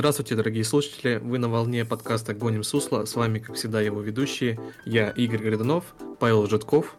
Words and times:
Здравствуйте, 0.00 0.34
дорогие 0.34 0.64
слушатели! 0.64 1.20
Вы 1.22 1.36
на 1.36 1.50
волне 1.50 1.84
подкаста 1.84 2.32
«Гоним 2.32 2.62
Сусло». 2.62 3.04
С 3.04 3.16
вами, 3.16 3.38
как 3.38 3.56
всегда, 3.56 3.82
его 3.82 4.00
ведущие. 4.00 4.58
Я 4.86 5.10
Игорь 5.10 5.42
Гридунов, 5.42 5.84
Павел 6.18 6.46
Житков. 6.46 6.96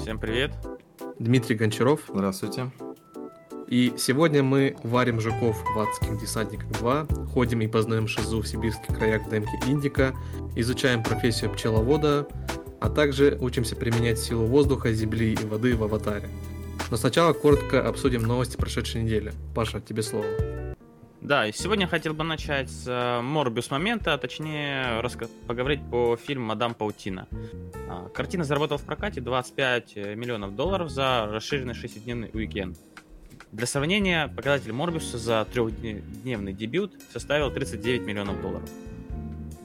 Всем 0.00 0.18
привет! 0.18 0.52
Дмитрий 1.18 1.56
Гончаров. 1.56 2.00
Здравствуйте! 2.08 2.70
И 3.66 3.92
сегодня 3.98 4.42
мы 4.42 4.78
варим 4.82 5.20
жуков 5.20 5.62
в 5.62 5.78
«Адских 5.78 6.18
десантниках 6.18 6.68
2», 6.68 7.26
ходим 7.26 7.60
и 7.60 7.66
познаем 7.66 8.08
шизу 8.08 8.40
в 8.40 8.48
сибирских 8.48 8.96
краях 8.96 9.26
в 9.26 9.30
демке 9.30 9.60
Индика, 9.66 10.14
изучаем 10.56 11.02
профессию 11.02 11.52
пчеловода, 11.52 12.26
а 12.80 12.88
также 12.88 13.36
учимся 13.42 13.76
применять 13.76 14.18
силу 14.18 14.46
воздуха, 14.46 14.90
земли 14.94 15.34
и 15.34 15.44
воды 15.44 15.76
в 15.76 15.84
аватаре. 15.84 16.30
Но 16.90 16.96
сначала 16.96 17.34
коротко 17.34 17.86
обсудим 17.86 18.22
новости 18.22 18.56
прошедшей 18.56 19.02
недели. 19.02 19.34
Паша, 19.54 19.82
тебе 19.82 20.02
слово. 20.02 20.47
Да, 21.28 21.46
и 21.46 21.52
сегодня 21.52 21.84
я 21.84 21.88
хотел 21.88 22.14
бы 22.14 22.24
начать 22.24 22.70
с 22.70 23.20
Морбиус 23.22 23.70
момента, 23.70 24.14
а 24.14 24.18
точнее 24.18 25.02
поговорить 25.46 25.80
по 25.90 26.16
фильму 26.16 26.46
«Мадам 26.46 26.72
Паутина». 26.72 27.28
А, 27.86 28.08
картина 28.08 28.44
заработала 28.44 28.78
в 28.78 28.84
прокате 28.84 29.20
25 29.20 29.96
миллионов 30.16 30.56
долларов 30.56 30.88
за 30.88 31.26
расширенный 31.26 31.74
шестидневный 31.74 32.30
уикенд. 32.32 32.78
Для 33.52 33.66
сравнения, 33.66 34.28
показатель 34.28 34.72
Морбиуса 34.72 35.18
за 35.18 35.46
трехдневный 35.52 36.54
дебют 36.54 36.94
составил 37.12 37.50
39 37.50 38.06
миллионов 38.06 38.40
долларов. 38.40 38.70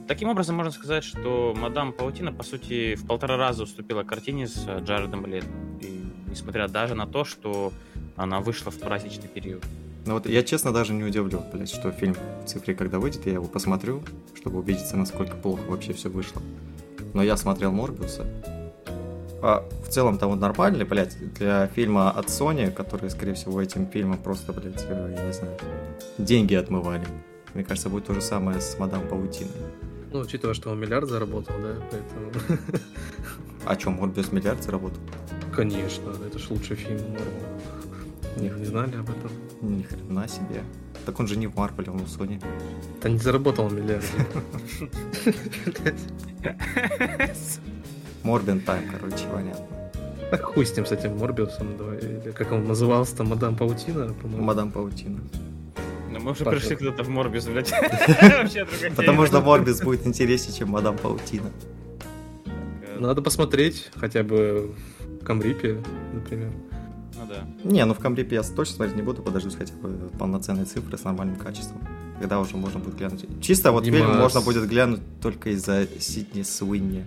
Таким 0.06 0.28
образом, 0.28 0.56
можно 0.56 0.70
сказать, 0.70 1.02
что 1.02 1.54
«Мадам 1.56 1.94
Паутина», 1.94 2.30
по 2.30 2.42
сути, 2.42 2.94
в 2.94 3.06
полтора 3.06 3.38
раза 3.38 3.62
уступила 3.62 4.02
картине 4.02 4.48
с 4.48 4.68
Джаредом 4.80 5.24
Летом. 5.24 5.78
И 5.80 6.04
несмотря 6.28 6.68
даже 6.68 6.94
на 6.94 7.06
то, 7.06 7.24
что 7.24 7.72
она 8.16 8.40
вышла 8.40 8.70
в 8.70 8.78
праздничный 8.78 9.28
период. 9.28 9.64
Ну 10.06 10.14
вот 10.14 10.26
я 10.26 10.42
честно 10.42 10.72
даже 10.72 10.92
не 10.92 11.02
удивлю, 11.02 11.42
блядь, 11.52 11.70
что 11.70 11.90
фильм 11.90 12.14
в 12.44 12.48
цифре, 12.48 12.74
когда 12.74 12.98
выйдет, 12.98 13.24
я 13.26 13.34
его 13.34 13.46
посмотрю, 13.46 14.02
чтобы 14.34 14.58
убедиться, 14.58 14.96
насколько 14.96 15.34
плохо 15.36 15.62
вообще 15.68 15.94
все 15.94 16.10
вышло. 16.10 16.42
Но 17.14 17.22
я 17.22 17.36
смотрел 17.36 17.72
Морбиуса. 17.72 18.26
А 19.40 19.62
в 19.82 19.88
целом 19.88 20.18
там 20.18 20.30
вот 20.30 20.40
нормальный, 20.40 20.84
блядь, 20.84 21.16
для 21.34 21.66
фильма 21.68 22.10
от 22.10 22.26
Sony, 22.26 22.70
который, 22.70 23.10
скорее 23.10 23.34
всего, 23.34 23.60
этим 23.60 23.86
фильмом 23.86 24.18
просто, 24.18 24.52
блядь, 24.52 24.84
э, 24.88 25.14
я 25.16 25.24
не 25.24 25.32
знаю, 25.32 25.56
деньги 26.18 26.54
отмывали. 26.54 27.06
Мне 27.54 27.62
кажется, 27.62 27.88
будет 27.88 28.06
то 28.06 28.14
же 28.14 28.20
самое 28.20 28.60
с 28.60 28.78
Мадам 28.78 29.06
Паутиной. 29.08 29.52
Ну, 30.12 30.20
учитывая, 30.20 30.54
что 30.54 30.70
он 30.70 30.80
миллиард 30.80 31.08
заработал, 31.08 31.54
да, 31.62 31.74
поэтому... 31.90 32.30
А 33.66 33.78
что, 33.78 33.90
Морбиус 33.90 34.32
миллиард 34.32 34.62
заработал? 34.62 34.98
Конечно, 35.54 36.10
это 36.26 36.38
ж 36.38 36.50
лучший 36.50 36.76
фильм 36.76 37.00
Марвел. 37.12 37.53
Не, 38.36 38.50
не 38.50 38.64
знали 38.64 38.96
об 38.96 39.10
этом? 39.10 39.30
Ни 39.60 39.82
хрена 39.82 40.28
себе. 40.28 40.62
Так 41.06 41.20
он 41.20 41.28
же 41.28 41.36
не 41.36 41.46
в 41.46 41.56
Марвеле, 41.56 41.92
он 41.92 41.98
в 41.98 42.08
Sony. 42.08 42.42
Да 43.02 43.08
не 43.08 43.18
заработал 43.18 43.70
миллиард. 43.70 44.04
Морбин 48.22 48.60
Тайм, 48.60 48.84
короче, 48.90 49.24
понятно. 49.32 49.66
А 50.32 50.38
хуй 50.38 50.64
с 50.64 50.76
ним, 50.76 50.86
с 50.86 50.92
этим 50.92 51.18
Морбиусом, 51.18 51.76
давай. 51.76 51.98
Или 51.98 52.32
как 52.32 52.52
он 52.52 52.64
назывался 52.64 53.16
там, 53.16 53.28
Мадам 53.28 53.54
Паутина, 53.54 54.12
по-моему. 54.14 54.44
Мадам 54.44 54.72
Паутина. 54.72 55.20
Ну, 56.10 56.20
мы 56.20 56.30
уже 56.32 56.44
пришли 56.44 56.76
куда-то 56.76 57.02
в 57.02 57.08
Морбиус, 57.08 57.46
блядь. 57.46 57.70
Вообще 58.22 58.64
другая 58.64 58.90
Потому 58.92 59.26
что 59.26 59.40
Морбис 59.40 59.80
будет 59.82 60.06
интереснее, 60.06 60.56
чем 60.56 60.70
Мадам 60.70 60.96
Паутина. 60.96 61.50
Надо 62.98 63.20
посмотреть 63.20 63.90
хотя 63.96 64.22
бы 64.22 64.74
в 65.20 65.24
Камрипе, 65.24 65.82
например. 66.12 66.50
Да. 67.34 67.70
Не, 67.70 67.84
ну 67.84 67.94
в 67.94 67.98
Камрипе 67.98 68.36
я 68.36 68.42
точно 68.42 68.76
смотреть 68.76 68.96
не 68.96 69.02
буду, 69.02 69.22
подождусь 69.22 69.56
хотя 69.56 69.74
бы 69.74 70.10
полноценной 70.18 70.64
цифры 70.64 70.96
с 70.96 71.04
нормальным 71.04 71.36
качеством. 71.36 71.80
Когда 72.20 72.38
уже 72.40 72.56
можно 72.56 72.78
будет 72.78 72.96
глянуть. 72.96 73.26
Чисто 73.42 73.72
вот 73.72 73.84
Димас. 73.84 74.00
фильм 74.00 74.16
можно 74.16 74.40
будет 74.40 74.68
глянуть 74.68 75.00
только 75.20 75.50
из-за 75.50 75.86
Сидни 75.98 76.42
Суинни. 76.42 77.06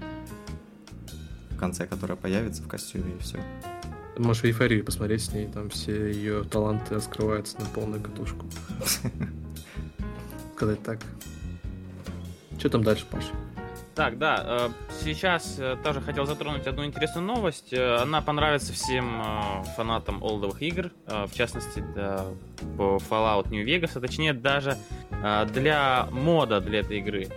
В 1.52 1.58
конце, 1.58 1.88
которая 1.88 2.18
появится 2.18 2.62
в 2.62 2.68
костюме 2.68 3.14
и 3.18 3.22
все. 3.22 3.40
Можешь 4.18 4.44
эйфорию 4.44 4.84
посмотреть 4.84 5.24
с 5.24 5.32
ней, 5.32 5.48
там 5.48 5.70
все 5.70 6.12
ее 6.12 6.44
таланты 6.44 6.96
раскрываются 6.96 7.60
на 7.60 7.66
полную 7.66 8.02
катушку. 8.02 8.46
Сказать 10.56 10.82
так. 10.84 11.00
Что 12.58 12.70
там 12.70 12.84
дальше, 12.84 13.06
Паша? 13.10 13.32
Так, 13.98 14.20
да, 14.20 14.44
э, 14.46 14.70
сейчас 15.04 15.56
э, 15.58 15.76
тоже 15.84 16.02
хотел 16.02 16.28
затронуть 16.28 16.68
одну 16.68 16.86
интересную 16.86 17.26
новость. 17.26 17.74
Э, 17.74 17.96
Она 17.96 18.22
понравится 18.22 18.72
всем 18.72 19.24
фанатам 19.76 20.22
олдовых 20.22 20.62
игр, 20.62 20.92
в 21.08 21.34
частности, 21.34 21.84
Fallout 22.78 23.50
New 23.50 23.66
Vegas, 23.66 23.94
а 23.96 24.00
точнее 24.00 24.34
даже 24.34 24.78
для 25.52 26.08
мода 26.12 26.62
для 26.62 26.82
этой 26.82 27.00
игры. 27.00 27.28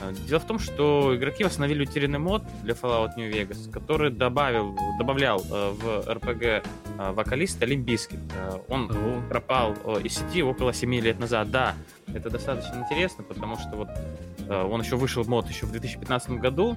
Э, 0.00 0.12
Дело 0.26 0.40
в 0.40 0.46
том, 0.46 0.58
что 0.58 1.14
игроки 1.16 1.44
восстановили 1.44 1.82
утерянный 1.82 2.18
мод 2.18 2.42
для 2.62 2.74
Fallout 2.74 3.10
New 3.16 3.30
Vegas, 3.30 3.70
который 3.70 4.10
добавил, 4.10 4.76
добавлял 4.98 5.40
э, 5.40 5.70
в 5.70 6.08
RPG 6.08 6.66
э, 6.98 7.12
вокалиста 7.12 7.66
Limp 7.66 7.85
Bizkit. 7.85 8.18
Он 8.68 9.22
пропал 9.28 9.74
из 10.02 10.14
сети 10.14 10.42
около 10.42 10.72
7 10.72 10.94
лет 10.96 11.18
назад. 11.18 11.50
Да, 11.50 11.74
это 12.06 12.30
достаточно 12.30 12.84
интересно, 12.84 13.24
потому 13.24 13.56
что 13.56 13.76
вот 13.76 13.88
он 14.48 14.80
еще 14.80 14.94
вышел 14.96 15.24
в 15.24 15.28
мод 15.28 15.48
еще 15.48 15.66
в 15.66 15.72
2015 15.72 16.30
году, 16.38 16.76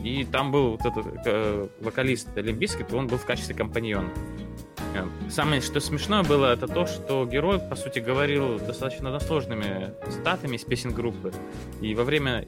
и 0.00 0.24
там 0.24 0.50
был 0.50 0.72
вот 0.72 0.84
этот 0.84 1.72
вокалист 1.80 2.28
Limp 2.34 2.55
Bizkit, 2.55 2.92
он 2.92 3.06
был 3.06 3.16
в 3.16 3.24
качестве 3.24 3.54
компаньона. 3.54 4.10
Э, 4.96 5.30
Самое, 5.30 5.60
что 5.60 5.80
смешное 5.80 6.22
было, 6.22 6.52
это 6.52 6.66
то, 6.66 6.86
что 6.86 7.26
герой, 7.26 7.58
по 7.58 7.76
сути, 7.76 7.98
говорил 7.98 8.58
достаточно 8.58 9.08
односложными 9.08 9.92
цитатами 10.10 10.56
из 10.56 10.64
песен 10.64 10.92
группы. 10.92 11.32
И 11.80 11.94
во 11.94 12.04
время 12.04 12.44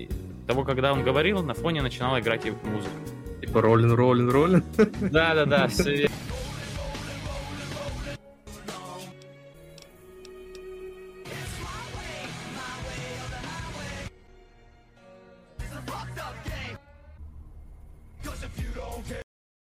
того, 0.46 0.64
когда 0.64 0.92
он 0.92 1.02
говорил, 1.02 1.42
на 1.42 1.54
фоне 1.54 1.82
начинала 1.82 2.20
играть 2.20 2.44
его 2.44 2.56
музыка. 2.64 2.94
типа 3.40 3.60
роллин, 3.60 3.92
роллин, 3.92 4.30
роллин. 4.30 4.64
Да-да-да, 5.00 5.68
все 5.68 5.94
верно. 5.96 6.14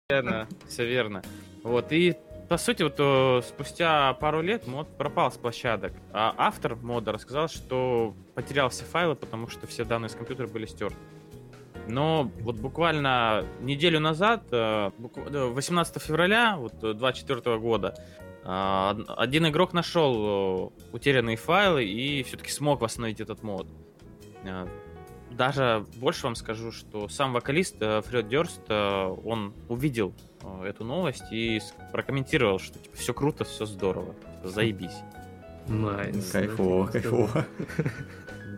Верно, 0.08 0.46
все 0.68 0.86
верно. 0.86 1.22
Вот, 1.64 1.90
и 1.90 2.16
по 2.48 2.56
сути, 2.58 2.82
вот 2.82 2.94
э, 2.98 3.42
спустя 3.46 4.12
пару 4.14 4.40
лет 4.42 4.66
мод 4.66 4.88
пропал 4.96 5.30
с 5.32 5.36
площадок. 5.36 5.92
А 6.12 6.34
автор 6.36 6.76
мода 6.76 7.12
рассказал, 7.12 7.48
что 7.48 8.14
потерял 8.34 8.68
все 8.68 8.84
файлы, 8.84 9.14
потому 9.16 9.48
что 9.48 9.66
все 9.66 9.84
данные 9.84 10.08
с 10.08 10.14
компьютера 10.14 10.46
были 10.46 10.66
стерты. 10.66 10.96
Но 11.88 12.30
вот 12.40 12.56
буквально 12.56 13.44
неделю 13.60 14.00
назад, 14.00 14.44
э, 14.50 14.90
букв- 14.98 15.28
э, 15.32 15.46
18 15.46 15.98
февраля 16.00 16.56
вот, 16.56 16.74
24 16.96 17.58
года, 17.58 17.94
э, 18.44 18.48
од- 18.90 19.06
один 19.16 19.46
игрок 19.48 19.72
нашел 19.72 20.14
э, 20.16 20.70
утерянные 20.92 21.36
файлы 21.36 21.84
и 21.84 22.22
все-таки 22.24 22.50
смог 22.50 22.80
восстановить 22.80 23.20
этот 23.20 23.42
мод. 23.42 23.66
Э, 24.44 24.66
Даже 25.30 25.84
больше 25.96 26.24
вам 26.24 26.34
скажу, 26.34 26.72
что 26.72 27.08
сам 27.08 27.32
вокалист 27.32 27.76
э, 27.80 28.00
Фред 28.02 28.28
Дёрст, 28.28 28.62
э, 28.68 29.16
он 29.24 29.52
увидел 29.68 30.12
э, 30.35 30.35
эту 30.64 30.84
новость 30.84 31.24
и 31.30 31.60
прокомментировал, 31.92 32.58
что 32.58 32.78
типа, 32.78 32.96
все 32.96 33.14
круто, 33.14 33.44
все 33.44 33.66
здорово, 33.66 34.14
типа, 34.14 34.48
заебись. 34.48 34.96
Nice. 35.68 36.30
Кайфово, 36.30 36.86
кайфово. 36.86 37.44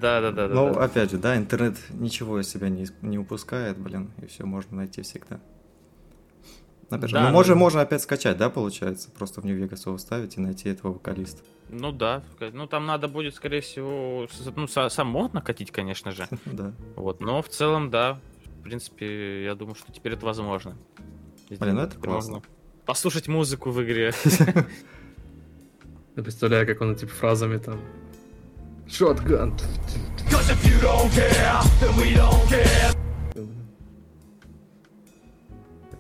Да, 0.01 0.21
да, 0.21 0.31
да, 0.31 0.49
да. 0.49 0.55
Ну, 0.55 0.75
да. 0.75 0.85
опять 0.85 1.11
же, 1.11 1.19
да, 1.19 1.37
интернет 1.37 1.77
ничего 1.91 2.41
из 2.41 2.49
себя 2.49 2.69
не, 2.69 2.87
не 3.03 3.19
упускает, 3.19 3.79
блин, 3.79 4.11
и 4.23 4.27
все 4.27 4.45
можно 4.45 4.77
найти 4.77 5.03
всегда. 5.03 5.41
Опять 6.91 7.11
же, 7.11 7.15
Да, 7.15 7.21
ну, 7.23 7.27
ну- 7.29 7.33
можно, 7.33 7.55
можно 7.55 7.81
опять 7.83 8.03
скачать, 8.03 8.37
да, 8.39 8.49
получается? 8.49 9.11
Просто 9.11 9.41
в 9.41 9.45
Нью-Вегас 9.45 9.85
его 9.87 9.99
ставить 9.99 10.37
и 10.37 10.41
найти 10.41 10.69
этого 10.71 10.93
вокалиста. 10.95 11.43
Ну 11.69 11.93
да, 11.93 12.23
ну 12.53 12.67
там 12.67 12.87
надо 12.87 13.09
будет, 13.09 13.35
скорее 13.35 13.61
всего, 13.61 14.27
ну, 14.57 14.65
са- 14.65 14.89
сам 14.89 15.09
мод 15.09 15.35
накатить, 15.35 15.71
конечно 15.71 16.13
же. 16.13 16.29
Да. 16.47 16.73
Вот, 16.97 17.21
но 17.21 17.43
в 17.43 17.49
целом, 17.49 17.91
да, 17.91 18.19
в 18.61 18.63
принципе, 18.63 19.45
я 19.45 19.55
думаю, 19.55 19.75
что 19.75 19.93
теперь 19.93 20.13
это 20.15 20.25
возможно. 20.25 20.77
Блин, 21.51 21.77
ну 21.77 21.83
это 21.83 21.99
классно. 21.99 22.35
можно 22.35 22.49
Послушать 22.85 23.29
музыку 23.29 23.71
в 23.71 23.83
игре. 23.83 24.13
Я 26.17 26.23
представляю, 26.23 26.67
как 26.67 26.81
он 26.81 26.97
типа 26.97 27.13
фразами 27.13 27.59
там. 27.59 27.81
Шотган. 28.89 29.55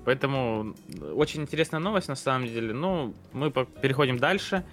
Поэтому 0.04 0.74
очень 1.14 1.42
интересная 1.42 1.80
новость 1.80 2.08
на 2.08 2.14
самом 2.14 2.48
деле. 2.48 2.72
Ну, 2.72 3.14
мы 3.32 3.50
переходим 3.50 4.16
дальше. 4.18 4.64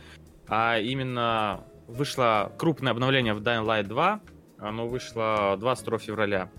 А 0.47 0.79
именно 0.79 1.65
вышло 1.87 2.53
крупное 2.57 2.91
обновление 2.93 3.33
в 3.33 3.41
Dying 3.41 3.65
Light 3.65 3.83
2. 3.83 4.21
Оно 4.59 4.87
вышло 4.87 5.57
22 5.59 5.97
февраля. 5.97 6.49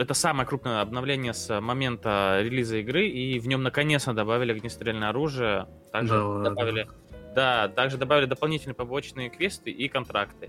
Это 0.00 0.14
самое 0.14 0.48
крупное 0.48 0.80
обновление 0.80 1.34
с 1.34 1.60
момента 1.60 2.40
релиза 2.42 2.78
игры, 2.78 3.06
и 3.06 3.38
в 3.38 3.46
нем 3.46 3.62
наконец-то 3.62 4.14
добавили 4.14 4.52
огнестрельное 4.52 5.10
оружие. 5.10 5.66
Также 5.92 6.14
Да 6.14 6.40
добавили 6.50 6.88
Да, 7.34 7.68
также 7.68 7.98
добавили 7.98 8.24
дополнительные 8.24 8.74
побочные 8.74 9.28
квесты 9.28 9.70
и 9.70 9.88
контракты. 9.88 10.48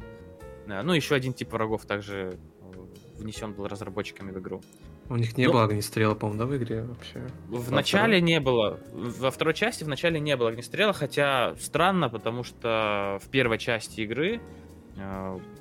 Да, 0.68 0.84
ну, 0.84 0.94
еще 0.94 1.16
один 1.16 1.34
тип 1.34 1.52
врагов 1.52 1.86
также 1.86 2.38
э, 2.62 3.20
внесен 3.20 3.52
был 3.52 3.68
разработчиками 3.68 4.32
в 4.32 4.40
игру. 4.40 4.62
У 5.10 5.18
них 5.18 5.36
не 5.38 5.48
Ну- 5.48 5.52
было 5.52 5.66
огнестрела, 5.66 6.16
по-моему, 6.16 6.40
да, 6.40 6.46
в 6.46 6.56
игре 6.56 6.84
вообще? 6.84 7.20
В 7.50 7.70
Во 7.70 7.76
начале 7.76 8.04
второй? 8.18 8.22
не 8.22 8.40
было. 8.40 8.80
Во 8.94 9.32
второй 9.32 9.54
части 9.54 9.84
в 9.84 9.90
начале 9.90 10.22
не 10.22 10.38
было 10.38 10.48
огнестрела, 10.50 10.94
хотя 10.94 11.56
странно, 11.60 12.08
потому 12.10 12.46
что 12.46 13.20
в 13.22 13.28
первой 13.30 13.58
части 13.58 14.00
игры 14.02 14.38
э, 14.38 14.40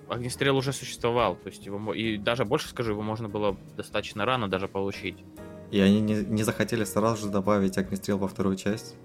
огнестрел 0.09 0.57
уже 0.57 0.73
существовал. 0.73 1.37
То 1.37 1.49
есть 1.49 1.67
его 1.67 1.95
и 1.95 2.17
даже 2.19 2.45
больше 2.45 2.69
скажу, 2.69 2.93
его 2.93 3.03
можно 3.03 3.29
было 3.29 3.57
достаточно 3.77 4.25
рано 4.25 4.49
даже 4.49 4.69
получить. 4.69 5.17
И 5.71 5.81
они 5.81 6.01
не, 6.01 6.15
не 6.15 6.43
захотели 6.43 6.85
сразу 6.85 7.27
же 7.27 7.33
добавить 7.33 7.79
огнестрел 7.79 8.19
во 8.19 8.29
вторую 8.29 8.57
часть. 8.57 8.97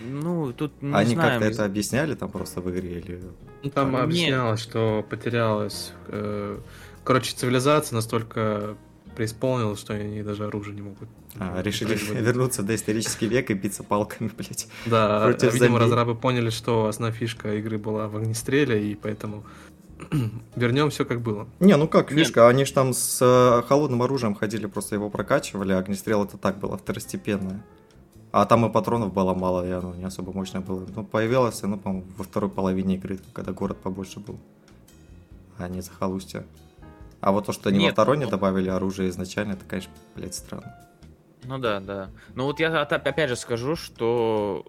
Ну, 0.00 0.52
тут 0.52 0.82
не 0.82 0.94
они 0.94 1.14
знаю. 1.14 1.40
как-то 1.40 1.46
это 1.46 1.64
объясняли 1.64 2.14
там 2.14 2.30
просто 2.30 2.60
в 2.60 2.70
игре 2.70 2.98
или... 2.98 3.22
Ну, 3.62 3.70
там 3.70 3.92
Нет. 3.92 4.02
объяснялось, 4.02 4.60
что 4.60 5.04
потерялась... 5.08 5.92
э, 6.08 6.58
Короче, 7.04 7.34
цивилизация 7.34 7.96
настолько 7.96 8.76
преисполнилась, 9.16 9.80
что 9.80 9.94
они 9.94 10.22
даже 10.22 10.44
оружие 10.46 10.74
не 10.74 10.82
могут. 10.82 11.08
А, 11.38 11.60
решили 11.62 11.96
вернуться 12.20 12.62
в 12.62 12.66
доисторический 12.66 13.26
век 13.26 13.50
и 13.50 13.54
биться 13.54 13.82
палками, 13.82 14.30
блять. 14.36 14.68
Да, 14.86 15.24
против 15.24 15.52
видимо, 15.52 15.78
зомби. 15.78 15.82
разрабы 15.82 16.14
поняли, 16.14 16.50
что 16.50 16.86
основная 16.86 17.12
фишка 17.16 17.54
игры 17.56 17.76
была 17.78 18.08
в 18.08 18.16
огнестреле, 18.16 18.92
и 18.92 18.94
поэтому 18.94 19.44
вернем 20.56 20.90
все 20.90 21.04
как 21.04 21.20
было. 21.22 21.48
Не, 21.60 21.76
ну 21.76 21.88
как, 21.88 22.10
Нет. 22.10 22.26
фишка, 22.26 22.48
они 22.48 22.64
же 22.64 22.72
там 22.72 22.92
с 22.92 23.18
э, 23.20 23.62
холодным 23.66 24.02
оружием 24.02 24.34
ходили, 24.34 24.66
просто 24.66 24.94
его 24.94 25.10
прокачивали, 25.10 25.72
а 25.72 25.78
огнестрел 25.78 26.24
это 26.24 26.36
так 26.38 26.58
было 26.58 26.76
второстепенное. 26.78 27.64
А 28.30 28.46
там 28.46 28.66
и 28.66 28.72
патронов 28.72 29.12
было 29.12 29.32
мало, 29.34 29.64
и 29.66 29.70
оно 29.70 29.94
не 29.94 30.04
особо 30.04 30.32
мощное 30.32 30.60
было. 30.60 30.84
Ну, 30.94 31.04
появилось 31.04 31.62
оно, 31.62 31.76
по-моему, 31.78 32.04
во 32.16 32.24
второй 32.24 32.50
половине 32.50 32.96
игры, 32.96 33.20
когда 33.32 33.52
город 33.52 33.76
побольше 33.80 34.18
был. 34.18 34.38
А 35.56 35.68
не 35.68 35.80
захолустье. 35.82 36.44
А 37.20 37.30
вот 37.30 37.46
то, 37.46 37.52
что 37.52 37.68
они 37.68 37.78
во 37.78 37.84
Нет, 37.84 37.92
второй 37.92 38.18
не 38.18 38.24
ну- 38.24 38.30
добавили 38.30 38.68
оружие 38.68 39.08
изначально, 39.10 39.52
это, 39.52 39.64
конечно, 39.66 39.92
блядь, 40.16 40.34
странно. 40.34 40.74
Ну 41.44 41.58
да, 41.58 41.80
да. 41.80 42.10
Ну 42.34 42.44
вот 42.44 42.60
я 42.60 42.82
опять 42.82 43.28
же 43.28 43.36
скажу, 43.36 43.76
что 43.76 44.64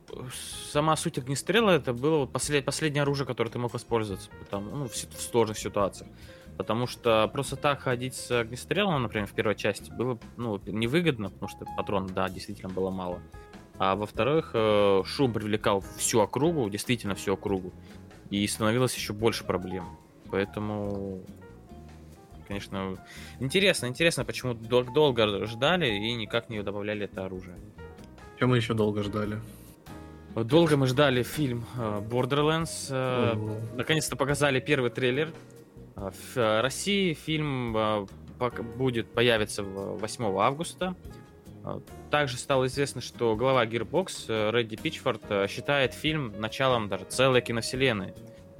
сама 0.71 0.95
суть 0.95 1.17
огнестрела 1.17 1.71
это 1.71 1.93
было 1.93 2.25
послед- 2.25 2.63
последнее 2.63 3.03
оружие, 3.03 3.25
которое 3.25 3.49
ты 3.49 3.59
мог 3.59 3.73
воспользоваться 3.73 4.29
потому, 4.39 4.75
ну, 4.75 4.87
в, 4.87 4.91
в 4.91 5.21
сложных 5.21 5.57
ситуациях. 5.57 6.09
Потому 6.57 6.87
что 6.87 7.29
просто 7.33 7.55
так 7.55 7.81
ходить 7.81 8.15
с 8.15 8.31
огнестрелом, 8.31 9.03
например, 9.03 9.27
в 9.27 9.33
первой 9.33 9.55
части, 9.55 9.91
было 9.91 10.17
ну, 10.37 10.61
невыгодно, 10.65 11.29
потому 11.29 11.49
что 11.49 11.65
патронов, 11.77 12.13
да, 12.13 12.29
действительно 12.29 12.69
было 12.69 12.89
мало. 12.89 13.19
А 13.77 13.95
во-вторых, 13.95 14.51
э, 14.53 15.03
шум 15.05 15.33
привлекал 15.33 15.83
всю 15.97 16.21
округу, 16.21 16.69
действительно 16.69 17.15
всю 17.15 17.33
округу. 17.33 17.73
И 18.29 18.47
становилось 18.47 18.95
еще 18.95 19.13
больше 19.13 19.43
проблем. 19.43 19.85
Поэтому, 20.31 21.21
конечно, 22.47 22.97
интересно, 23.39 23.87
интересно, 23.87 24.25
почему 24.25 24.53
дол- 24.53 24.83
долго 24.93 25.45
ждали 25.45 25.87
и 25.87 26.13
никак 26.15 26.49
не 26.49 26.61
добавляли 26.63 27.05
это 27.05 27.25
оружие. 27.25 27.55
Чем 28.39 28.49
мы 28.49 28.57
еще 28.57 28.73
долго 28.73 29.03
ждали? 29.03 29.39
Долго 30.35 30.75
мы 30.75 30.87
ждали 30.87 31.23
фильм 31.23 31.65
э, 31.77 32.01
Borderlands. 32.01 32.87
э, 32.89 33.35
Наконец-то 33.75 34.15
показали 34.17 34.59
первый 34.59 34.89
трейлер. 34.91 35.31
В 35.95 36.37
э, 36.37 36.59
России 36.61 37.13
фильм 37.13 37.73
будет 38.77 39.07
появится 39.13 39.63
в- 39.63 39.97
8 39.97 40.37
августа. 40.37 40.93
Э, 41.63 41.79
Также 42.11 42.35
стало 42.37 42.65
известно, 42.67 42.99
что 42.99 43.35
глава 43.37 43.65
Gearbox 43.65 44.51
Редди 44.51 44.75
Пичфорд 44.75 45.21
считает 45.49 45.93
фильм 45.93 46.33
началом 46.37 46.89
даже 46.89 47.05
целой 47.05 47.41
киновселенной. 47.41 48.13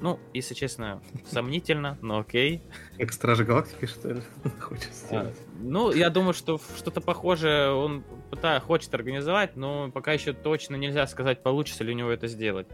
Ну, 0.05 0.19
если 0.35 0.53
честно, 0.53 1.01
сомнительно, 1.31 1.97
но 2.03 2.19
окей. 2.19 2.61
Как 2.99 3.11
Стражи 3.11 3.43
Галактики, 3.43 3.87
что 3.87 4.09
ли, 4.09 4.21
хочет 4.59 4.91
А, 4.91 5.07
сделать? 5.07 5.37
Ну, 5.59 5.91
я 5.91 6.11
думаю, 6.11 6.35
что 6.35 6.61
что-то 6.77 7.01
похожее 7.01 7.71
он 7.71 8.03
пыта- 8.29 8.59
хочет 8.59 8.93
организовать, 8.93 9.55
но 9.55 9.89
пока 9.89 10.13
еще 10.13 10.33
точно 10.33 10.75
нельзя 10.75 11.07
сказать, 11.07 11.41
получится 11.41 11.83
ли 11.83 11.91
у 11.91 11.95
него 11.95 12.11
это 12.11 12.27
сделать. 12.27 12.67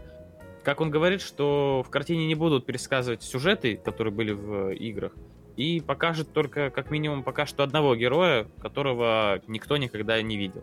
Как 0.62 0.82
он 0.82 0.90
говорит, 0.90 1.22
что 1.22 1.82
в 1.86 1.88
картине 1.88 2.26
не 2.26 2.34
будут 2.34 2.66
пересказывать 2.66 3.22
сюжеты, 3.22 3.78
которые 3.78 4.12
были 4.12 4.32
в 4.32 4.68
э, 4.68 4.74
играх, 4.74 5.12
и 5.56 5.80
покажет 5.80 6.34
только, 6.34 6.68
как 6.68 6.90
минимум, 6.90 7.22
пока 7.22 7.46
что 7.46 7.62
одного 7.62 7.96
героя, 7.96 8.46
которого 8.60 9.40
никто 9.46 9.78
никогда 9.78 10.20
не 10.20 10.36
видел. 10.36 10.62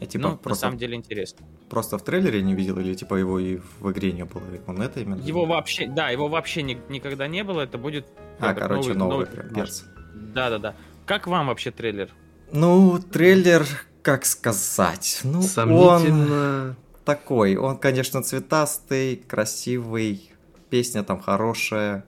И, 0.00 0.06
типа, 0.06 0.22
ну, 0.22 0.30
на 0.32 0.36
просто, 0.36 0.60
самом 0.60 0.78
деле 0.78 0.94
интересно. 0.94 1.44
просто 1.68 1.98
в 1.98 2.04
трейлере 2.04 2.40
не 2.42 2.54
видел, 2.54 2.78
или 2.78 2.94
типа 2.94 3.16
его 3.16 3.38
и 3.40 3.58
в 3.80 3.90
игре 3.90 4.12
не 4.12 4.24
было? 4.24 4.42
Он 4.66 4.80
это 4.80 5.00
именно? 5.00 5.20
Его 5.20 5.44
вообще, 5.44 5.88
да, 5.88 6.10
его 6.10 6.28
вообще 6.28 6.62
ни- 6.62 6.80
никогда 6.88 7.26
не 7.26 7.42
было, 7.42 7.62
это 7.62 7.78
будет... 7.78 8.06
А, 8.38 8.54
как 8.54 8.58
короче, 8.60 8.94
новый, 8.94 9.26
прям, 9.26 9.48
персонаж. 9.48 9.68
перс. 9.68 9.84
Да-да-да. 10.14 10.76
Как 11.04 11.26
вам 11.26 11.48
вообще 11.48 11.70
трейлер? 11.72 12.10
Ну, 12.52 12.98
трейлер, 13.00 13.66
как 14.02 14.24
сказать, 14.24 15.20
ну, 15.24 15.38
он 15.38 15.42
Сомнительно. 15.42 16.76
такой. 17.04 17.56
Он, 17.56 17.76
конечно, 17.76 18.22
цветастый, 18.22 19.16
красивый, 19.16 20.30
песня 20.70 21.02
там 21.02 21.20
хорошая, 21.20 22.04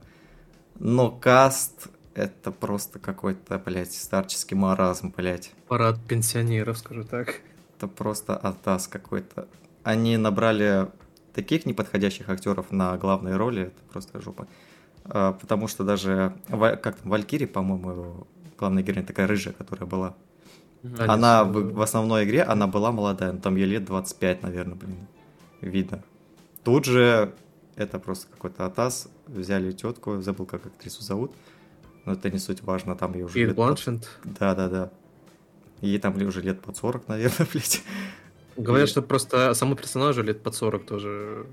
но 0.79 1.11
каст 1.11 1.89
это 2.15 2.51
просто 2.51 2.99
какой-то, 2.99 3.57
блядь, 3.59 3.93
старческий 3.93 4.55
маразм, 4.55 5.13
блядь. 5.15 5.51
Парад 5.67 5.99
пенсионеров, 6.07 6.77
скажу 6.77 7.03
так. 7.03 7.41
Это 7.81 7.87
просто 7.87 8.37
атас 8.37 8.87
какой-то. 8.87 9.47
Они 9.81 10.15
набрали 10.15 10.87
таких 11.33 11.65
неподходящих 11.65 12.29
актеров 12.29 12.71
на 12.71 12.95
главные 12.97 13.37
роли, 13.37 13.63
это 13.63 13.81
просто 13.91 14.21
жопа. 14.21 14.47
А, 15.05 15.33
Потому 15.33 15.67
что 15.67 15.83
даже, 15.83 16.35
как 16.47 16.97
там, 16.97 17.09
Валькири, 17.09 17.45
по-моему, 17.45 18.27
главная 18.59 18.83
героиня 18.83 19.07
такая 19.07 19.25
рыжая, 19.25 19.55
которая 19.55 19.89
была. 19.89 20.15
Мгм. 20.83 20.95
А, 20.99 21.13
Она 21.13 21.43
в, 21.43 21.73
в 21.73 21.81
основной 21.81 22.25
игре, 22.25 22.43
она 22.43 22.67
была 22.67 22.91
молодая, 22.91 23.31
ну, 23.31 23.39
там 23.39 23.55
ей 23.55 23.65
лет 23.65 23.83
25, 23.85 24.43
наверное, 24.43 24.75
блин, 24.75 25.07
видно. 25.61 26.03
Тут 26.63 26.85
же 26.85 27.33
это 27.77 27.97
просто 27.97 28.27
какой-то 28.27 28.67
атас, 28.67 29.07
взяли 29.25 29.71
тетку, 29.71 30.21
забыл, 30.21 30.45
как 30.45 30.67
актрису 30.67 31.01
зовут, 31.01 31.31
но 32.05 32.13
это 32.13 32.29
не 32.29 32.37
суть 32.37 32.61
важно, 32.61 32.95
там 32.95 33.15
ей 33.15 33.23
уже 33.23 33.33
Кейт 33.33 33.55
Бланшет. 33.55 34.07
Да-да-да. 34.23 34.91
Ей 35.81 35.97
там 35.99 36.17
ли 36.17 36.25
уже 36.25 36.41
лет 36.41 36.61
под 36.61 36.77
40, 36.77 37.07
наверное, 37.07 37.47
блядь. 37.53 37.81
Говорят, 38.57 38.87
И- 38.87 38.91
что 38.91 39.01
просто 39.01 39.53
саму 39.53 39.75
персонажу 39.75 40.21
лет 40.23 40.41
под 40.43 40.55
40 40.55 40.85
тоже. 40.85 41.47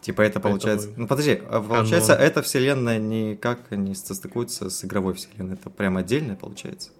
Типа 0.00 0.22
это 0.22 0.38
получается... 0.38 0.86
Поэтому 0.88 1.02
Ну 1.02 1.08
подожди, 1.08 1.42
а 1.50 1.60
получается, 1.60 2.14
оно- 2.14 2.22
эта 2.22 2.42
вселенная 2.42 2.98
никак 2.98 3.70
не 3.72 3.94
состыкуется 3.94 4.70
с 4.70 4.84
игровой 4.84 5.14
вселенной, 5.14 5.54
это 5.54 5.68
прям 5.70 5.96
отдельно 5.96 6.36
получается? 6.36 6.90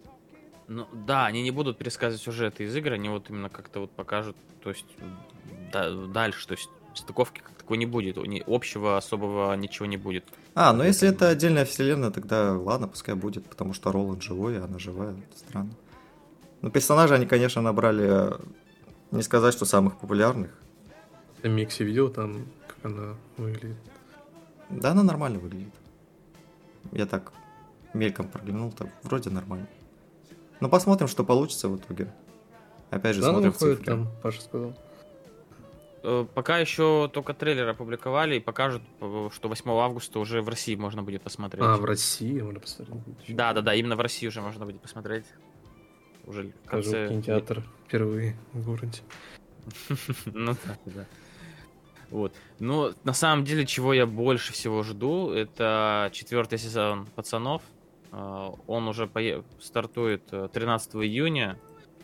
Ну 0.67 0.87
да, 1.07 1.27
они 1.27 1.43
не 1.43 1.53
будут 1.53 1.79
пересказывать 1.79 2.23
сюжеты 2.23 2.65
из 2.65 2.75
игр, 2.75 2.93
они 2.93 3.09
вот 3.09 3.31
именно 3.31 3.49
как-то 3.49 3.79
вот 3.81 3.93
покажут, 3.93 4.35
то 4.65 4.71
есть 4.71 4.87
да- 5.73 5.93
дальше, 6.07 6.49
то 6.49 6.55
есть 6.55 6.69
стыковки 6.95 7.39
как 7.41 7.53
такой 7.53 7.77
не 7.77 7.87
будет, 7.87 8.17
ни- 8.17 8.43
общего 8.45 8.97
особого 8.97 9.55
ничего 9.55 9.87
не 9.87 9.97
будет. 9.99 10.25
А, 10.57 10.73
ну 10.73 10.83
если 10.83 11.09
это 11.09 11.29
отдельная 11.29 11.65
вселенная, 11.65 12.11
тогда 12.11 12.55
ладно, 12.55 12.89
пускай 12.89 13.15
будет, 13.15 13.47
потому 13.49 13.73
что 13.75 13.93
Роланд 13.93 14.23
живой, 14.23 14.59
а 14.61 14.65
она 14.65 14.81
живая, 14.81 15.11
это 15.13 15.39
странно. 15.39 15.71
Ну, 16.63 16.71
персонажи 16.71 17.15
они, 17.15 17.27
конечно, 17.27 17.63
набрали, 17.63 18.35
э, 18.35 18.39
не 19.11 19.23
сказать, 19.23 19.55
что 19.55 19.65
самых 19.65 19.99
популярных. 19.99 20.51
Ты 21.43 21.49
Микси 21.49 21.83
видел 21.85 22.09
там, 22.11 22.47
как 22.67 22.77
она 22.85 23.15
выглядит. 23.37 23.77
Да, 24.71 24.91
она 24.91 25.03
нормально 25.03 25.39
выглядит. 25.39 25.75
Я 26.93 27.07
так 27.07 27.33
мельком 27.95 28.29
проглянул, 28.29 28.73
так 28.73 28.89
вроде 29.03 29.31
нормально. 29.31 29.67
Ну, 30.61 30.69
посмотрим, 30.69 31.09
что 31.09 31.25
получится 31.25 31.69
в 31.69 31.77
итоге. 31.77 32.13
Опять 32.91 33.17
же, 33.17 33.23
Да, 33.23 33.31
смотрим 33.31 33.51
выходит 33.51 33.79
цифры. 33.79 33.93
там, 33.93 34.09
Паша 34.23 34.41
сказал. 34.41 34.75
Э, 36.03 36.27
Пока 36.35 36.59
еще 36.59 37.11
только 37.13 37.35
трейлер 37.35 37.69
опубликовали 37.69 38.37
и 38.37 38.41
покажут, 38.41 38.83
э, 39.01 39.29
что 39.33 39.49
8 39.49 39.71
августа 39.71 40.19
уже 40.19 40.41
в 40.41 40.49
России 40.49 40.75
можно 40.77 41.03
будет 41.03 41.23
посмотреть. 41.23 41.65
А, 41.65 41.77
в 41.77 41.85
России 41.85 42.41
можно 42.41 42.61
посмотреть. 42.61 42.97
Да, 43.29 43.53
да, 43.53 43.61
да, 43.61 43.75
именно 43.75 43.97
в 43.97 44.01
России 44.01 44.27
уже 44.27 44.41
можно 44.41 44.65
будет 44.65 44.81
посмотреть. 44.81 45.27
Уже 46.27 46.53
в 46.65 46.69
конце... 46.69 47.09
кинотеатр 47.09 47.63
впервые 47.87 48.37
в 48.53 48.65
городе. 48.65 49.01
Ну 50.27 50.53
да, 50.65 50.79
да. 50.87 51.07
Вот. 52.11 52.35
Но 52.61 52.93
на 53.05 53.13
самом 53.13 53.45
деле, 53.45 53.67
чего 53.67 53.93
я 53.93 54.07
больше 54.07 54.53
всего 54.53 54.83
жду, 54.83 55.31
это 55.31 56.11
четвертый 56.13 56.59
сезон 56.59 57.07
пацанов. 57.17 57.63
А, 58.13 58.55
Он 58.67 58.89
уже 58.89 59.11
стартует 59.61 60.23
э, 60.31 60.49
13 60.53 60.95
июня, 60.97 61.59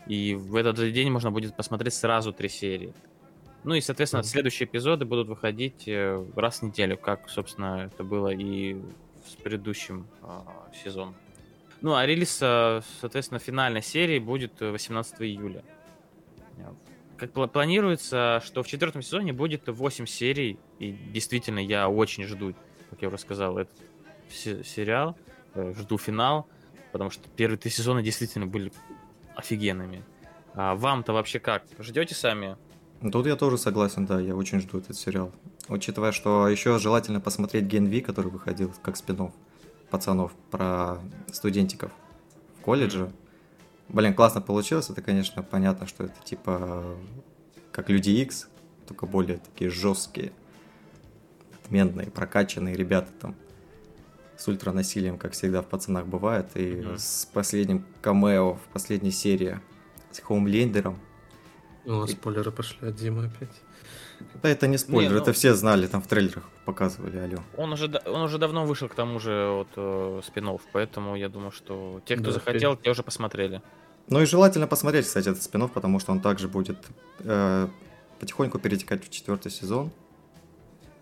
и 0.07 0.35
в 0.35 0.55
этот 0.55 0.77
же 0.77 0.91
день 0.91 1.09
можно 1.09 1.31
будет 1.31 1.55
посмотреть 1.55 1.93
сразу 1.93 2.33
три 2.33 2.49
серии. 2.49 2.93
Ну 3.63 3.75
и, 3.75 3.81
соответственно, 3.81 4.23
следующие 4.23 4.67
эпизоды 4.67 5.05
будут 5.05 5.29
выходить 5.29 5.87
э, 5.87 6.25
раз 6.35 6.59
в 6.59 6.63
неделю, 6.63 6.97
как, 6.97 7.29
собственно, 7.29 7.89
это 7.91 8.03
было 8.03 8.29
и 8.29 8.75
с 9.25 9.35
предыдущим 9.41 10.05
а, 10.21 10.69
сезоном. 10.83 11.15
Ну, 11.83 11.95
а 11.95 12.05
релиз, 12.05 12.39
а, 12.41 12.81
соответственно, 13.01 13.39
финальной 13.39 13.81
серии 13.83 14.17
будет 14.17 14.61
э, 14.61 14.71
18 14.71 15.21
июля. 15.21 15.63
Э, 16.57 16.71
как 17.17 17.31
пла- 17.31 17.49
планируется, 17.49 18.41
что 18.45 18.63
в 18.63 18.67
четвертом 18.67 19.01
сезоне 19.01 19.33
будет 19.33 19.67
8 19.67 20.05
серий, 20.05 20.57
и 20.79 20.93
действительно 20.93 21.59
я 21.59 21.89
очень 21.89 22.23
жду, 22.23 22.53
как 22.89 23.01
я 23.01 23.09
уже 23.09 23.17
сказал, 23.17 23.57
этот 23.57 23.75
се- 24.29 24.63
сериал, 24.63 25.17
э, 25.55 25.73
жду 25.77 25.97
финал, 25.97 26.47
потому 26.93 27.09
что 27.11 27.27
первые 27.35 27.57
три 27.57 27.69
сезона 27.69 28.01
действительно 28.01 28.47
были 28.47 28.71
офигенными. 29.35 30.03
А 30.53 30.75
вам-то 30.75 31.11
вообще 31.11 31.39
как? 31.39 31.63
Ждете 31.79 32.15
сами? 32.15 32.55
Тут 33.11 33.25
я 33.27 33.35
тоже 33.35 33.57
согласен, 33.57 34.05
да, 34.05 34.21
я 34.21 34.37
очень 34.37 34.61
жду 34.61 34.77
этот 34.77 34.95
сериал. 34.95 35.33
Учитывая, 35.67 36.13
что 36.13 36.47
еще 36.47 36.79
желательно 36.79 37.19
посмотреть 37.19 37.65
Ген 37.65 37.87
Ви, 37.87 37.99
который 37.99 38.31
выходил 38.31 38.73
как 38.81 38.95
спин 38.95 39.31
пацанов 39.93 40.31
про 40.49 40.97
студентиков 41.31 41.91
в 42.57 42.61
колледже. 42.61 43.11
Блин, 43.89 44.15
классно 44.15 44.41
получилось. 44.41 44.89
Это, 44.89 45.03
конечно, 45.03 45.43
понятно, 45.43 45.85
что 45.85 46.05
это 46.05 46.15
типа 46.23 46.97
как 47.71 47.89
Люди 47.91 48.09
Икс, 48.09 48.47
только 48.87 49.05
более 49.05 49.37
такие 49.37 49.69
жесткие, 49.69 50.31
отменные, 51.63 52.09
прокачанные 52.09 52.75
ребята 52.75 53.11
там 53.21 53.35
с 54.35 54.47
ультранасилием, 54.47 55.19
как 55.19 55.33
всегда 55.33 55.61
в 55.61 55.67
пацанах 55.67 56.07
бывает. 56.07 56.47
И 56.55 56.77
Мгм. 56.77 56.97
с 56.97 57.27
последним 57.31 57.85
камео 58.01 58.55
в 58.55 58.73
последней 58.73 59.11
серии 59.11 59.59
с 60.11 60.19
Хоумлендером. 60.19 60.99
О, 61.85 62.07
спойлеры 62.07 62.51
пошли 62.51 62.87
от 62.87 62.95
Димы 62.95 63.25
опять. 63.27 63.61
Да 64.41 64.49
это 64.49 64.67
не 64.67 64.77
спойлер, 64.77 65.09
Не, 65.09 65.15
ну- 65.15 65.21
это 65.21 65.33
все 65.33 65.53
знали, 65.55 65.87
там 65.87 66.01
в 66.01 66.07
трейлерах 66.07 66.43
показывали, 66.65 67.17
алло. 67.17 67.39
Он 67.57 67.73
уже, 67.73 68.01
он 68.05 68.21
уже 68.21 68.37
давно 68.37 68.65
вышел 68.65 68.87
к 68.89 68.95
тому 68.95 69.19
же 69.19 69.47
вот, 69.49 69.67
э, 69.75 70.21
спин 70.25 70.49
поэтому 70.71 71.15
я 71.15 71.29
думаю, 71.29 71.51
что 71.51 72.01
те, 72.05 72.15
кто 72.15 72.25
Да, 72.25 72.31
захотел, 72.31 72.75
те 72.75 72.89
уже 72.91 73.03
посмотрели. 73.03 73.61
Ну 74.07 74.21
и 74.21 74.25
желательно 74.25 74.67
посмотреть, 74.67 75.05
кстати, 75.05 75.29
этот 75.29 75.41
спин 75.43 75.67
потому 75.69 75.99
что 75.99 76.11
он 76.11 76.19
также 76.19 76.47
будет 76.47 76.77
э, 77.19 77.67
потихоньку 78.19 78.59
перетекать 78.59 79.05
в 79.05 79.09
четвертый 79.09 79.51
сезон. 79.51 79.91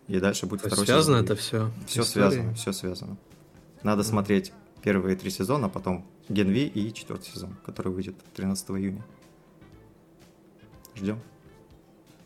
И 0.08 0.20
дальше 0.20 0.46
будет 0.46 0.62
То 0.64 0.68
второй 0.70 0.86
связано 0.86 1.18
сезон. 1.18 1.26
это 1.26 1.36
все? 1.36 1.72
Все 1.88 2.04
связано, 2.04 2.54
все 2.54 2.74
связано. 2.74 3.18
Надо 3.84 4.02
Мгм. 4.02 4.10
смотреть 4.10 4.52
первые 4.84 5.16
три 5.16 5.30
сезона, 5.30 5.68
а 5.68 5.70
потом 5.70 6.06
Генви 6.30 6.66
и 6.68 6.94
четвертый 6.94 7.30
сезон, 7.32 7.56
который 7.66 7.92
выйдет 7.92 8.16
13 8.36 8.78
июня. 8.78 9.04
Ждем. 10.96 11.20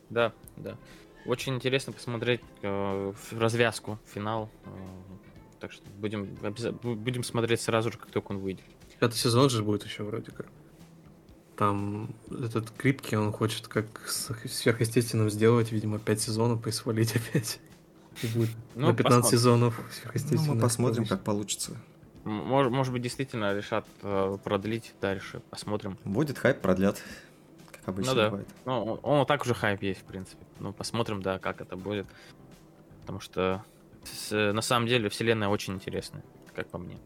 Да, 0.10 0.34
да. 0.58 0.78
Очень 1.26 1.56
интересно 1.56 1.92
посмотреть 1.94 2.42
э, 2.62 3.14
развязку, 3.32 4.00
финал. 4.14 4.50
э, 4.66 4.70
так 5.60 5.72
что 5.72 5.84
будем, 5.98 6.26
будем 6.84 7.24
смотреть 7.24 7.62
сразу 7.62 7.92
же, 7.92 7.98
как 7.98 8.12
только 8.12 8.32
он 8.34 8.38
выйдет. 8.40 8.64
Пятый 9.00 9.16
сезон 9.16 9.50
же 9.50 9.64
будет 9.64 9.84
еще 9.84 10.04
вроде 10.04 10.32
как. 10.32 10.48
Там 11.58 12.14
этот 12.30 12.70
Крипки, 12.72 13.16
он 13.16 13.32
хочет 13.32 13.68
как 13.68 13.86
сверхъестественным 14.08 15.30
сделать, 15.30 15.72
видимо, 15.72 16.00
5 16.00 16.22
сезонов 16.22 16.68
и 16.68 16.72
свалить 16.72 17.16
опять. 17.16 17.60
И 18.22 18.28
будет 18.28 18.50
Ну, 18.76 18.88
на 18.88 18.94
15 18.94 19.04
посмотрим. 19.04 19.30
сезонов 19.40 19.78
Ну, 19.80 19.84
сверхъестественное. 19.94 20.56
мы 20.56 20.62
посмотрим, 20.62 21.06
как 21.06 21.24
получится. 21.24 21.78
Может, 22.26 22.72
может 22.72 22.92
быть, 22.94 23.02
действительно 23.04 23.56
решат 23.56 23.86
э, 24.02 24.38
продлить 24.44 24.94
дальше. 25.02 25.42
Посмотрим. 25.50 25.98
Будет 26.04 26.38
хайп, 26.38 26.60
продлят, 26.62 27.02
обычно 27.88 28.12
Ну 28.14 28.18
да. 28.18 28.30
бывает. 28.30 28.48
Ну, 28.66 28.84
он, 28.84 29.00
он 29.04 29.26
так 29.26 29.42
уже 29.44 29.54
хайп 29.54 29.82
есть, 29.84 30.02
в 30.02 30.04
принципе. 30.06 30.46
Ну, 30.60 30.74
посмотрим, 30.74 31.22
да, 31.22 31.40
как 31.40 31.62
это 31.62 31.76
будет. 31.76 32.08
Потому 33.02 33.20
что 33.20 33.64
с- 34.04 34.52
на 34.54 34.62
самом 34.62 34.88
деле 34.88 35.10
вселенная 35.10 35.48
очень 35.48 35.74
интересная, 35.76 36.24
как 36.56 36.68
по 36.70 36.78
мне. 36.78 36.98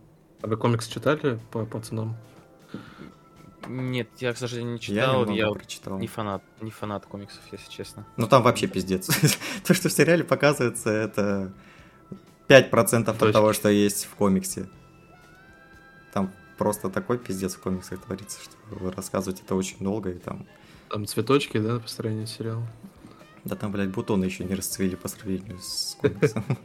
А 0.41 0.47
вы 0.47 0.57
комикс 0.57 0.87
читали 0.87 1.39
по 1.51 1.65
пацанам? 1.65 2.15
Нет, 3.67 4.07
я, 4.19 4.33
к 4.33 4.37
сожалению, 4.37 4.73
не 4.73 4.79
Я 4.79 4.81
читал. 4.81 5.13
немного 5.25 5.33
Я, 5.33 5.51
прочитал. 5.51 5.99
не 5.99 6.07
фанат, 6.07 6.41
не 6.61 6.71
фанат 6.71 7.05
комиксов, 7.05 7.41
если 7.51 7.69
честно. 7.69 8.05
Ну 8.17 8.25
там 8.27 8.41
вообще 8.41 8.67
пиздец. 8.67 9.07
То, 9.67 9.73
что 9.73 9.89
в 9.89 9.91
сериале 9.91 10.23
показывается, 10.23 10.89
это 10.89 11.53
5% 12.47 13.09
от 13.09 13.31
того, 13.33 13.53
что 13.53 13.69
есть 13.69 14.05
в 14.05 14.15
комиксе. 14.15 14.69
Там 16.13 16.31
просто 16.57 16.89
такой 16.89 17.17
пиздец 17.19 17.55
в 17.55 17.59
комиксах 17.59 18.01
творится, 18.01 18.39
что 18.41 18.91
рассказывать 18.95 19.41
это 19.41 19.55
очень 19.55 19.77
долго, 19.79 20.11
и 20.11 20.17
там... 20.19 20.47
Там 20.89 21.05
цветочки, 21.05 21.57
да, 21.59 21.79
по 21.79 21.87
строению 21.87 22.27
сериала? 22.27 22.65
Да 23.45 23.55
там, 23.55 23.71
блядь, 23.71 23.89
бутоны 23.89 24.25
еще 24.25 24.43
не 24.43 24.55
расцвели 24.55 24.95
по 24.95 25.07
сравнению 25.07 25.59
с 25.59 25.97
комиксом. 26.01 26.43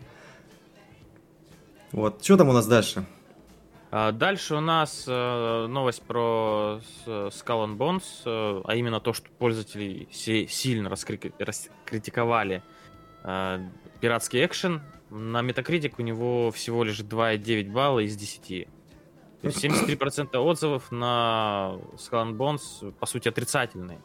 Вот, 1.92 2.24
что 2.24 2.36
там 2.36 2.48
у 2.48 2.52
нас 2.52 2.66
дальше? 2.66 3.04
А 3.92 4.10
дальше 4.10 4.56
у 4.56 4.60
нас 4.60 5.04
э, 5.06 5.66
новость 5.68 6.02
про 6.02 6.80
с- 6.82 7.06
Skull 7.06 7.66
and 7.68 7.76
Bones, 7.76 8.02
э, 8.24 8.62
а 8.64 8.74
именно 8.74 8.98
то, 8.98 9.12
что 9.12 9.30
пользователи 9.38 10.08
сильно 10.10 10.88
раскри- 10.88 11.32
раскритиковали 11.38 12.64
э, 13.22 13.60
пиратский 14.00 14.44
экшен. 14.44 14.82
На 15.10 15.42
Metacritic 15.42 15.94
у 15.98 16.02
него 16.02 16.50
всего 16.50 16.82
лишь 16.82 16.98
2,9 16.98 17.70
балла 17.70 18.00
из 18.00 18.16
10. 18.16 18.66
То 19.42 19.46
есть 19.46 19.64
73% 19.64 20.36
отзывов 20.36 20.90
на 20.90 21.74
Skull 21.92 22.32
and 22.32 22.36
Bones 22.36 22.90
по 22.98 23.06
сути 23.06 23.28
отрицательные. 23.28 24.00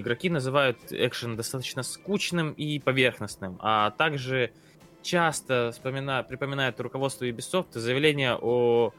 Игроки 0.00 0.30
называют 0.30 0.78
экшен 0.90 1.36
достаточно 1.36 1.82
скучным 1.82 2.52
и 2.52 2.78
поверхностным, 2.78 3.56
а 3.60 3.90
также 3.92 4.52
часто 5.02 5.70
вспомина- 5.72 6.22
припоминают 6.24 6.80
руководство 6.80 7.24
Ubisoft 7.24 7.68
заявление 7.78 8.36
о 8.40 8.92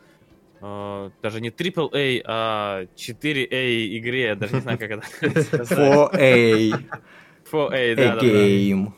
э, 0.62 1.10
даже 1.22 1.42
не 1.42 1.50
AAA, 1.50 2.22
а 2.26 2.86
4A 2.96 3.98
игре, 3.98 4.22
я 4.28 4.36
даже 4.36 4.56
не 4.56 4.62
знаю, 4.62 4.78
как 4.80 4.92
это 4.92 5.06
сказать. 5.08 5.48
4A, 5.70 6.86
4A, 7.52 7.74
a 7.74 7.96
да, 7.96 8.16
да, 8.16 8.22
да. 8.22 8.28
game. 8.28 8.94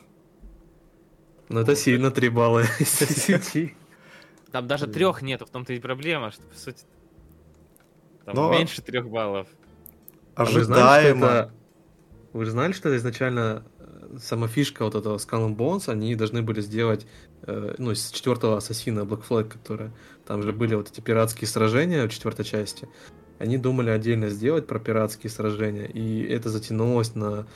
Ну 1.49 1.59
это 1.61 1.75
сильно 1.75 2.11
3 2.11 2.29
балла 2.29 2.61
из 2.79 2.99
10. 2.99 3.73
Там 4.51 4.67
даже 4.67 4.87
трех 4.87 5.21
нету, 5.21 5.45
в 5.45 5.49
том-то 5.49 5.73
и 5.73 5.79
проблема, 5.79 6.31
что 6.31 6.41
по 6.43 6.55
сути 6.55 6.83
там 8.25 8.35
Но- 8.35 8.51
меньше 8.51 8.81
трех 8.81 9.09
баллов. 9.09 9.47
А 10.35 10.45
вы 10.45 10.63
знали, 10.63 11.07
что 11.09 11.11
Ожидаемо. 11.17 11.51
Вы 12.33 12.45
же 12.45 12.51
знали, 12.51 12.73
что 12.73 12.95
изначально 12.95 13.63
э, 13.79 14.17
сама 14.21 14.47
фишка 14.47 14.83
вот 14.85 14.95
этого 14.95 15.17
Skull 15.17 15.49
and 15.49 15.55
Bones, 15.55 15.89
они 15.89 16.15
должны 16.15 16.41
были 16.41 16.61
сделать, 16.61 17.07
э, 17.43 17.75
ну, 17.77 17.93
с 17.93 18.11
четвертого 18.11 18.57
ассасина 18.57 19.01
Black 19.01 19.23
Flag, 19.27 19.49
которая... 19.49 19.93
Там 20.25 20.43
же 20.43 20.53
были 20.53 20.75
вот 20.75 20.91
эти 20.91 21.01
пиратские 21.01 21.47
сражения 21.47 22.07
в 22.07 22.11
четвертой 22.11 22.45
части. 22.45 22.87
Они 23.39 23.57
думали 23.57 23.89
отдельно 23.89 24.29
сделать 24.29 24.67
про 24.67 24.79
пиратские 24.79 25.31
сражения, 25.31 25.85
и 25.85 26.21
это 26.21 26.49
затянулось 26.49 27.15
на, 27.15 27.47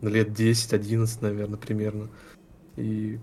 на 0.00 0.08
лет 0.08 0.28
10-11, 0.28 1.18
наверное, 1.20 1.58
примерно. 1.58 2.08
И 2.76 3.18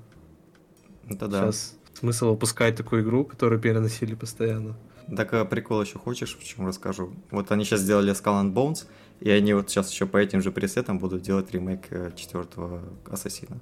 Это 1.10 1.28
да. 1.28 1.42
сейчас 1.46 1.76
смысл 1.94 2.32
выпускать 2.32 2.76
такую 2.76 3.04
игру, 3.04 3.26
которую 3.26 3.60
переносили 3.60 4.14
постоянно. 4.14 4.78
Так 5.16 5.34
а 5.34 5.44
прикол 5.46 5.82
еще 5.82 5.98
хочешь, 5.98 6.38
в 6.38 6.44
чем 6.44 6.68
расскажу? 6.68 7.14
Вот 7.32 7.52
они 7.52 7.64
сейчас 7.66 7.82
сделали 7.82 8.14
Skull 8.14 8.44
and 8.44 8.54
Bones, 8.54 8.86
и 9.20 9.30
они 9.30 9.54
вот 9.54 9.70
сейчас 9.70 9.92
еще 9.92 10.06
по 10.06 10.18
этим 10.18 10.42
же 10.42 10.52
пресетам 10.52 11.00
будут 11.00 11.22
делать 11.22 11.52
ремейк 11.52 11.88
э, 11.92 12.12
четвертого 12.16 12.82
Ассасина. 13.10 13.60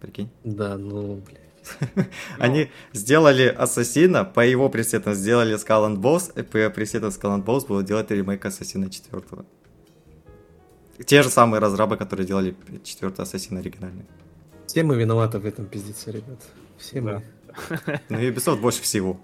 Прикинь? 0.00 0.30
Да, 0.42 0.76
ну, 0.76 1.22
блядь. 1.24 1.44
Они 2.38 2.70
сделали 2.92 3.46
Ассасина, 3.46 4.24
по 4.24 4.40
его 4.40 4.68
пресетам 4.68 5.14
сделали 5.14 5.54
Skull 5.54 5.88
and 5.88 5.96
Bones, 5.96 6.32
и 6.38 6.42
по 6.42 6.68
пресетам 6.74 7.10
Skull 7.10 7.38
and 7.38 7.44
Bones 7.44 7.66
будут 7.66 7.86
делать 7.86 8.10
ремейк 8.10 8.44
Ассасина 8.44 8.90
четвертого. 8.90 9.46
Те 11.06 11.22
же 11.22 11.30
самые 11.30 11.60
разрабы, 11.60 11.96
которые 11.96 12.26
делали 12.26 12.54
четвертый 12.84 13.22
Ассасин 13.22 13.56
оригинальный. 13.58 14.04
Все 14.66 14.82
мы 14.82 14.96
виноваты 14.96 15.38
в 15.38 15.46
этом 15.46 15.66
пиздеце, 15.66 16.12
ребят. 16.12 16.40
Все 16.78 17.00
мы. 17.00 17.22
Ну 18.08 18.18
и 18.18 18.30
Ubisoft 18.30 18.60
больше 18.60 18.82
всего. 18.82 19.20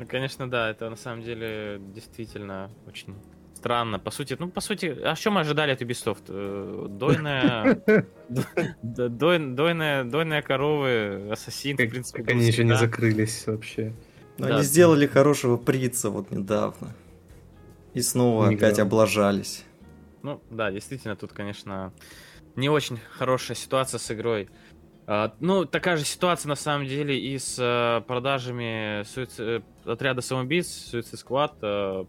Ну, 0.00 0.06
конечно, 0.06 0.50
да, 0.50 0.70
это 0.70 0.88
на 0.88 0.96
самом 0.96 1.22
деле 1.22 1.78
действительно 1.94 2.70
очень 2.86 3.14
странно. 3.54 3.98
По 3.98 4.10
сути, 4.10 4.34
ну, 4.38 4.48
по 4.48 4.62
сути, 4.62 4.86
а 5.04 5.14
что 5.14 5.30
мы 5.30 5.42
ожидали 5.42 5.72
от 5.72 5.82
Ubisoft? 5.82 6.24
Э, 6.28 6.86
Дойная... 6.88 7.82
Дойная 8.82 10.04
дойная 10.04 10.40
коровы, 10.40 11.28
ассасин, 11.30 11.76
в 11.76 11.86
принципе, 11.86 12.24
они 12.26 12.46
еще 12.46 12.64
не 12.64 12.74
закрылись 12.78 13.46
вообще. 13.46 13.92
Но 14.38 14.46
Да. 14.48 14.54
они 14.54 14.64
сделали 14.64 15.06
хорошего 15.06 15.58
прица 15.58 16.08
вот 16.08 16.30
недавно. 16.30 16.94
И 17.92 18.00
снова 18.00 18.48
опять 18.48 18.78
облажались. 18.78 19.64
Ну, 20.22 20.42
да, 20.48 20.70
действительно, 20.70 21.14
тут, 21.14 21.34
конечно, 21.34 21.92
не 22.56 22.70
очень 22.70 22.98
хорошая 23.18 23.54
ситуация 23.54 23.98
с 23.98 24.10
игрой. 24.10 24.48
А, 25.12 25.34
ну, 25.40 25.64
такая 25.64 25.96
же 25.96 26.04
ситуация, 26.04 26.48
на 26.48 26.54
самом 26.54 26.86
деле, 26.86 27.18
и 27.18 27.36
с 27.36 27.58
э, 27.58 28.00
продажами 28.06 29.02
суици- 29.02 29.60
э, 29.84 29.90
отряда 29.90 30.20
самоубийц, 30.20 30.94
Suicide 30.94 31.26
Squad. 31.26 31.52
Э, 31.62 32.04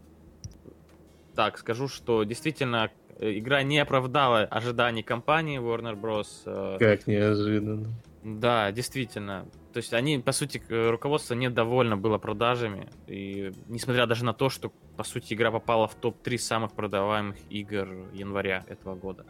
так, 1.36 1.58
скажу, 1.58 1.88
что 1.88 2.24
действительно 2.24 2.92
игра 3.20 3.64
не 3.64 3.80
оправдала 3.80 4.42
ожиданий 4.42 5.02
компании 5.02 5.60
Warner 5.60 6.00
Bros. 6.00 6.78
Как 6.78 7.08
неожиданно. 7.08 7.90
да, 8.24 8.72
действительно. 8.72 9.48
То 9.74 9.78
есть 9.78 9.94
они, 9.94 10.20
по 10.20 10.32
сути, 10.32 10.62
руководство 10.70 11.34
недовольно 11.34 11.98
было 11.98 12.20
продажами. 12.20 12.88
И 13.08 13.52
несмотря 13.68 14.06
даже 14.06 14.26
на 14.26 14.34
то, 14.36 14.50
что, 14.50 14.72
по 14.96 15.04
сути, 15.04 15.34
игра 15.34 15.50
попала 15.50 15.88
в 15.88 15.96
топ-3 15.96 16.38
самых 16.38 16.74
продаваемых 16.74 17.38
игр 17.50 17.88
января 18.14 18.64
этого 18.68 18.94
года. 18.94 19.26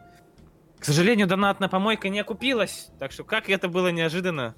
К 0.82 0.86
сожалению, 0.86 1.28
донатная 1.28 1.70
помойка 1.70 2.10
не 2.10 2.20
окупилась. 2.20 2.90
Так 2.98 3.12
что 3.12 3.24
как 3.24 3.50
это 3.52 3.70
было 3.70 3.92
неожиданно. 3.92 4.56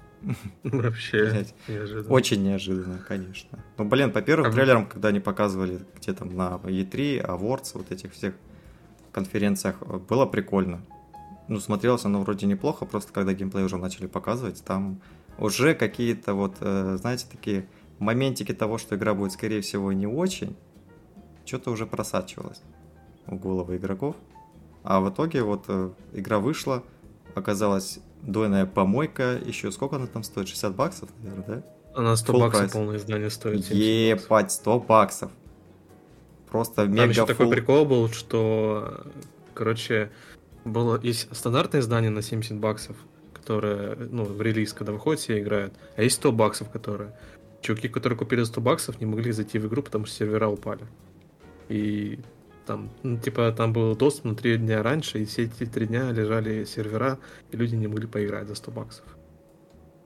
Вообще 0.62 1.44
неожиданно. 1.68 2.08
Очень 2.08 2.42
неожиданно, 2.42 2.98
конечно. 3.06 3.58
Ну, 3.76 3.84
блин, 3.84 4.10
по 4.10 4.22
первым 4.22 4.48
вы- 4.50 4.54
трейлерам, 4.56 4.86
когда 4.86 5.08
они 5.10 5.20
показывали 5.20 5.80
где 6.00 6.14
там 6.14 6.34
на 6.34 6.58
E3, 6.64 7.22
Awards, 7.26 7.72
вот 7.74 7.92
этих 7.92 8.14
всех 8.14 8.34
конференциях, 9.12 9.76
было 9.80 10.24
прикольно. 10.24 10.80
Ну, 11.48 11.60
смотрелось 11.60 12.06
оно 12.06 12.22
вроде 12.22 12.46
неплохо, 12.46 12.86
просто 12.86 13.12
когда 13.12 13.34
геймплей 13.34 13.64
уже 13.64 13.76
начали 13.76 14.06
показывать, 14.06 14.64
там 14.64 15.02
уже 15.38 15.74
какие-то 15.74 16.32
вот, 16.32 16.56
э, 16.60 16.96
знаете, 16.98 17.26
такие 17.30 17.68
моментики 17.98 18.54
того, 18.54 18.78
что 18.78 18.96
игра 18.96 19.12
будет, 19.12 19.32
скорее 19.32 19.60
всего, 19.60 19.92
не 19.92 20.06
очень, 20.06 20.56
что-то 21.44 21.70
уже 21.70 21.84
просачивалось 21.86 22.62
в 23.26 23.36
головы 23.36 23.76
игроков. 23.76 24.16
А 24.84 25.00
в 25.00 25.10
итоге 25.10 25.42
вот 25.42 25.64
э, 25.68 25.90
игра 26.12 26.38
вышла, 26.38 26.84
оказалась 27.34 27.98
дойная 28.22 28.66
помойка, 28.66 29.38
еще 29.44 29.72
сколько 29.72 29.96
она 29.96 30.06
там 30.06 30.22
стоит? 30.22 30.46
60 30.48 30.76
баксов, 30.76 31.08
наверное, 31.22 31.46
да? 31.46 31.62
Она 31.94 32.16
100 32.16 32.32
Full 32.32 32.40
баксов 32.40 32.62
price. 32.64 32.72
полное 32.72 32.96
издание 32.96 33.30
стоит. 33.30 33.64
70 33.64 34.12
баксов. 34.12 34.26
Ебать, 34.28 34.52
100 34.52 34.80
баксов. 34.80 35.30
Просто 36.50 36.74
Там 36.84 36.92
мега 36.92 37.08
еще 37.08 37.26
такой 37.26 37.46
фулл- 37.46 37.50
прикол 37.50 37.84
был, 37.84 38.08
что, 38.10 39.04
короче, 39.54 40.10
было 40.64 41.00
есть 41.02 41.34
стандартное 41.36 41.80
издание 41.80 42.10
на 42.10 42.22
70 42.22 42.58
баксов, 42.58 42.96
которое, 43.32 43.96
ну, 43.96 44.24
в 44.24 44.40
релиз, 44.40 44.72
когда 44.72 44.92
выходит, 44.92 45.20
все 45.20 45.40
играют, 45.40 45.74
а 45.96 46.02
есть 46.02 46.16
100 46.16 46.32
баксов, 46.32 46.70
которые... 46.70 47.12
Чуваки, 47.60 47.88
которые 47.88 48.18
купили 48.18 48.40
за 48.40 48.46
100 48.46 48.60
баксов, 48.60 49.00
не 49.00 49.06
могли 49.06 49.32
зайти 49.32 49.58
в 49.58 49.66
игру, 49.66 49.82
потому 49.82 50.04
что 50.04 50.14
сервера 50.16 50.48
упали. 50.48 50.84
И 51.70 52.18
там, 52.66 52.90
ну, 53.02 53.18
типа, 53.18 53.52
там 53.52 53.72
был 53.72 53.94
доступ 53.96 54.24
на 54.24 54.34
3 54.34 54.56
дня 54.58 54.82
раньше, 54.82 55.20
и 55.22 55.24
все 55.24 55.44
эти 55.44 55.66
3 55.66 55.86
дня 55.86 56.10
лежали 56.12 56.64
сервера, 56.64 57.18
и 57.50 57.56
люди 57.56 57.74
не 57.76 57.86
могли 57.86 58.06
поиграть 58.06 58.48
за 58.48 58.54
100 58.54 58.70
баксов. 58.70 59.04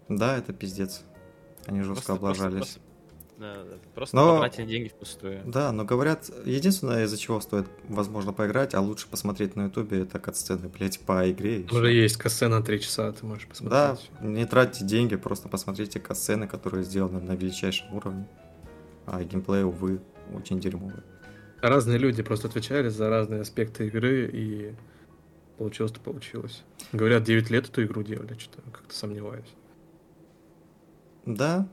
Да, 0.09 0.37
это 0.39 0.53
пиздец. 0.53 1.03
Они 1.67 1.83
жестко 1.83 2.05
Просто- 2.17 2.17
просто- 2.17 2.45
облажались. 2.47 2.79
Просто, 2.79 2.81
да, 3.39 3.55
да, 3.65 3.77
просто 3.95 4.17
Но- 4.17 4.35
потратили 4.37 4.67
деньги 4.67 4.89
впустую. 4.89 5.43
Да, 5.45 5.71
но 5.73 5.85
говорят, 5.85 6.31
единственное, 6.45 7.05
из-за 7.05 7.17
чего 7.19 7.41
стоит, 7.41 7.67
возможно, 7.89 8.33
поиграть, 8.33 8.75
а 8.75 8.81
лучше 8.81 9.07
посмотреть 9.09 9.55
на 9.55 9.65
ютубе, 9.67 10.03
это 10.03 10.19
катсцены, 10.19 10.69
блять, 10.69 10.99
по 11.01 11.31
игре. 11.31 11.67
уже 11.71 11.93
есть 11.93 12.17
кассе 12.17 12.49
на 12.49 12.63
3 12.63 12.81
часа, 12.81 13.13
ты 13.13 13.25
можешь 13.27 13.47
Да, 13.61 13.97
посмотреть. 13.97 14.11
не 14.23 14.47
тратьте 14.47 14.85
деньги, 14.85 15.17
просто 15.17 15.49
посмотрите 15.49 16.01
катсцены, 16.01 16.49
которые 16.49 16.83
сделаны 16.85 17.21
на 17.21 17.33
величайшем 17.37 17.95
уровне. 17.95 18.27
А 19.07 19.23
геймплей, 19.23 19.63
увы, 19.63 20.01
очень 20.35 20.59
дерьмовый. 20.59 21.03
Разные 21.61 21.99
люди 21.99 22.23
просто 22.23 22.49
отвечали 22.49 22.89
за 22.89 23.09
разные 23.09 23.41
аспекты 23.41 23.87
игры, 23.87 24.31
и 24.33 24.75
получилось, 25.57 25.93
то 25.93 26.01
получилось. 26.01 26.63
Говорят, 26.93 27.25
9 27.25 27.51
лет 27.51 27.69
эту 27.69 27.85
игру 27.85 28.03
делали, 28.03 28.37
что-то 28.39 28.71
как-то 28.71 28.95
сомневаюсь. 28.95 29.53
Да, 31.27 31.69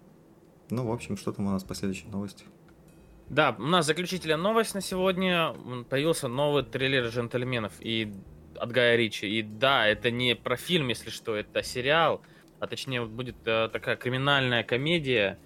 ну, 0.70 0.86
в 0.88 0.92
общем, 0.92 1.18
что 1.18 1.32
там 1.32 1.48
у 1.48 1.52
нас 1.52 1.64
по 1.64 1.76
следующей 1.76 2.08
новости? 2.08 2.46
Да, 3.30 3.56
у 3.58 3.64
нас 3.64 3.86
заключительная 3.86 4.38
новость 4.38 4.76
на 4.76 4.82
сегодня. 4.82 5.54
Появился 5.90 6.28
новый 6.28 6.64
трейлер 6.64 7.08
«Джентльменов» 7.08 7.74
и 7.80 8.14
от 8.56 8.72
Гая 8.72 8.96
Ричи. 8.96 9.28
И 9.28 9.42
да, 9.42 9.88
это 9.88 10.12
не 10.12 10.36
про 10.36 10.56
фильм, 10.58 10.90
если 10.90 11.10
что, 11.10 11.36
это 11.36 11.64
сериал. 11.64 12.22
А 12.60 12.68
точнее, 12.68 13.06
будет 13.06 13.36
э, 13.46 13.70
такая 13.72 13.96
криминальная 13.96 14.64
комедия. 14.64 15.40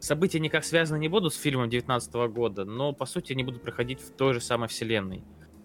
События 0.00 0.40
никак 0.40 0.64
связаны 0.64 0.98
не 0.98 1.08
будут 1.08 1.34
с 1.34 1.38
фильмом 1.38 1.68
19 1.68 2.12
года, 2.32 2.64
но 2.64 2.92
по 2.92 3.04
сути 3.04 3.32
они 3.34 3.44
будут 3.44 3.62
проходить 3.62 4.00
в 4.00 4.10
той 4.16 4.32
же 4.34 4.40
самой 4.40 4.68
вселенной. 4.68 5.22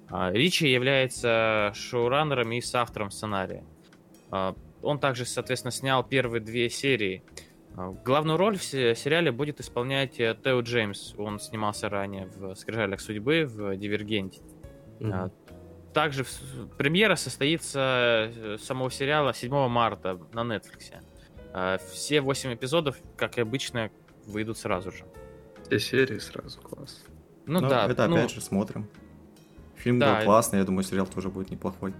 А, 0.10 0.32
Ричи 0.32 0.68
является 0.68 1.72
шоураннером 1.74 2.52
и 2.52 2.62
соавтором 2.62 3.12
сценария. 3.12 3.64
А, 4.32 4.54
Он 4.82 5.00
также, 5.00 5.26
соответственно, 5.26 5.72
снял 5.72 6.04
первые 6.04 6.42
две 6.42 6.70
серии. 6.70 7.24
А, 7.78 7.92
Главную 8.04 8.38
роль 8.38 8.58
в 8.58 8.64
се- 8.64 8.94
сериале 8.94 9.32
будет 9.32 9.60
исполнять 9.62 10.20
э, 10.20 10.36
Тео 10.44 10.60
Джеймс. 10.60 11.16
Он 11.18 11.40
снимался 11.40 11.88
ранее 11.90 12.28
в 12.28 12.54
«Скрижалях 12.56 13.00
судьбы», 13.00 13.46
в 13.46 13.76
«Дивергенте». 13.78 14.42
А, 15.02 15.30
Также 15.94 16.26
премьера 16.78 17.16
состоится 17.16 18.30
э, 18.36 18.58
самого 18.60 18.92
сериала 18.92 19.34
7 19.34 19.70
марта 19.70 20.20
на 20.34 20.42
Netflix. 20.42 20.92
Все 21.94 22.20
восемь 22.20 22.54
эпизодов, 22.54 22.98
как 23.16 23.38
и 23.38 23.42
обычно, 23.42 23.90
выйдут 24.26 24.58
сразу 24.58 24.92
же. 24.92 25.06
Все 25.64 25.80
серии 25.80 26.20
сразу, 26.20 26.60
класс. 26.62 27.04
Ну, 27.46 27.60
Ну, 27.62 27.70
да, 27.70 27.88
это 27.90 28.08
ну, 28.08 28.16
опять 28.16 28.32
же 28.32 28.42
смотрим. 28.42 28.88
Фильм 29.76 30.00
Да, 30.00 30.18
был 30.18 30.26
классный, 30.26 30.60
я 30.60 30.66
думаю, 30.66 30.84
сериал 30.84 31.08
тоже 31.08 31.30
будет 31.30 31.52
неплохой. 31.52 31.94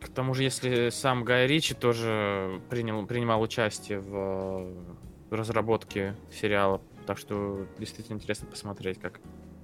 к 0.00 0.08
тому 0.08 0.34
же, 0.34 0.42
если 0.42 0.90
сам 0.90 1.24
Гай 1.24 1.46
Ричи 1.46 1.74
тоже 1.74 2.60
принял, 2.70 3.04
принимал 3.06 3.42
участие 3.42 4.00
в 4.00 4.72
разработке 5.30 6.16
сериала, 6.32 6.80
так 7.06 7.18
что 7.18 7.66
действительно 7.78 8.16
интересно 8.16 8.48
посмотреть, 8.48 9.00
как 9.00 9.20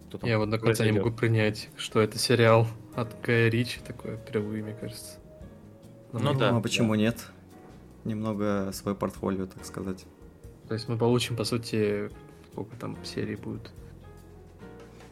кто 0.09 0.19
там 0.19 0.31
Я 0.31 0.39
вот 0.39 0.51
до 0.51 0.59
конца 0.59 0.85
не 0.85 0.93
могу 0.93 1.11
принять, 1.11 1.69
что 1.77 2.01
это 2.01 2.19
сериал 2.19 2.67
от 2.95 3.21
Гая 3.23 3.49
Ричи, 3.49 3.81
такое 3.87 4.17
впервые, 4.17 4.63
мне 4.63 4.75
кажется. 4.75 5.19
Ну 6.13 6.35
да, 6.35 6.57
а 6.57 6.61
почему 6.61 6.95
нет? 6.95 7.27
Немного 8.05 8.71
свое 8.73 8.97
портфолио, 8.97 9.47
так 9.47 9.65
сказать. 9.65 10.07
То 10.69 10.75
есть 10.75 10.89
мы 10.89 10.97
получим, 10.99 11.37
по 11.37 11.45
сути, 11.45 12.11
сколько 12.53 12.77
там 12.77 12.97
серий 13.05 13.37
будет? 13.37 13.71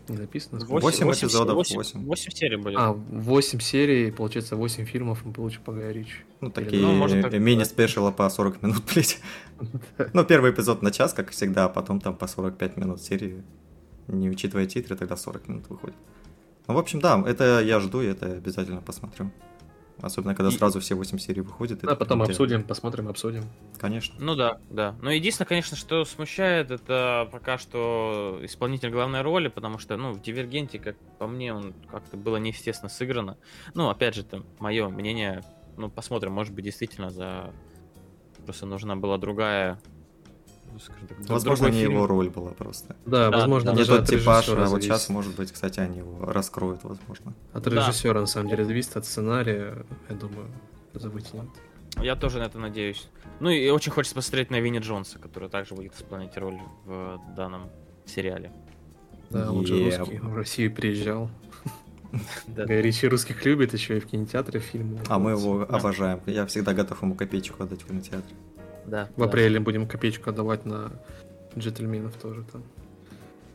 Не 0.08 0.18
написано? 0.18 0.60
сколько? 0.60 0.82
Восемь 0.82 1.10
эпизодов, 1.10 1.54
восемь- 1.54 1.76
восемь. 1.76 2.04
восемь 2.04 2.30
серий 2.32 2.56
будет. 2.56 2.78
А, 2.78 2.92
8 2.92 3.60
серий, 3.60 4.10
получается, 4.10 4.56
8 4.56 4.84
фильмов 4.84 5.24
мы 5.24 5.32
получим 5.32 5.62
по 5.62 5.72
Гая 5.72 5.92
Ричи. 5.92 6.16
Ну, 6.40 6.50
такие 6.50 6.82
ну, 6.82 6.92
можно 6.92 7.22
так 7.22 7.32
мини-спешила 7.32 8.10
по 8.10 8.28
40 8.28 8.62
минут, 8.62 8.82
блять. 8.94 9.20
Ну, 10.12 10.24
первый 10.24 10.50
эпизод 10.50 10.82
на 10.82 10.90
час, 10.90 11.14
как 11.14 11.30
всегда, 11.30 11.64
а 11.64 11.68
потом 11.68 12.00
там 12.00 12.16
по 12.16 12.26
45 12.26 12.76
минут 12.76 13.00
серии. 13.00 13.42
Не 14.08 14.28
учитывая 14.28 14.66
титры, 14.66 14.96
тогда 14.96 15.16
40 15.16 15.48
минут 15.48 15.70
выходит. 15.70 15.96
Ну, 16.66 16.74
в 16.74 16.78
общем, 16.78 17.00
да, 17.00 17.22
это 17.26 17.60
я 17.60 17.80
жду, 17.80 18.02
и 18.02 18.06
это 18.06 18.26
обязательно 18.26 18.82
посмотрю. 18.82 19.30
Особенно, 20.04 20.34
когда 20.34 20.50
И- 20.50 20.56
сразу 20.56 20.80
все 20.80 20.94
8 20.94 21.18
серий 21.18 21.40
выходят. 21.40 21.82
А 21.82 21.86
это 21.86 21.96
потом 21.96 22.18
интересно. 22.20 22.44
обсудим, 22.44 22.62
посмотрим, 22.64 23.08
обсудим. 23.08 23.44
Конечно. 23.78 24.14
Ну 24.18 24.34
да, 24.34 24.58
да. 24.70 24.94
Но 25.00 25.10
единственное, 25.10 25.46
конечно, 25.46 25.76
что 25.76 26.04
смущает, 26.04 26.70
это 26.70 27.28
пока 27.32 27.56
что 27.56 28.38
исполнитель 28.42 28.90
главной 28.90 29.22
роли, 29.22 29.48
потому 29.48 29.78
что, 29.78 29.96
ну, 29.96 30.12
в 30.12 30.20
Дивергенте, 30.20 30.78
как 30.78 30.96
по 31.18 31.26
мне, 31.26 31.54
он 31.54 31.72
как-то 31.90 32.16
было 32.16 32.36
неестественно 32.36 32.90
сыграно. 32.90 33.38
Ну, 33.74 33.88
опять 33.88 34.14
же, 34.14 34.20
это 34.20 34.42
мое 34.58 34.88
мнение. 34.88 35.42
Ну, 35.76 35.90
посмотрим, 35.90 36.32
может 36.32 36.52
быть, 36.52 36.64
действительно 36.64 37.10
за... 37.10 37.52
Просто 38.44 38.66
нужна 38.66 38.94
была 38.96 39.16
другая... 39.16 39.80
ну, 40.74 40.80
скажем 40.80 41.06
так, 41.06 41.16
Возможно, 41.28 41.66
не 41.68 41.80
фильм. 41.82 41.92
его 41.92 42.06
роль 42.06 42.28
была 42.30 42.50
просто. 42.50 42.96
Да, 43.06 43.30
Да, 43.30 43.38
возможно, 43.38 43.72
да. 43.72 43.78
Не 43.78 43.84
тот 43.86 44.00
от 44.02 44.08
типаж, 44.08 44.48
а 44.48 44.66
вот 44.66 44.82
сейчас, 44.82 45.08
может 45.08 45.34
быть, 45.36 45.52
кстати, 45.52 45.78
они 45.80 45.98
его 45.98 46.26
раскроют, 46.26 46.82
возможно. 46.82 47.32
От 47.52 47.62
Да. 47.62 47.70
режиссера, 47.70 48.20
на 48.20 48.26
самом 48.26 48.48
деле, 48.50 48.64
зависит 48.64 48.96
от 48.96 49.06
сценария, 49.06 49.86
я 50.08 50.16
думаю, 50.16 50.48
вытянет. 50.92 51.48
Я 52.02 52.16
тоже 52.16 52.40
на 52.40 52.44
это 52.44 52.58
надеюсь. 52.58 53.08
Ну 53.40 53.50
и 53.50 53.68
очень 53.70 53.92
хочется 53.92 54.16
посмотреть 54.16 54.50
на 54.50 54.60
Винни 54.60 54.80
Джонса, 54.80 55.18
который 55.20 55.48
также 55.48 55.74
будет 55.76 55.94
исполнять 55.94 56.36
роль 56.36 56.58
в 56.84 57.20
данном 57.36 57.70
сериале. 58.04 58.50
Да, 59.30 59.50
он 59.52 59.64
же 59.64 59.82
русский, 59.84 60.18
в 60.18 60.34
Россию 60.36 60.74
приезжал. 60.74 61.30
Да. 62.46 62.64
Гай 62.64 62.80
Ричи 62.80 63.08
русских 63.08 63.44
любит, 63.44 63.72
еще 63.72 63.96
и 63.96 64.00
в 64.00 64.06
кинотеатре 64.06 64.60
фильмы. 64.60 65.00
А 65.08 65.18
мы 65.18 65.32
его 65.32 65.64
Да. 65.64 65.76
обожаем. 65.78 66.20
Я 66.26 66.46
всегда 66.46 66.72
готов 66.72 67.02
ему 67.02 67.16
копеечку 67.16 67.60
отдать 67.64 67.82
в 67.82 67.86
кинотеатре. 67.88 68.36
Да, 68.86 69.08
В 69.16 69.22
апреле 69.22 69.60
будем 69.60 69.86
копеечку 69.86 70.30
отдавать 70.30 70.64
на 70.64 70.92
джентльменов 71.56 72.14
тоже 72.16 72.44
там. 72.52 72.62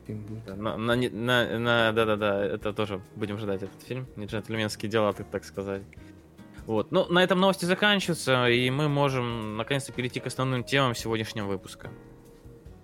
Фильм 0.08 0.22
будет. 0.22 0.46
Да, 0.46 0.56
на, 0.56 0.78
на, 0.78 0.96
на, 0.96 1.60
на- 1.60 1.92
да-да-да, 1.92 2.44
это 2.46 2.74
тоже 2.74 3.02
будем 3.16 3.38
ждать 3.38 3.64
этот 3.64 3.82
фильм. 3.84 4.08
Не 4.16 4.26
джентльменские 4.26 4.90
дела, 4.90 5.14
так, 5.14 5.28
так 5.28 5.44
сказать. 5.44 5.84
Вот. 6.66 6.92
Ну, 6.92 7.06
на 7.08 7.24
этом 7.24 7.40
новости 7.40 7.66
заканчиваются, 7.66 8.48
и 8.48 8.70
мы 8.70 8.90
можем 8.90 9.58
наконец-то 9.58 9.92
перейти 9.92 10.20
к 10.20 10.28
основным 10.28 10.64
темам 10.64 10.96
сегодняшнего 10.96 11.48
выпуска. 11.48 11.90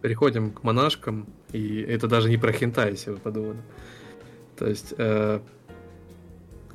Переходим 0.01 0.51
к 0.51 0.63
монашкам, 0.63 1.27
и 1.51 1.81
это 1.81 2.07
даже 2.07 2.29
не 2.29 2.37
про 2.37 2.51
хентай, 2.51 2.91
если 2.91 3.11
вы 3.11 3.17
подумали. 3.17 3.59
То 4.57 4.67
есть 4.67 4.93
э, 4.97 5.39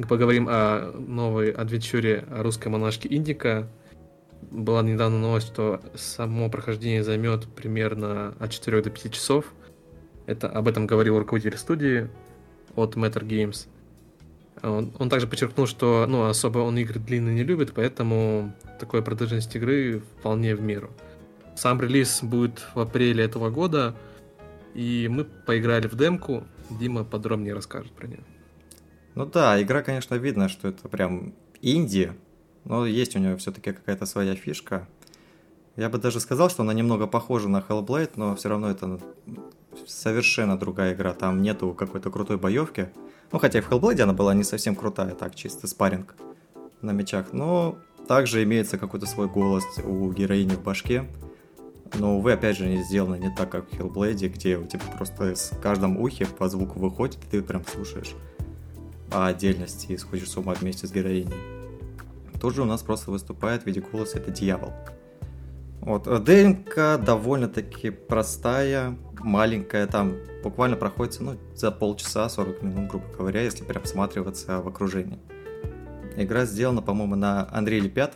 поговорим 0.08 0.46
о 0.48 0.92
новой 0.92 1.50
адвенчуре 1.50 2.24
о 2.30 2.42
русской 2.42 2.68
монашке 2.68 3.08
Индика. 3.14 3.68
Была 4.50 4.82
недавно 4.82 5.18
новость, 5.18 5.48
что 5.48 5.80
само 5.94 6.48
прохождение 6.48 7.04
займет 7.04 7.46
примерно 7.46 8.34
от 8.38 8.50
4 8.50 8.82
до 8.82 8.90
5 8.90 9.12
часов. 9.12 9.44
Это 10.26 10.48
об 10.48 10.68
этом 10.68 10.86
говорил 10.86 11.18
руководитель 11.18 11.58
студии 11.58 12.08
от 12.74 12.96
Matter 12.96 13.26
Games. 13.26 13.66
Он, 14.62 14.92
он 14.98 15.08
также 15.08 15.26
подчеркнул, 15.26 15.66
что 15.66 16.06
ну, 16.08 16.26
особо 16.26 16.58
он 16.58 16.76
игры 16.78 17.00
длинные 17.00 17.34
не 17.34 17.44
любит, 17.44 17.72
поэтому 17.74 18.52
такой 18.78 19.02
продолжительность 19.02 19.54
игры 19.56 20.02
вполне 20.18 20.54
в 20.54 20.60
меру. 20.60 20.90
Сам 21.56 21.80
релиз 21.80 22.22
будет 22.22 22.66
в 22.74 22.80
апреле 22.80 23.24
этого 23.24 23.50
года, 23.50 23.94
и 24.74 25.08
мы 25.10 25.24
поиграли 25.24 25.88
в 25.88 25.96
демку. 25.96 26.44
Дима 26.70 27.04
подробнее 27.04 27.54
расскажет 27.54 27.92
про 27.92 28.06
нее. 28.06 28.24
Ну 29.14 29.26
да, 29.26 29.60
игра, 29.60 29.82
конечно, 29.82 30.14
видно, 30.14 30.48
что 30.48 30.68
это 30.68 30.88
прям 30.88 31.34
инди, 31.60 32.12
но 32.64 32.86
есть 32.86 33.16
у 33.16 33.18
нее 33.18 33.36
все-таки 33.36 33.72
какая-то 33.72 34.06
своя 34.06 34.34
фишка. 34.34 34.86
Я 35.76 35.88
бы 35.88 35.98
даже 35.98 36.20
сказал, 36.20 36.50
что 36.50 36.62
она 36.62 36.72
немного 36.72 37.06
похожа 37.06 37.48
на 37.48 37.64
Hellblade, 37.66 38.12
но 38.16 38.36
все 38.36 38.48
равно 38.48 38.70
это 38.70 39.00
совершенно 39.86 40.58
другая 40.58 40.94
игра. 40.94 41.12
Там 41.14 41.42
нету 41.42 41.72
какой-то 41.72 42.10
крутой 42.10 42.36
боевки. 42.36 42.90
Ну, 43.32 43.38
хотя 43.38 43.60
и 43.60 43.62
в 43.62 43.70
Hellblade 43.70 44.02
она 44.02 44.12
была 44.12 44.34
не 44.34 44.44
совсем 44.44 44.74
крутая, 44.74 45.14
так, 45.14 45.34
чисто 45.34 45.66
спарринг 45.66 46.16
на 46.82 46.90
мечах. 46.90 47.32
Но 47.32 47.78
также 48.08 48.42
имеется 48.42 48.78
какой-то 48.78 49.06
свой 49.06 49.28
голос 49.28 49.64
у 49.84 50.10
героини 50.12 50.54
в 50.54 50.62
башке. 50.62 51.06
Но, 51.98 52.18
увы, 52.18 52.32
опять 52.32 52.56
же, 52.56 52.66
не 52.66 52.82
сделано 52.82 53.16
не 53.16 53.34
так, 53.34 53.50
как 53.50 53.70
в 53.70 53.72
Hellblade, 53.72 54.28
где 54.28 54.58
у 54.58 54.66
тебя 54.66 54.82
просто 54.96 55.34
с 55.34 55.52
каждом 55.62 55.98
ухе 55.98 56.26
по 56.26 56.48
звуку 56.48 56.78
выходит, 56.78 57.18
и 57.24 57.30
ты 57.30 57.42
прям 57.42 57.64
слушаешь 57.64 58.14
по 59.10 59.26
отдельности 59.26 59.92
и 59.92 59.96
сходишь 59.96 60.30
с 60.30 60.36
ума 60.36 60.54
вместе 60.54 60.86
с 60.86 60.92
героиней. 60.92 61.59
Тут 62.40 62.54
же 62.54 62.62
у 62.62 62.64
нас 62.64 62.82
просто 62.82 63.10
выступает 63.10 63.62
в 63.62 63.66
виде 63.66 63.80
голоса 63.80 64.18
это 64.18 64.30
дьявол. 64.30 64.72
Вот, 65.80 66.06
э, 66.06 66.18
ДНК 66.18 67.02
довольно-таки 67.02 67.90
простая, 67.90 68.96
маленькая, 69.18 69.86
там 69.86 70.14
буквально 70.42 70.76
проходится 70.76 71.22
ну, 71.22 71.36
за 71.54 71.70
полчаса, 71.70 72.28
40 72.28 72.62
минут, 72.62 72.90
грубо 72.90 73.06
говоря, 73.16 73.42
если 73.42 73.64
прям 73.64 73.82
всматриваться 73.84 74.60
в 74.60 74.68
окружение. 74.68 75.18
Игра 76.16 76.44
сделана, 76.44 76.82
по-моему, 76.82 77.14
на 77.16 77.48
Unreal 77.54 77.88
5. 77.88 78.12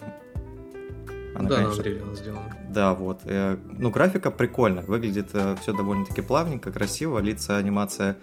Она, 1.37 1.49
да, 1.49 1.57
конечно, 1.57 1.83
на 1.83 1.87
Unreal 1.87 2.03
она 2.03 2.15
сделана. 2.15 2.57
Да, 2.71 2.95
вот. 2.95 3.21
Э, 3.25 3.57
ну, 3.79 3.91
графика 3.91 4.31
прикольная, 4.31 4.85
выглядит 4.85 5.31
э, 5.33 5.57
все 5.63 5.75
довольно-таки 5.75 6.21
плавненько, 6.21 6.71
красиво, 6.71 7.19
лица, 7.19 7.57
анимация, 7.57 8.19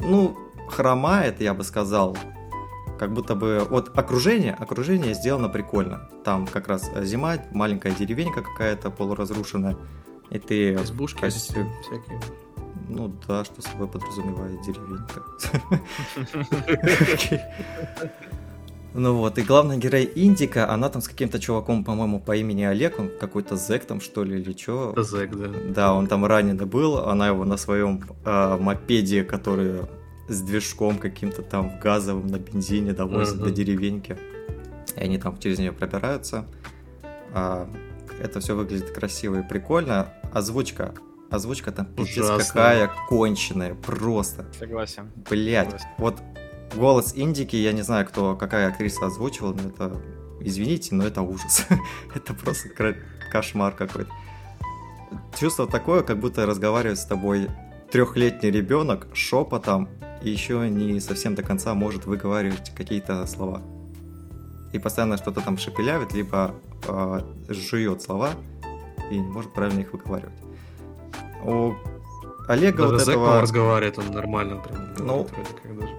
ну, 0.00 0.36
хромает, 0.68 1.40
я 1.40 1.54
бы 1.54 1.62
сказал, 1.62 2.16
как 2.98 3.12
будто 3.12 3.34
бы 3.34 3.66
вот 3.68 3.96
окружение, 3.96 4.54
окружение 4.54 5.14
сделано 5.14 5.48
прикольно. 5.48 6.08
Там 6.24 6.46
как 6.46 6.68
раз 6.68 6.90
зима, 7.02 7.36
маленькая 7.52 7.92
деревенька 7.92 8.42
какая-то 8.42 8.90
полуразрушенная, 8.90 9.76
и 10.30 10.38
ты... 10.38 10.74
Избушки 10.74 11.20
костюм, 11.20 11.70
всякие. 11.82 12.20
Ну 12.88 13.12
да, 13.26 13.44
что 13.44 13.62
собой 13.62 13.88
подразумевает 13.88 14.60
деревенька. 14.62 15.22
Ну 18.98 19.14
вот, 19.14 19.36
и 19.36 19.42
главный 19.42 19.76
герой 19.76 20.10
Индика, 20.14 20.70
она 20.70 20.88
там 20.88 21.02
с 21.02 21.08
каким-то 21.08 21.38
чуваком, 21.38 21.84
по-моему, 21.84 22.18
по 22.18 22.34
имени 22.34 22.62
Олег, 22.62 22.98
он 22.98 23.10
какой-то 23.20 23.54
зэк 23.56 23.84
там, 23.84 24.00
что 24.00 24.24
ли, 24.24 24.40
или 24.40 24.56
что? 24.56 24.94
Зэк, 24.96 25.36
да. 25.36 25.48
Да, 25.68 25.92
он 25.92 26.06
там 26.06 26.24
раненый 26.24 26.64
был, 26.64 26.96
она 27.06 27.28
его 27.28 27.44
на 27.44 27.58
своем 27.58 28.02
э, 28.24 28.56
мопеде, 28.58 29.22
который 29.22 29.82
с 30.28 30.40
движком 30.40 30.98
каким-то 30.98 31.42
там 31.42 31.78
газовым 31.78 32.26
на 32.26 32.38
бензине 32.38 32.92
довозят 32.92 33.36
uh-huh. 33.36 33.44
до 33.44 33.50
деревеньки. 33.50 34.18
И 34.96 35.00
они 35.00 35.18
там 35.18 35.38
через 35.38 35.58
нее 35.58 35.72
пробираются. 35.72 36.46
А, 37.32 37.68
это 38.20 38.40
все 38.40 38.56
выглядит 38.56 38.90
красиво 38.90 39.40
и 39.40 39.42
прикольно. 39.42 40.12
Озвучка. 40.32 40.94
Озвучка 41.30 41.72
там 41.72 41.86
пиздец 41.86 42.48
какая 42.48 42.90
конченая, 43.08 43.74
просто. 43.74 44.46
Согласен. 44.58 45.10
Блять. 45.28 45.82
Вот 45.98 46.22
голос 46.74 47.12
Индики, 47.14 47.56
я 47.56 47.72
не 47.72 47.82
знаю, 47.82 48.06
кто, 48.06 48.36
какая 48.36 48.68
актриса 48.68 49.06
озвучивала, 49.06 49.52
но 49.52 49.68
это, 49.68 50.00
извините, 50.40 50.94
но 50.94 51.04
это 51.04 51.22
ужас. 51.22 51.66
это 52.14 52.34
просто 52.34 52.68
кошмар 53.30 53.74
какой-то. 53.74 54.10
Чувство 55.38 55.66
такое, 55.66 56.02
как 56.02 56.18
будто 56.18 56.46
разговаривает 56.46 56.98
с 56.98 57.04
тобой 57.04 57.48
трехлетний 57.90 58.50
ребенок 58.50 59.08
шепотом 59.14 59.88
еще 60.30 60.68
не 60.68 61.00
совсем 61.00 61.34
до 61.34 61.42
конца 61.42 61.74
может 61.74 62.06
выговаривать 62.06 62.72
какие-то 62.74 63.26
слова. 63.26 63.62
И 64.72 64.78
постоянно 64.78 65.16
что-то 65.16 65.40
там 65.40 65.58
шепелявит, 65.58 66.12
либо 66.12 66.54
э, 66.86 67.20
жует 67.48 68.02
слова 68.02 68.30
и 69.10 69.18
не 69.18 69.26
может 69.26 69.52
правильно 69.52 69.80
их 69.80 69.92
выговаривать. 69.92 70.34
У 71.44 71.74
Олега 72.48 72.88
даже 72.88 72.92
вот 72.92 73.08
этого... 73.08 73.40
разговаривает, 73.40 73.98
он 73.98 74.10
нормально 74.10 74.56
прям 74.56 74.94
ну, 74.98 75.26
даже. 75.64 75.94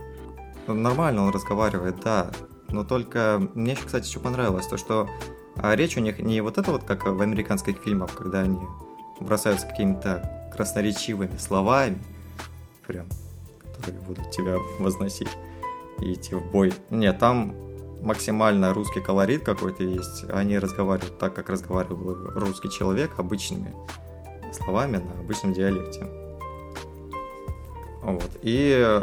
Нормально 0.67 1.23
он 1.23 1.29
разговаривает, 1.31 1.99
да. 2.03 2.31
Но 2.69 2.83
только 2.83 3.41
мне 3.53 3.73
еще, 3.73 3.85
кстати, 3.85 4.09
что 4.09 4.19
понравилось, 4.19 4.67
то 4.67 4.77
что 4.77 5.09
а 5.55 5.75
речь 5.75 5.97
у 5.97 6.01
них 6.01 6.19
не 6.19 6.41
вот 6.41 6.57
это 6.57 6.71
вот, 6.71 6.83
как 6.83 7.07
в 7.07 7.21
американских 7.21 7.77
фильмах, 7.77 8.13
когда 8.13 8.41
они 8.41 8.59
бросаются 9.19 9.65
какими-то 9.67 10.49
красноречивыми 10.53 11.37
словами, 11.37 11.97
прям 12.85 13.07
которые 13.77 14.01
будут 14.01 14.31
тебя 14.31 14.57
возносить 14.79 15.29
и 16.01 16.13
идти 16.13 16.35
в 16.35 16.51
бой. 16.51 16.73
Нет, 16.89 17.19
там 17.19 17.55
максимально 18.01 18.73
русский 18.73 19.01
колорит 19.01 19.43
какой-то 19.43 19.83
есть. 19.83 20.25
Они 20.29 20.57
разговаривают 20.59 21.17
так, 21.17 21.33
как 21.33 21.49
разговаривал 21.49 22.31
русский 22.35 22.69
человек, 22.69 23.17
обычными 23.17 23.73
словами 24.53 24.97
на 24.97 25.19
обычном 25.19 25.53
диалекте. 25.53 26.07
Вот. 28.01 28.31
И 28.41 29.01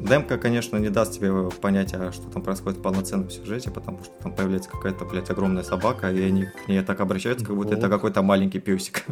демка, 0.00 0.38
конечно, 0.38 0.76
не 0.78 0.88
даст 0.88 1.12
тебе 1.14 1.50
понять, 1.60 1.94
а 1.94 2.10
что 2.12 2.28
там 2.30 2.42
происходит 2.42 2.78
в 2.78 2.82
полноценном 2.82 3.30
сюжете, 3.30 3.70
потому 3.70 4.02
что 4.02 4.12
там 4.22 4.34
появляется 4.34 4.70
какая-то, 4.70 5.04
блядь, 5.04 5.30
огромная 5.30 5.62
собака, 5.62 6.10
и 6.10 6.22
они 6.22 6.46
к 6.46 6.68
ней 6.68 6.82
так 6.82 7.00
обращаются, 7.00 7.46
как 7.46 7.54
будто 7.54 7.70
вот. 7.70 7.78
это 7.78 7.88
какой-то 7.88 8.22
маленький 8.22 8.60
песик. 8.60 9.04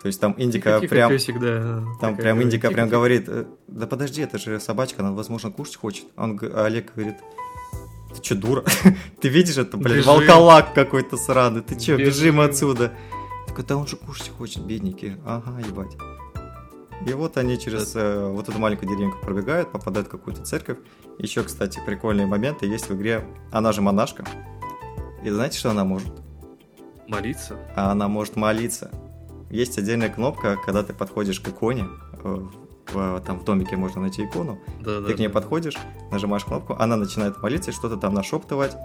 То 0.00 0.06
есть 0.06 0.18
там 0.18 0.34
Индика 0.38 0.80
тихо, 0.80 0.94
прям... 0.94 1.10
Песик, 1.10 1.38
да. 1.38 1.84
Там 2.00 2.16
прям 2.16 2.36
говорит, 2.36 2.46
Индика 2.46 2.68
тихо, 2.68 2.74
прям 2.74 2.88
тихо. 2.88 2.96
говорит, 2.96 3.24
«Э, 3.28 3.44
да 3.68 3.86
подожди, 3.86 4.22
это 4.22 4.38
же 4.38 4.58
собачка, 4.58 5.02
она, 5.02 5.12
возможно, 5.12 5.50
кушать 5.50 5.76
хочет. 5.76 6.06
А 6.16 6.24
он, 6.24 6.40
а 6.42 6.64
Олег 6.64 6.94
говорит, 6.94 7.16
ты 8.14 8.24
что, 8.24 8.34
дура? 8.34 8.64
ты 9.20 9.28
видишь 9.28 9.58
это, 9.58 9.76
блядь, 9.76 10.06
волколак 10.06 10.72
какой-то 10.72 11.18
сраный, 11.18 11.60
ты 11.60 11.78
что, 11.78 11.98
бежим 11.98 12.40
отсюда. 12.40 12.94
Такой, 13.46 13.64
да 13.64 13.76
он 13.76 13.86
же 13.86 13.96
кушать 13.96 14.30
хочет, 14.30 14.64
бедненький. 14.64 15.16
Ага, 15.26 15.60
ебать. 15.66 15.96
И 17.06 17.12
вот 17.12 17.36
они 17.36 17.58
через 17.58 17.94
э, 17.94 18.26
вот 18.26 18.48
эту 18.48 18.58
маленькую 18.58 18.88
деревеньку 18.88 19.18
пробегают, 19.20 19.70
попадают 19.70 20.08
в 20.08 20.10
какую-то 20.10 20.42
церковь. 20.44 20.78
Еще, 21.18 21.42
кстати, 21.42 21.78
прикольные 21.84 22.26
моменты 22.26 22.66
есть 22.66 22.88
в 22.88 22.94
игре. 22.94 23.26
Она 23.50 23.72
же 23.72 23.82
монашка. 23.82 24.24
И 25.22 25.28
знаете, 25.28 25.58
что 25.58 25.70
она 25.70 25.84
может? 25.84 26.12
Молиться? 27.06 27.58
А 27.74 27.90
она 27.90 28.08
может 28.08 28.36
молиться 28.36 28.90
есть 29.50 29.78
отдельная 29.78 30.08
кнопка, 30.08 30.56
когда 30.64 30.82
ты 30.82 30.92
подходишь 30.92 31.40
к 31.40 31.48
иконе, 31.48 31.86
э, 32.24 32.46
в, 32.92 33.20
там 33.20 33.38
в 33.40 33.44
домике 33.44 33.76
можно 33.76 34.00
найти 34.00 34.24
икону, 34.24 34.58
да, 34.80 35.00
ты 35.00 35.08
да, 35.08 35.14
к 35.14 35.18
ней 35.18 35.28
да. 35.28 35.34
подходишь, 35.34 35.76
нажимаешь 36.10 36.44
кнопку, 36.44 36.76
она 36.78 36.96
начинает 36.96 37.40
молиться, 37.42 37.72
что-то 37.72 37.96
там 37.96 38.14
нашептывать, 38.14 38.76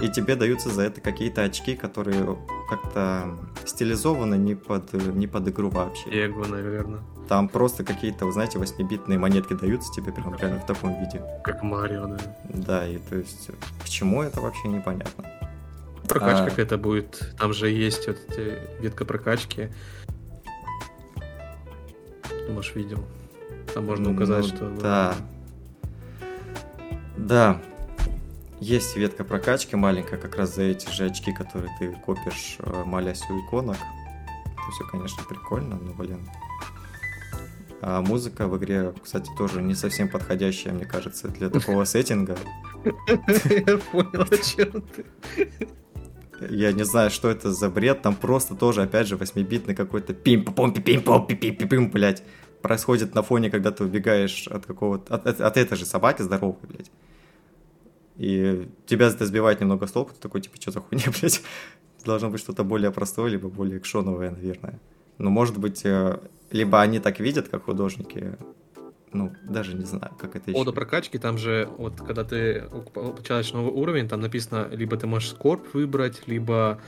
и 0.00 0.08
тебе 0.08 0.36
даются 0.36 0.70
за 0.70 0.82
это 0.82 1.00
какие-то 1.00 1.42
очки, 1.42 1.76
которые 1.76 2.38
как-то 2.68 3.36
стилизованы 3.64 4.36
не 4.36 4.54
под, 4.54 4.92
не 4.92 5.26
под 5.26 5.48
игру 5.48 5.70
вообще. 5.70 6.08
Эго, 6.10 6.46
наверное. 6.46 7.00
Там 7.28 7.48
просто 7.48 7.84
какие-то, 7.84 8.26
вы 8.26 8.32
знаете, 8.32 8.58
8-битные 8.58 9.18
монетки 9.18 9.52
даются 9.54 9.92
тебе 9.92 10.12
прям 10.12 10.34
реально 10.36 10.60
в 10.60 10.66
таком 10.66 10.98
виде. 10.98 11.22
Как 11.44 11.62
Марио, 11.62 12.06
да. 12.06 12.18
Да, 12.44 12.88
и 12.88 12.98
то 12.98 13.16
есть 13.16 13.50
к 13.84 13.88
чему 13.88 14.22
это 14.22 14.40
вообще 14.40 14.68
непонятно. 14.68 15.24
Прокачка 16.08 16.44
а... 16.44 16.50
какая-то 16.50 16.78
будет. 16.78 17.34
Там 17.38 17.52
же 17.52 17.68
есть 17.70 18.06
вот 18.06 18.18
эти 18.28 18.58
ветка 18.82 19.04
прокачки. 19.04 19.70
Может, 22.48 22.74
видел. 22.76 23.04
Там 23.74 23.86
можно 23.86 24.12
указать, 24.12 24.44
ну, 24.50 24.56
что... 24.56 24.70
Да. 24.80 25.14
Да. 27.16 27.62
Есть 28.60 28.96
ветка 28.96 29.24
прокачки 29.24 29.74
маленькая, 29.76 30.18
как 30.18 30.36
раз 30.36 30.54
за 30.54 30.62
эти 30.62 30.88
же 30.90 31.06
очки, 31.06 31.32
которые 31.32 31.70
ты 31.78 31.92
копишь, 32.04 32.56
э, 32.60 32.84
молясь 32.84 33.22
у 33.28 33.40
иконок. 33.40 33.76
Это 33.76 34.70
все, 34.72 34.84
конечно, 34.84 35.24
прикольно, 35.24 35.76
но, 35.76 35.92
блин. 35.92 36.28
А 37.80 38.00
музыка 38.00 38.46
в 38.46 38.56
игре, 38.58 38.94
кстати, 39.02 39.28
тоже 39.36 39.60
не 39.60 39.74
совсем 39.74 40.08
подходящая, 40.08 40.72
мне 40.72 40.84
кажется, 40.84 41.28
для 41.28 41.50
такого 41.50 41.84
сеттинга. 41.86 42.36
Я 42.84 43.78
понял, 43.78 44.22
о 44.22 44.36
чем 44.36 44.82
ты. 44.82 45.04
Я 46.50 46.72
не 46.72 46.84
знаю, 46.84 47.10
что 47.10 47.28
это 47.30 47.52
за 47.52 47.68
бред. 47.70 48.02
Там 48.02 48.14
просто 48.14 48.54
тоже, 48.54 48.82
опять 48.82 49.06
же, 49.06 49.16
8-битный 49.16 49.74
какой-то 49.74 50.14
пим 50.14 50.44
пом 50.44 50.72
пим 50.72 50.82
пим 50.82 51.02
пом 51.02 51.26
пим 51.26 51.38
пим 51.38 51.68
пим 51.68 51.90
блядь. 51.90 52.22
Происходит 52.62 53.14
на 53.14 53.22
фоне, 53.22 53.50
когда 53.50 53.70
ты 53.72 53.84
убегаешь 53.84 54.46
от 54.48 54.66
какого-то... 54.66 55.14
От, 55.14 55.26
от, 55.26 55.40
от 55.40 55.56
этой 55.56 55.76
же 55.76 55.84
собаки 55.84 56.22
здоровой, 56.22 56.58
блядь. 56.62 56.90
И 58.16 58.68
тебя 58.86 59.08
это 59.08 59.26
сбивает 59.26 59.60
немного 59.60 59.86
с 59.86 59.92
толку. 59.92 60.12
Ты 60.14 60.20
такой, 60.20 60.40
типа, 60.40 60.56
что 60.60 60.70
за 60.70 60.80
хуйня, 60.80 61.06
блядь? 61.20 61.42
Должно 62.04 62.30
быть 62.30 62.40
что-то 62.40 62.64
более 62.64 62.90
простое, 62.90 63.30
либо 63.30 63.48
более 63.48 63.78
экшоновое, 63.78 64.30
наверное. 64.30 64.80
Но, 65.18 65.30
может 65.30 65.58
быть, 65.58 65.84
э, 65.84 66.18
либо 66.50 66.80
они 66.80 66.98
так 66.98 67.20
видят, 67.20 67.48
как 67.48 67.64
художники, 67.64 68.36
ну, 69.12 69.32
даже 69.42 69.74
не 69.74 69.84
знаю, 69.84 70.12
как 70.18 70.36
это 70.36 70.50
еще. 70.50 70.60
О, 70.60 70.64
до 70.64 70.72
прокачки, 70.72 71.18
там 71.18 71.38
же, 71.38 71.68
вот, 71.78 72.00
когда 72.00 72.24
ты 72.24 72.64
получаешь 72.94 73.52
новый 73.52 73.72
уровень, 73.72 74.08
там 74.08 74.20
написано, 74.20 74.68
либо 74.70 74.96
ты 74.96 75.06
можешь 75.06 75.30
скорб 75.30 75.74
выбрать, 75.74 76.26
либо 76.26 76.80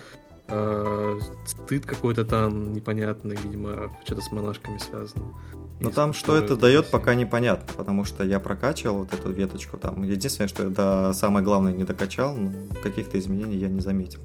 э, 0.48 1.18
стыд 1.46 1.86
какой-то 1.86 2.24
там 2.24 2.72
непонятный, 2.72 3.36
видимо, 3.36 3.96
что-то 4.04 4.22
с 4.22 4.32
монашками 4.32 4.78
связано. 4.78 5.34
Но 5.80 5.90
там 5.90 6.12
что 6.12 6.36
это 6.36 6.56
дает, 6.56 6.90
пока 6.90 7.14
непонятно, 7.14 7.74
потому 7.76 8.04
что 8.04 8.24
я 8.24 8.40
прокачивал 8.40 8.98
вот 8.98 9.12
эту 9.12 9.30
веточку 9.30 9.76
там. 9.76 10.02
Единственное, 10.02 10.48
что 10.48 10.64
я 10.64 10.68
до 10.70 11.12
самое 11.12 11.44
главное 11.44 11.72
не 11.72 11.84
докачал, 11.84 12.36
но 12.36 12.52
каких-то 12.82 13.18
изменений 13.18 13.56
я 13.56 13.68
не 13.68 13.80
заметил. 13.80 14.20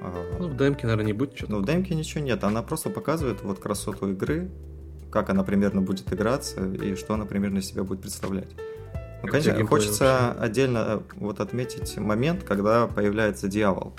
А, 0.00 0.38
ну, 0.38 0.48
в 0.48 0.56
демке, 0.56 0.86
наверное, 0.86 1.06
не 1.06 1.12
будет 1.12 1.32
ничего. 1.32 1.48
Ну, 1.50 1.62
в 1.62 1.66
демке 1.66 1.94
ничего 1.94 2.22
нет. 2.22 2.44
Она 2.44 2.62
просто 2.62 2.90
показывает 2.90 3.42
вот 3.42 3.58
красоту 3.58 4.10
игры, 4.10 4.50
как 5.10 5.30
она 5.30 5.42
примерно 5.44 5.80
будет 5.80 6.12
играться 6.12 6.64
и 6.64 6.94
что 6.94 7.14
она 7.14 7.24
примерно 7.24 7.58
из 7.58 7.66
себя 7.66 7.84
будет 7.84 8.00
представлять. 8.00 8.50
Ну, 9.22 9.28
конечно, 9.28 9.66
хочется 9.66 10.04
вообще? 10.04 10.40
отдельно 10.40 10.78
э, 10.78 11.00
вот 11.16 11.40
отметить 11.40 11.96
момент, 11.96 12.44
когда 12.44 12.86
появляется 12.86 13.48
дьявол. 13.48 13.94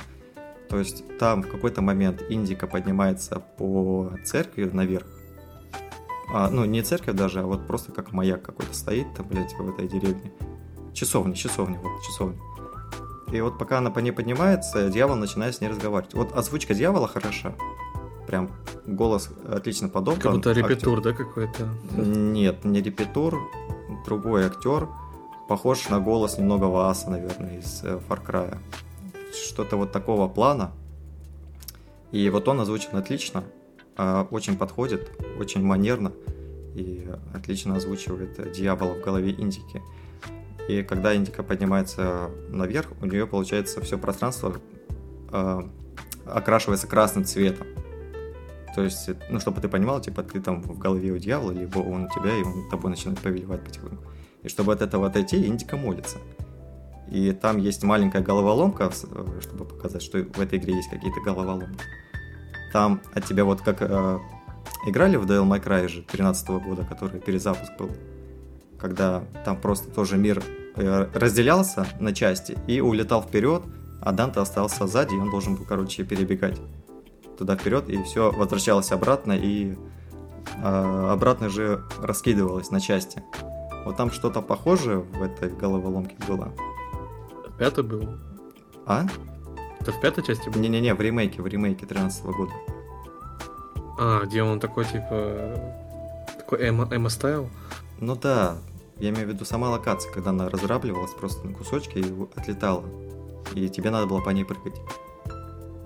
То 0.70 0.78
есть 0.78 1.04
там 1.18 1.44
в 1.44 1.50
какой-то 1.50 1.82
момент 1.82 2.24
Индика 2.30 2.68
поднимается 2.68 3.40
по 3.58 4.12
церкви 4.24 4.70
наверх, 4.72 5.08
а, 6.32 6.50
ну, 6.50 6.64
не 6.66 6.84
церковь 6.84 7.16
даже, 7.16 7.40
а 7.40 7.46
вот 7.46 7.66
просто 7.66 7.92
как 7.92 8.12
маяк 8.12 8.44
какой-то 8.44 8.74
стоит 8.74 9.08
там, 9.16 9.28
блядь, 9.28 9.54
в 9.54 9.70
этой 9.70 9.88
деревне. 9.88 10.32
Часовня, 10.94 11.34
часовня, 11.34 11.80
вот, 11.80 12.04
часовня. 12.04 12.40
И 13.32 13.42
вот 13.42 13.58
пока 13.58 13.80
она 13.80 13.90
по 13.90 14.00
ней 14.00 14.12
поднимается, 14.12 14.90
дьявол 14.90 15.16
начинает 15.16 15.56
с 15.56 15.62
ней 15.62 15.70
разговаривать. 15.70 16.14
Вот 16.14 16.34
озвучка 16.34 16.74
дьявола 16.74 17.08
хороша. 17.08 17.56
Прям 18.30 18.52
голос 18.86 19.32
отлично 19.52 19.90
подобран. 19.90 20.22
Как 20.22 20.34
будто 20.34 20.52
репетур, 20.52 21.00
актер. 21.00 21.12
да, 21.12 21.18
какой-то? 21.18 21.68
Нет, 22.00 22.64
не 22.64 22.80
репетур, 22.80 23.40
другой 24.06 24.46
актер. 24.46 24.88
Похож 25.48 25.90
на 25.90 26.00
голос 26.00 26.38
немного 26.38 26.66
Вааса, 26.66 27.10
наверное, 27.10 27.58
из 27.58 27.84
э, 27.84 28.00
Far 28.08 28.24
Cry. 28.24 28.56
Что-то 29.34 29.78
вот 29.78 29.92
такого 29.92 30.28
плана. 30.28 30.72
И 32.12 32.30
вот 32.30 32.48
он 32.48 32.60
озвучен 32.60 32.98
отлично. 32.98 33.46
А, 33.98 34.28
очень 34.30 34.60
подходит, 34.60 35.12
очень 35.40 35.64
манерно 35.64 36.12
и 36.76 37.10
отлично 37.34 37.78
озвучивает 37.78 38.52
дьявола 38.52 38.94
в 38.94 39.02
голове 39.02 39.32
Индики. 39.32 39.82
И 40.68 40.84
когда 40.84 41.16
Индика 41.16 41.42
поднимается 41.42 42.30
наверх, 42.50 42.90
у 43.02 43.08
нее 43.08 43.26
получается 43.26 43.82
все 43.82 43.98
пространство 43.98 44.54
э, 45.32 45.62
окрашивается 46.28 46.86
красным 46.86 47.26
цветом. 47.26 47.66
То 48.76 48.84
есть, 48.84 49.10
ну, 49.30 49.40
чтобы 49.40 49.62
ты 49.62 49.68
понимал, 49.68 50.00
типа, 50.02 50.24
ты 50.24 50.40
там 50.40 50.62
в 50.62 50.78
голове 50.78 51.12
у 51.12 51.18
дьявола, 51.18 51.52
либо 51.52 51.80
он 51.80 52.06
у 52.06 52.10
тебя, 52.10 52.36
и 52.36 52.44
он 52.44 52.70
тобой 52.70 52.92
начинает 52.92 53.20
повелевать 53.20 53.64
потихоньку. 53.64 54.04
И 54.44 54.50
чтобы 54.50 54.74
от 54.74 54.82
этого 54.82 55.08
отойти, 55.08 55.46
Индика 55.46 55.76
молится. 55.76 56.18
И 57.12 57.32
там 57.32 57.58
есть 57.58 57.84
маленькая 57.84 58.22
головоломка, 58.22 58.92
чтобы 59.42 59.66
показать, 59.66 60.04
что 60.04 60.20
в 60.20 60.40
этой 60.40 60.60
игре 60.60 60.76
есть 60.76 60.90
какие-то 60.90 61.20
головоломки. 61.22 61.84
Там 62.72 63.02
от 63.14 63.26
тебя 63.26 63.46
вот 63.46 63.62
как 63.62 63.78
э, 63.82 64.20
играли 64.86 65.18
в 65.18 65.26
Devil 65.26 65.48
May 65.48 65.64
Cry 65.64 65.88
же 65.88 66.04
13 66.04 66.50
года, 66.50 66.86
который 66.86 67.20
перезапуск 67.20 67.72
был, 67.80 67.90
когда 68.78 69.24
там 69.44 69.60
просто 69.60 69.90
тоже 69.90 70.18
мир 70.18 70.44
э, 70.76 71.08
разделялся 71.16 71.88
на 72.00 72.14
части 72.14 72.56
и 72.68 72.80
улетал 72.80 73.24
вперед, 73.24 73.64
а 74.02 74.12
Данте 74.12 74.40
остался 74.40 74.86
сзади, 74.86 75.16
и 75.16 75.18
он 75.18 75.32
должен 75.32 75.56
был, 75.56 75.66
короче, 75.66 76.04
перебегать 76.04 76.60
туда 77.40 77.56
вперед, 77.56 77.90
и 77.90 78.04
все 78.04 78.32
возвращалось 78.32 78.92
обратно, 78.92 79.32
и 79.32 79.76
э, 80.62 81.08
обратно 81.10 81.50
же 81.50 81.84
раскидывалось 82.02 82.70
на 82.70 82.82
части. 82.82 83.24
Вот 83.86 83.96
там 83.96 84.12
что-то 84.12 84.42
похожее 84.42 85.00
в 85.00 85.24
этой 85.24 85.50
головоломке 85.50 86.16
было. 86.28 86.54
Это 87.58 87.82
было. 87.82 88.20
А? 88.86 89.06
Это 89.80 89.94
в 89.94 90.02
пятой 90.02 90.24
части 90.24 90.50
было? 90.50 90.62
Не-не-не, 90.62 90.94
в 90.94 91.02
ремейке, 91.02 91.42
в 91.42 91.48
ремейке 91.48 91.86
13 91.86 92.26
года. 92.26 92.52
А, 93.98 94.26
где 94.26 94.44
он 94.44 94.60
такой, 94.60 94.84
типа... 94.84 95.56
Такой 96.38 96.70
эмо-стайл? 96.70 97.50
Ну 98.02 98.16
да, 98.16 98.58
я 98.98 99.10
имею 99.10 99.28
в 99.28 99.30
виду 99.30 99.46
сама 99.46 99.70
локация, 99.70 100.12
когда 100.12 100.32
она 100.32 100.50
разрабливалась 100.50 101.14
просто 101.14 101.48
на 101.48 101.54
кусочки 101.54 102.00
и 102.00 102.40
отлетала. 102.40 102.84
И 103.56 103.70
тебе 103.70 103.92
надо 103.92 104.08
было 104.08 104.22
по 104.22 104.30
ней 104.30 104.44
прыгать. 104.44 104.76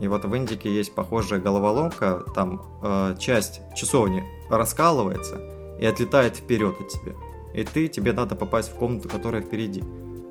И 0.03 0.07
вот 0.09 0.25
в 0.25 0.35
Индике 0.35 0.69
есть 0.69 0.93
похожая 0.93 1.39
головоломка, 1.39 2.25
там 2.35 2.61
э, 2.83 3.15
часть 3.17 3.61
часовни 3.73 4.21
раскалывается 4.49 5.39
и 5.79 5.85
отлетает 5.85 6.35
вперед 6.35 6.75
от 6.77 6.89
тебя. 6.89 7.13
И 7.53 7.63
ты, 7.63 7.87
тебе 7.87 8.11
надо 8.11 8.35
попасть 8.35 8.69
в 8.69 8.75
комнату, 8.75 9.07
которая 9.07 9.41
впереди. 9.41 9.81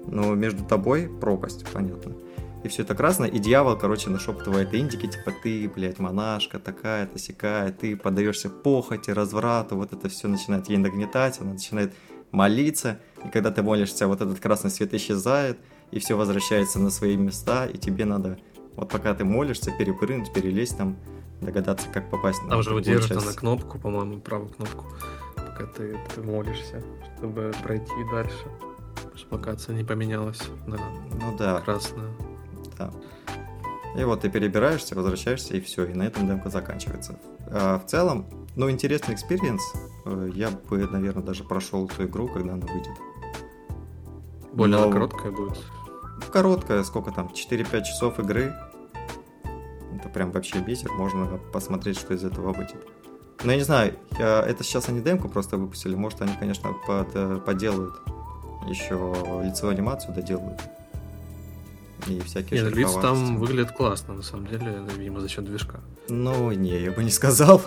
Но 0.07 0.35
между 0.35 0.63
тобой 0.63 1.09
пропасть, 1.09 1.65
понятно 1.73 2.15
и 2.63 2.69
все 2.69 2.83
это 2.83 2.95
красное, 2.95 3.29
и 3.29 3.39
дьявол, 3.39 3.77
короче, 3.77 4.09
нашептывает 4.09 4.73
индики, 4.73 5.09
типа, 5.09 5.33
ты, 5.43 5.69
блядь, 5.69 5.99
монашка 5.99 6.61
такая-то, 6.61 7.19
сякая, 7.19 7.73
ты 7.73 7.97
подаешься 7.97 8.51
похоти, 8.51 9.11
разврату, 9.11 9.77
вот 9.77 9.93
это 9.93 10.09
все 10.09 10.29
начинает 10.29 10.69
ей 10.69 10.77
нагнетать, 10.77 11.41
она 11.41 11.55
начинает 11.55 11.93
молиться, 12.31 13.01
и 13.25 13.31
когда 13.31 13.51
ты 13.51 13.65
молишься, 13.65 14.07
вот 14.07 14.21
этот 14.21 14.39
красный 14.39 14.71
свет 14.71 14.95
исчезает, 14.95 15.59
и 15.91 15.99
все 15.99 16.17
возвращается 16.17 16.79
на 16.79 16.91
свои 16.91 17.17
места, 17.17 17.67
и 17.67 17.79
тебе 17.79 18.05
надо, 18.05 18.39
вот 18.83 18.91
пока 18.91 19.15
ты 19.15 19.25
молишься, 19.25 19.71
перепрыгнуть, 19.71 20.33
перелезть 20.33 20.77
там, 20.77 20.97
догадаться, 21.41 21.89
как 21.89 22.11
попасть 22.11 22.41
там 22.41 22.49
на 22.49 22.63
же 22.63 22.75
удерживает 22.75 23.25
на 23.25 23.33
кнопку, 23.33 23.79
по-моему, 23.79 24.19
правую 24.19 24.51
кнопку, 24.51 24.87
пока 25.37 25.67
ты, 25.67 25.97
ты 26.13 26.23
молишься, 26.23 26.83
чтобы 27.17 27.53
пройти 27.63 27.93
дальше. 28.11 28.45
Чтобы 29.15 29.37
локация 29.37 29.77
не 29.77 29.85
поменялась 29.85 30.43
на 30.67 30.79
ну, 31.21 31.37
да. 31.39 31.61
красную. 31.61 32.11
Да. 32.77 32.91
И 33.97 34.03
вот 34.03 34.23
ты 34.23 34.31
перебираешься, 34.31 34.97
возвращаешься, 34.97 35.57
и 35.57 35.61
все, 35.61 35.85
и 35.85 35.95
на 35.95 36.03
этом 36.03 36.27
демка 36.27 36.51
заканчивается. 36.51 37.21
А 37.47 37.79
в 37.79 37.87
целом, 37.87 38.27
ну, 38.57 38.69
интересный 38.69 39.15
experience. 39.15 39.63
Э, 40.07 40.31
я 40.35 40.51
бы, 40.51 40.89
наверное, 40.89 41.23
даже 41.23 41.45
прошел 41.45 41.87
эту 41.87 42.07
игру, 42.07 42.27
когда 42.27 42.55
она 42.55 42.67
выйдет. 42.67 42.99
Более 44.53 44.81
Но... 44.81 44.91
короткая 44.91 45.31
будет? 45.31 45.59
Короткая, 46.33 46.83
сколько 46.83 47.13
там, 47.13 47.29
4-5 47.29 47.83
часов 47.85 48.19
игры. 48.19 48.53
Это 50.03 50.09
прям 50.09 50.33
вообще 50.33 50.59
бисер, 50.59 50.91
можно 50.93 51.39
посмотреть, 51.53 51.97
что 51.97 52.13
из 52.13 52.25
этого 52.25 52.53
выйдет. 52.53 52.85
Но 53.45 53.53
я 53.53 53.59
не 53.59 53.65
знаю, 53.65 53.95
я... 54.19 54.43
это 54.43 54.65
сейчас 54.65 54.89
они 54.89 55.01
демку 55.01 55.29
просто 55.29 55.57
выпустили, 55.57 55.95
может 55.95 56.21
они, 56.23 56.33
конечно, 56.39 56.73
под... 56.87 57.09
Э, 57.15 57.41
поделают 57.45 57.95
еще 58.69 59.15
лицевую 59.45 59.75
анимацию 59.75 60.15
доделают 60.15 60.61
и 62.07 62.21
всякие 62.21 62.63
Нет, 62.63 62.75
лица 62.75 63.01
там 63.01 63.39
выглядят 63.39 63.73
классно, 63.73 64.15
на 64.15 64.23
самом 64.23 64.47
деле, 64.47 64.83
видимо, 64.97 65.21
за 65.21 65.29
счет 65.29 65.45
движка. 65.45 65.81
Ну, 66.09 66.51
не, 66.53 66.79
я 66.79 66.91
бы 66.91 67.05
не 67.05 67.11
сказал. 67.11 67.63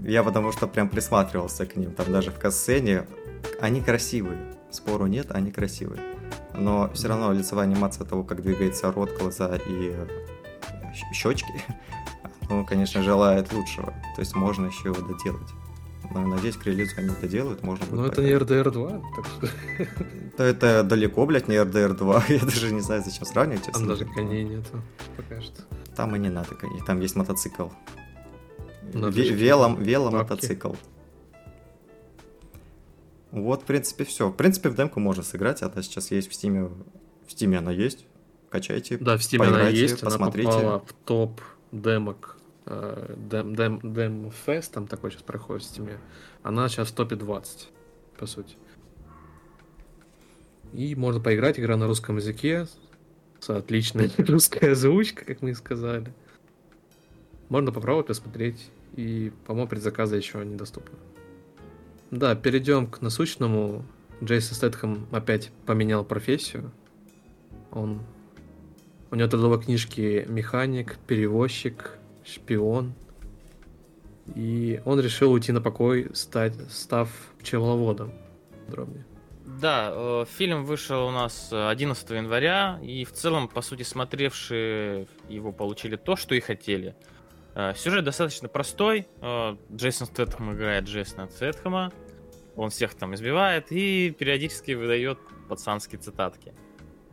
Я 0.00 0.22
потому 0.22 0.52
что 0.52 0.66
прям 0.66 0.88
присматривался 0.88 1.66
к 1.66 1.76
ним. 1.76 1.92
Там 1.92 2.12
даже 2.12 2.30
в 2.30 2.38
касцене 2.38 3.06
они 3.60 3.80
красивые. 3.80 4.38
Спору 4.70 5.06
нет, 5.06 5.28
они 5.30 5.50
красивые. 5.50 6.00
Но 6.54 6.90
все 6.94 7.08
равно 7.08 7.32
лицевая 7.32 7.66
анимация 7.66 8.04
того, 8.04 8.24
как 8.24 8.42
двигается 8.42 8.90
рот, 8.92 9.16
глаза 9.18 9.56
и 9.56 9.94
щечки, 11.12 11.52
ну, 12.48 12.64
конечно, 12.64 13.02
желает 13.02 13.52
лучшего. 13.52 13.92
То 14.14 14.20
есть 14.20 14.34
можно 14.34 14.66
еще 14.66 14.88
его 14.88 15.00
доделать. 15.00 15.48
Но 16.10 16.26
надеюсь, 16.26 16.56
к 16.56 16.64
релизу 16.64 16.94
они 16.96 17.10
это 17.10 17.28
делают, 17.28 17.62
можно 17.62 17.84
будет. 17.86 17.98
Ну 17.98 18.06
это 18.06 18.22
не 18.22 18.30
RDR 18.30 18.70
2, 18.70 19.02
так 19.16 19.26
что... 19.26 19.48
Да 20.38 20.44
это 20.44 20.82
далеко, 20.82 21.26
блядь, 21.26 21.48
не 21.48 21.56
RDR 21.56 21.94
2. 21.94 22.24
Я 22.28 22.38
даже 22.40 22.72
не 22.72 22.80
знаю, 22.80 23.02
зачем 23.04 23.26
сравнивать. 23.26 23.64
Там 23.72 23.86
даже 23.86 24.04
коней 24.06 24.44
нету, 24.44 24.82
пока 25.16 25.40
что. 25.40 25.62
Там 25.96 26.14
и 26.16 26.18
не 26.18 26.30
надо 26.30 26.54
коней, 26.54 26.80
там 26.86 27.00
есть 27.00 27.16
мотоцикл. 27.16 27.68
Велом, 28.92 29.82
веломотоцикл. 29.82 30.72
Вот, 33.30 33.62
в 33.62 33.64
принципе, 33.66 34.04
все. 34.04 34.30
В 34.30 34.32
принципе, 34.36 34.70
в 34.70 34.74
демку 34.74 35.00
можно 35.00 35.22
сыграть, 35.22 35.62
она 35.62 35.82
сейчас 35.82 36.10
есть 36.10 36.30
в 36.30 36.34
стиме. 36.34 36.70
В 37.26 37.32
стиме 37.32 37.58
она 37.58 37.70
есть. 37.70 38.06
Качайте. 38.50 38.98
Да, 38.98 39.16
в 39.16 39.22
стиме 39.22 39.46
она 39.46 39.68
есть, 39.68 40.00
посмотрите. 40.00 40.48
она 40.48 40.58
попала 40.58 40.78
в 40.80 40.92
топ 41.04 41.40
демок 41.70 42.38
Дэм, 42.66 43.54
Дэм, 43.54 43.80
Дэм 43.94 44.30
Fest, 44.46 44.72
там 44.72 44.86
такой 44.86 45.10
сейчас 45.10 45.22
проходит 45.22 45.62
в 45.62 45.66
стиме, 45.66 45.98
она 46.42 46.68
сейчас 46.68 46.88
в 46.88 46.94
топе 46.94 47.16
20, 47.16 47.68
по 48.18 48.26
сути. 48.26 48.56
И 50.74 50.94
можно 50.94 51.20
поиграть, 51.20 51.58
игра 51.58 51.76
на 51.76 51.86
русском 51.86 52.16
языке, 52.16 52.66
с 53.40 53.48
отличной 53.50 54.10
русской 54.18 54.72
озвучкой, 54.72 55.24
как 55.24 55.40
мы 55.40 55.50
и 55.50 55.54
сказали. 55.54 56.12
Можно 57.48 57.72
попробовать 57.72 58.08
посмотреть, 58.08 58.70
и, 58.96 59.32
по-моему, 59.46 59.68
предзаказы 59.68 60.16
еще 60.16 60.44
недоступны. 60.44 60.98
Да, 62.10 62.34
перейдем 62.34 62.86
к 62.86 63.00
насущному. 63.00 63.84
Джейсон 64.22 64.56
Стэтхэм 64.56 65.06
опять 65.12 65.52
поменял 65.64 66.04
профессию. 66.04 66.72
Он... 67.70 68.00
У 69.10 69.16
него 69.16 69.28
трудовой 69.28 69.60
книжки 69.62 70.24
механик, 70.28 70.98
перевозчик, 71.06 71.98
шпион. 72.24 72.94
И 74.34 74.82
он 74.84 75.00
решил 75.00 75.32
уйти 75.32 75.52
на 75.52 75.62
покой, 75.62 76.10
стать, 76.12 76.54
став 76.70 77.08
пчеловодом. 77.40 78.12
Подробнее. 78.66 79.06
Да, 79.46 79.90
э, 79.94 80.24
фильм 80.28 80.64
вышел 80.64 81.06
у 81.06 81.10
нас 81.10 81.48
11 81.50 82.10
января, 82.10 82.78
и 82.82 83.04
в 83.04 83.12
целом, 83.12 83.48
по 83.48 83.62
сути, 83.62 83.82
смотревшие 83.82 85.06
его 85.30 85.52
получили 85.52 85.96
то, 85.96 86.16
что 86.16 86.34
и 86.34 86.40
хотели. 86.40 86.94
Э, 87.54 87.74
сюжет 87.74 88.04
достаточно 88.04 88.48
простой. 88.48 89.08
Э, 89.20 89.56
Джейсон 89.72 90.06
Стэтхэм 90.06 90.54
играет 90.54 90.84
Джейсона 90.84 91.28
Стэтхэма. 91.28 91.92
Он 92.54 92.70
всех 92.70 92.94
там 92.94 93.14
избивает 93.14 93.72
и 93.72 94.14
периодически 94.16 94.72
выдает 94.72 95.18
пацанские 95.48 96.00
цитатки. 96.00 96.52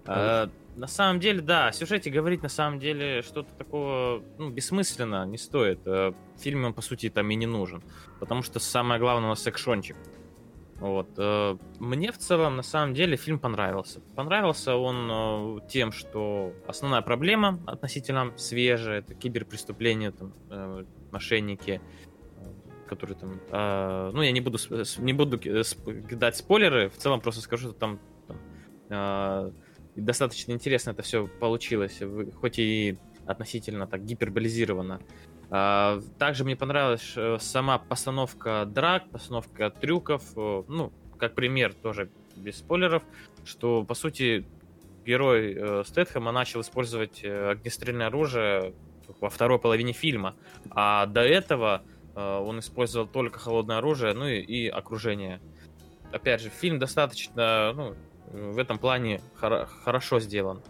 Э, 0.05 0.49
на 0.75 0.87
самом 0.87 1.19
деле, 1.19 1.41
да, 1.41 1.67
о 1.67 1.71
сюжете 1.71 2.09
говорить 2.09 2.43
на 2.43 2.49
самом 2.49 2.79
деле 2.79 3.21
что-то 3.21 3.53
такого 3.53 4.21
ну, 4.37 4.49
бессмысленно 4.49 5.25
не 5.25 5.37
стоит. 5.37 5.79
Э, 5.85 6.13
фильм 6.37 6.73
по 6.73 6.81
сути, 6.81 7.09
там 7.09 7.29
и 7.31 7.35
не 7.35 7.45
нужен. 7.45 7.81
Потому 8.19 8.41
что 8.41 8.59
самое 8.59 8.99
главное 8.99 9.27
у 9.27 9.29
нас 9.29 9.47
экшончик. 9.47 9.95
Вот. 10.75 11.09
Э, 11.17 11.57
мне 11.79 12.11
в 12.11 12.17
целом, 12.17 12.57
на 12.57 12.63
самом 12.63 12.93
деле, 12.93 13.15
фильм 13.15 13.39
понравился. 13.39 14.01
Понравился 14.15 14.75
он 14.75 15.09
э, 15.09 15.67
тем, 15.69 15.91
что 15.93 16.53
основная 16.67 17.01
проблема 17.01 17.59
относительно 17.65 18.33
свежая, 18.37 18.99
это 18.99 19.15
киберпреступления, 19.15 20.11
там, 20.11 20.33
мошенники, 21.11 21.81
которые 22.87 23.17
там... 23.17 24.11
Ну, 24.13 24.21
я 24.21 24.31
не 24.31 24.41
буду, 24.41 24.59
не 24.97 25.13
буду 25.13 25.39
дать 26.11 26.35
спойлеры, 26.35 26.89
в 26.89 26.97
целом 26.97 27.21
просто 27.21 27.41
скажу, 27.41 27.69
что 27.69 27.73
там, 27.73 27.99
там 28.89 29.53
достаточно 29.95 30.51
интересно 30.51 30.91
это 30.91 31.01
все 31.01 31.27
получилось, 31.27 32.01
хоть 32.39 32.59
и 32.59 32.97
относительно 33.25 33.87
так 33.87 34.03
гиперболизировано. 34.03 35.01
А, 35.49 36.01
также 36.17 36.43
мне 36.43 36.55
понравилась 36.55 37.13
э, 37.15 37.37
сама 37.39 37.77
постановка 37.77 38.65
драк, 38.65 39.09
постановка 39.09 39.69
трюков. 39.69 40.23
Э, 40.35 40.63
ну, 40.67 40.91
как 41.17 41.35
пример, 41.35 41.73
тоже 41.73 42.09
без 42.35 42.57
спойлеров, 42.57 43.03
что, 43.43 43.83
по 43.83 43.93
сути, 43.93 44.45
герой 45.05 45.53
э, 45.53 45.83
Стэтхэма 45.85 46.31
начал 46.31 46.61
использовать 46.61 47.23
огнестрельное 47.23 48.07
оружие 48.07 48.73
во 49.21 49.29
второй 49.29 49.59
половине 49.59 49.93
фильма. 49.93 50.35
А 50.71 51.05
до 51.05 51.21
этого 51.21 51.83
он 52.15 52.59
использовал 52.59 53.07
только 53.07 53.39
холодное 53.39 53.79
оружие, 53.79 54.13
ну 54.13 54.25
и, 54.25 54.39
и 54.39 54.69
окружение. 54.69 55.41
Опять 56.13 56.41
же, 56.41 56.49
фильм 56.49 56.79
достаточно, 56.79 57.73
ну, 57.73 57.95
в 58.35 58.59
этом 58.59 58.77
плане 58.77 59.21
хор- 59.35 59.65
хорошо 59.65 60.19
сделан. 60.19 60.61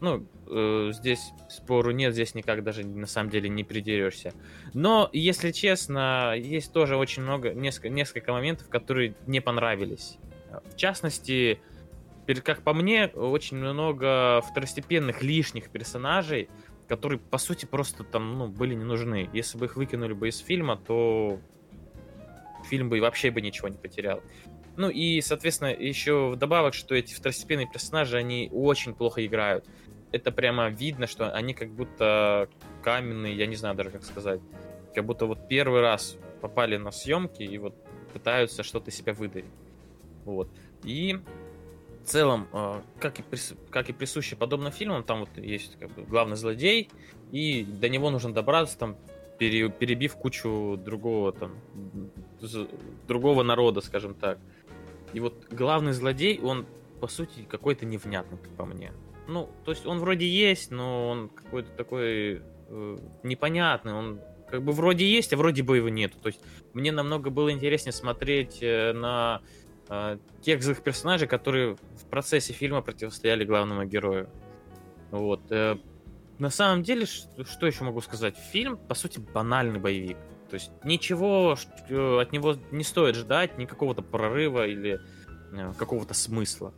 Ну, 0.00 0.26
э, 0.46 0.90
здесь 0.92 1.32
спору 1.48 1.90
нет, 1.90 2.12
здесь 2.12 2.34
никак 2.34 2.62
даже 2.62 2.86
на 2.86 3.06
самом 3.06 3.30
деле 3.30 3.48
не 3.48 3.64
придерешься. 3.64 4.32
Но, 4.72 5.10
если 5.12 5.50
честно, 5.50 6.34
есть 6.36 6.72
тоже 6.72 6.96
очень 6.96 7.22
много, 7.22 7.52
несколько, 7.52 7.88
несколько 7.88 8.32
моментов, 8.32 8.68
которые 8.68 9.14
не 9.26 9.40
понравились. 9.40 10.18
В 10.72 10.76
частности, 10.76 11.60
как 12.44 12.62
по 12.62 12.72
мне, 12.74 13.06
очень 13.08 13.56
много 13.56 14.40
второстепенных 14.42 15.22
лишних 15.22 15.68
персонажей, 15.70 16.48
которые, 16.86 17.18
по 17.18 17.38
сути, 17.38 17.66
просто 17.66 18.04
там, 18.04 18.38
ну, 18.38 18.48
были 18.48 18.74
не 18.74 18.84
нужны. 18.84 19.28
Если 19.32 19.58
бы 19.58 19.66
их 19.66 19.76
выкинули 19.76 20.12
бы 20.12 20.28
из 20.28 20.38
фильма, 20.38 20.76
то 20.76 21.38
фильм 22.68 22.88
бы 22.88 23.00
вообще 23.00 23.30
бы 23.30 23.40
ничего 23.40 23.68
не 23.68 23.76
потерял. 23.76 24.22
Ну 24.78 24.88
и, 24.88 25.20
соответственно, 25.20 25.68
еще 25.68 26.30
вдобавок, 26.30 26.72
что 26.72 26.94
эти 26.94 27.12
второстепенные 27.12 27.68
персонажи, 27.70 28.16
они 28.16 28.48
очень 28.52 28.94
плохо 28.94 29.26
играют 29.26 29.66
это 30.12 30.32
прямо 30.32 30.68
видно, 30.68 31.06
что 31.06 31.30
они 31.32 31.54
как 31.54 31.70
будто 31.70 32.48
каменные, 32.82 33.36
я 33.36 33.46
не 33.46 33.56
знаю 33.56 33.74
даже 33.74 33.90
как 33.90 34.04
сказать. 34.04 34.40
Как 34.94 35.04
будто 35.04 35.26
вот 35.26 35.48
первый 35.48 35.80
раз 35.80 36.16
попали 36.40 36.76
на 36.76 36.90
съемки 36.90 37.42
и 37.42 37.58
вот 37.58 37.74
пытаются 38.12 38.62
что-то 38.62 38.90
себя 38.90 39.12
выдавить. 39.12 39.50
Вот. 40.24 40.48
И 40.82 41.18
в 42.02 42.06
целом, 42.06 42.48
э, 42.52 42.80
как 43.00 43.20
и, 43.20 43.22
прис... 43.22 43.54
как 43.70 43.90
и 43.90 43.92
присуще 43.92 44.36
подобным 44.36 44.72
фильмам, 44.72 45.04
там 45.04 45.20
вот 45.20 45.36
есть 45.36 45.78
как 45.78 45.90
бы 45.90 46.02
главный 46.02 46.36
злодей, 46.36 46.88
и 47.30 47.64
до 47.64 47.88
него 47.88 48.10
нужно 48.10 48.32
добраться, 48.32 48.78
там, 48.78 48.96
пере... 49.38 49.68
перебив 49.68 50.16
кучу 50.16 50.78
другого 50.82 51.32
там, 51.32 51.52
другого 53.06 53.42
народа, 53.42 53.82
скажем 53.82 54.14
так. 54.14 54.38
И 55.12 55.20
вот 55.20 55.46
главный 55.50 55.92
злодей, 55.92 56.40
он, 56.40 56.66
по 57.00 57.08
сути, 57.08 57.46
какой-то 57.48 57.86
невнятный, 57.86 58.38
по 58.56 58.64
мне. 58.64 58.92
Ну, 59.26 59.50
то 59.64 59.72
есть 59.72 59.86
он 59.86 59.98
вроде 59.98 60.26
есть, 60.26 60.70
но 60.70 61.08
он 61.08 61.28
какой-то 61.28 61.70
такой 61.72 62.42
э, 62.68 62.96
непонятный. 63.22 63.92
Он 63.92 64.20
как 64.50 64.62
бы 64.62 64.72
вроде 64.72 65.06
есть, 65.06 65.32
а 65.32 65.36
вроде 65.36 65.62
бы 65.62 65.76
его 65.76 65.88
нету. 65.88 66.18
То 66.22 66.28
есть 66.28 66.40
мне 66.72 66.92
намного 66.92 67.30
было 67.30 67.52
интереснее 67.52 67.92
смотреть 67.92 68.58
э, 68.62 68.92
на 68.92 69.42
э, 69.88 70.18
тех 70.42 70.62
злых 70.62 70.82
персонажей, 70.82 71.28
которые 71.28 71.74
в 71.74 72.06
процессе 72.10 72.52
фильма 72.52 72.80
противостояли 72.80 73.44
главному 73.44 73.84
герою. 73.84 74.30
Вот. 75.10 75.40
Э, 75.50 75.76
на 76.38 76.50
самом 76.50 76.82
деле, 76.82 77.04
что 77.06 77.66
еще 77.66 77.84
могу 77.84 78.00
сказать? 78.00 78.36
Фильм, 78.36 78.76
по 78.76 78.94
сути, 78.94 79.18
банальный 79.18 79.80
боевик. 79.80 80.16
То 80.48 80.54
есть 80.54 80.70
ничего 80.84 81.56
э, 81.88 82.20
от 82.20 82.32
него 82.32 82.56
не 82.70 82.84
стоит 82.84 83.16
ждать, 83.16 83.58
никакого-то 83.58 84.02
прорыва 84.02 84.66
или 84.66 85.00
э, 85.52 85.72
какого-то 85.78 86.14
смысла 86.14 86.72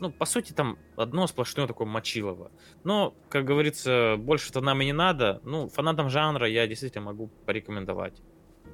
ну, 0.00 0.10
по 0.10 0.24
сути, 0.24 0.52
там 0.52 0.78
одно 0.96 1.26
сплошное 1.26 1.66
такое 1.66 1.86
мочилово. 1.86 2.50
Но, 2.84 3.14
как 3.28 3.44
говорится, 3.44 4.16
больше-то 4.18 4.60
нам 4.62 4.80
и 4.80 4.86
не 4.86 4.92
надо. 4.92 5.40
Ну, 5.44 5.68
фанатам 5.68 6.08
жанра 6.08 6.48
я 6.48 6.66
действительно 6.66 7.04
могу 7.04 7.28
порекомендовать. 7.44 8.20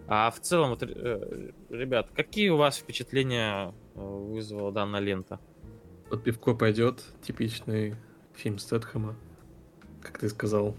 А 0.06 0.30
в 0.30 0.40
целом, 0.40 0.70
вот, 0.70 0.84
э, 0.84 1.50
ребят, 1.68 2.10
какие 2.14 2.50
у 2.50 2.56
вас 2.56 2.76
впечатления 2.76 3.74
вызвала 3.94 4.70
данная 4.70 5.00
лента? 5.00 5.40
Под 6.08 6.22
пивко 6.22 6.54
пойдет 6.54 7.02
типичный 7.22 7.96
фильм 8.34 8.58
Стэтхэма, 8.58 9.16
как 10.02 10.18
ты 10.18 10.28
сказал. 10.28 10.76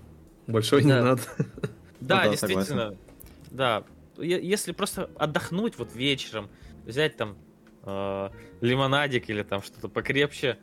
Большой 0.47 0.81
да. 0.83 0.87
не 0.87 1.03
надо. 1.03 1.21
Да, 1.99 2.23
ну, 2.23 2.23
да 2.23 2.29
действительно. 2.29 2.97
Да. 3.51 3.83
Если 4.17 4.71
просто 4.71 5.09
отдохнуть 5.17 5.77
вот 5.77 5.93
вечером, 5.95 6.49
взять 6.85 7.17
там 7.17 7.37
э, 7.83 8.29
лимонадик 8.61 9.29
или 9.29 9.43
там 9.43 9.61
что-то 9.61 9.89
покрепче, 9.89 10.57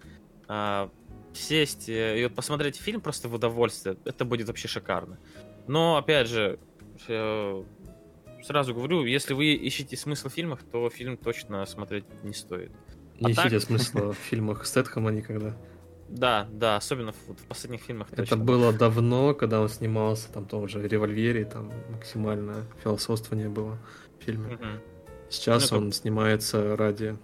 э, 0.48 0.88
сесть 1.32 1.88
и 1.88 2.24
вот 2.24 2.34
посмотреть 2.34 2.76
фильм 2.76 3.00
просто 3.00 3.28
в 3.28 3.34
удовольствие, 3.34 3.96
это 4.04 4.24
будет 4.24 4.48
вообще 4.48 4.68
шикарно. 4.68 5.18
Но, 5.66 5.96
опять 5.96 6.28
же, 6.28 6.58
э, 7.08 7.64
сразу 8.42 8.74
говорю, 8.74 9.04
если 9.04 9.34
вы 9.34 9.54
ищете 9.54 9.96
смысл 9.96 10.28
в 10.28 10.32
фильмах, 10.32 10.60
то 10.70 10.88
фильм 10.90 11.16
точно 11.16 11.64
смотреть 11.66 12.04
не 12.22 12.34
стоит. 12.34 12.72
Не 13.20 13.28
а 13.28 13.30
ищите 13.32 13.60
так... 13.60 13.62
смысла 13.62 14.12
в 14.12 14.16
фильмах 14.16 14.66
Стэтхэма 14.66 15.10
никогда. 15.10 15.56
Да, 16.08 16.46
да, 16.52 16.76
особенно 16.76 17.12
в, 17.12 17.16
в 17.16 17.46
последних 17.48 17.80
фильмах. 17.80 18.08
Это 18.12 18.22
точно. 18.22 18.36
было 18.36 18.72
давно, 18.72 19.34
когда 19.34 19.60
он 19.60 19.68
снимался, 19.68 20.30
там 20.32 20.44
том 20.44 20.68
же 20.68 20.86
револьвере, 20.86 21.44
там 21.44 21.72
максимальное 21.90 22.64
философствование 22.82 23.48
было 23.48 23.78
в 24.20 24.24
фильме. 24.24 24.54
Угу. 24.54 24.64
Сейчас 25.30 25.70
ну, 25.70 25.78
он 25.78 25.88
это... 25.88 25.96
снимается 25.96 26.76
ради... 26.76 27.16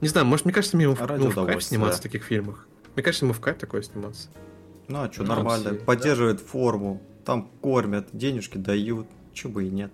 Не 0.00 0.08
знаю, 0.08 0.26
может, 0.26 0.44
мне 0.44 0.54
кажется, 0.54 0.76
ему, 0.76 0.94
ради 0.94 1.22
ему 1.22 1.30
в 1.30 1.46
кайф 1.46 1.62
сниматься 1.62 2.00
в 2.00 2.02
таких 2.02 2.24
фильмах. 2.24 2.66
Мне 2.94 3.02
кажется, 3.02 3.24
ему 3.24 3.34
в 3.34 3.40
кайф 3.40 3.58
такое 3.58 3.82
сниматься. 3.82 4.28
Ну, 4.88 5.02
а 5.02 5.10
что, 5.10 5.22
ну, 5.22 5.28
нормально. 5.34 5.70
Все... 5.70 5.84
Поддерживает 5.84 6.38
да. 6.38 6.44
форму, 6.44 7.02
там 7.24 7.48
кормят, 7.60 8.08
денежки 8.12 8.58
дают, 8.58 9.06
чё 9.32 9.48
бы 9.48 9.64
и 9.64 9.70
нет. 9.70 9.92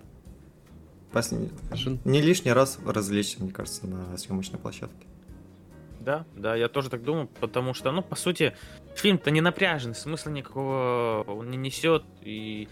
Пос... 1.11 1.31
Не 1.31 2.21
лишний 2.21 2.51
раз 2.51 2.79
развлечься, 2.85 3.41
мне 3.41 3.51
кажется, 3.51 3.87
на 3.87 4.17
съемочной 4.17 4.59
площадке. 4.59 5.07
Да, 6.09 6.25
да, 6.35 6.55
я 6.55 6.69
тоже 6.69 6.89
так 6.89 7.03
думаю, 7.03 7.27
потому 7.39 7.75
что, 7.75 7.91
ну, 7.91 8.01
по 8.01 8.15
сути, 8.15 8.55
фильм-то 8.95 9.29
не 9.29 9.41
напряжен, 9.41 9.93
смысла 9.93 10.31
никакого 10.31 11.23
он 11.27 11.51
не 11.51 11.57
несет, 11.57 12.03
и 12.23 12.67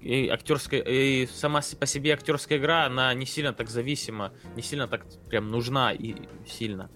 и, 0.00 0.28
актерская, 0.28 0.80
и 0.80 1.26
сама 1.26 1.60
по 1.78 1.84
себе 1.84 2.14
актерская 2.14 2.56
игра, 2.56 2.86
она 2.86 3.12
не 3.12 3.26
сильно 3.26 3.52
так 3.52 3.68
зависима, 3.68 4.32
не 4.56 4.62
сильно 4.62 4.88
так 4.88 5.04
прям 5.28 5.50
нужна 5.50 5.92
и 5.92 6.14
сильно 6.46 6.90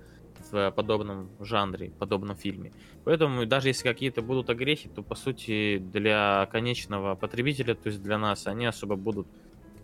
в 0.51 0.71
подобном 0.71 1.29
жанре, 1.41 1.91
подобном 1.91 2.37
фильме. 2.37 2.73
Поэтому 3.05 3.45
даже 3.45 3.69
если 3.69 3.87
какие-то 3.87 4.23
будут 4.23 4.49
огрехи, 4.49 4.89
то 4.89 5.03
по 5.03 5.15
сути 5.15 5.77
для 5.77 6.49
конечного 6.51 7.17
потребителя, 7.17 7.75
то 7.75 7.91
есть 7.91 8.03
для 8.03 8.17
нас, 8.17 8.47
они 8.47 8.65
особо 8.65 8.97
будут 8.97 9.29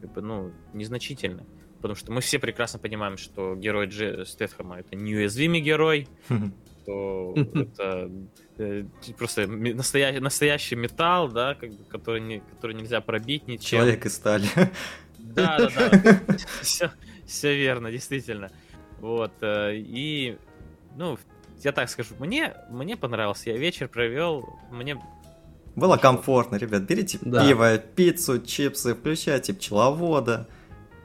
как 0.00 0.10
бы, 0.14 0.22
ну, 0.22 0.52
незначительны. 0.72 1.44
Потому 1.82 1.96
что 1.96 2.12
мы 2.12 2.20
все 2.20 2.38
прекрасно 2.38 2.78
понимаем, 2.78 3.16
что 3.16 3.56
герой 3.56 3.88
Дж... 3.88 4.24
Стэтхэма 4.24 4.78
это 4.78 4.94
неуязвимый 4.94 5.60
герой, 5.60 6.08
что 6.82 7.34
это 7.36 8.10
э, 8.58 8.84
просто 9.18 9.48
настоящий, 9.48 10.20
настоящий 10.20 10.76
металл, 10.76 11.28
да, 11.28 11.54
как 11.54 11.70
бы, 11.70 11.84
который, 11.84 12.20
не, 12.20 12.38
который 12.38 12.76
нельзя 12.76 13.00
пробить 13.00 13.48
ничем. 13.48 13.78
Человек 13.78 14.06
из 14.06 14.14
стали. 14.14 14.46
Да, 15.18 15.56
да, 15.56 15.88
да. 15.88 16.20
Все, 16.62 16.90
все 17.24 17.56
верно, 17.56 17.90
действительно. 17.90 18.50
Вот. 19.00 19.32
Э, 19.40 19.70
и, 19.74 20.36
ну, 20.96 21.16
я 21.62 21.72
так 21.72 21.88
скажу, 21.88 22.14
мне, 22.18 22.54
мне 22.70 22.96
понравился. 22.96 23.50
Я 23.50 23.56
вечер 23.56 23.88
провел, 23.88 24.58
мне 24.70 25.00
Было 25.76 25.96
комфортно, 25.96 26.56
ребят. 26.56 26.82
Берите 26.82 27.18
Да. 27.22 27.46
пиво, 27.46 27.78
пиццу, 27.78 28.40
чипсы, 28.40 28.94
включайте 28.94 29.54
пчеловода, 29.54 30.48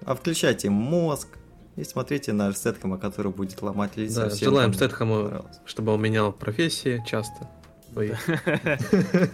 а 0.08 0.16
включайте 0.16 0.70
мозг 0.70 1.28
и 1.76 1.84
смотрите 1.84 2.32
на 2.32 2.54
Сетхэма, 2.54 2.98
который 2.98 3.30
будет 3.30 3.62
ломать 3.62 3.98
лица. 3.98 4.24
Да, 4.24 4.30
всем, 4.30 4.50
желаем 4.50 4.74
Стэтхэму, 4.74 5.46
чтобы 5.66 5.92
он 5.92 6.02
менял 6.02 6.32
профессии 6.32 7.04
часто. 7.06 7.50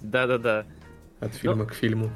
Да-да-да. 0.00 0.66
От 1.18 1.34
фильма 1.34 1.66
к 1.66 1.74
фильму. 1.74 2.10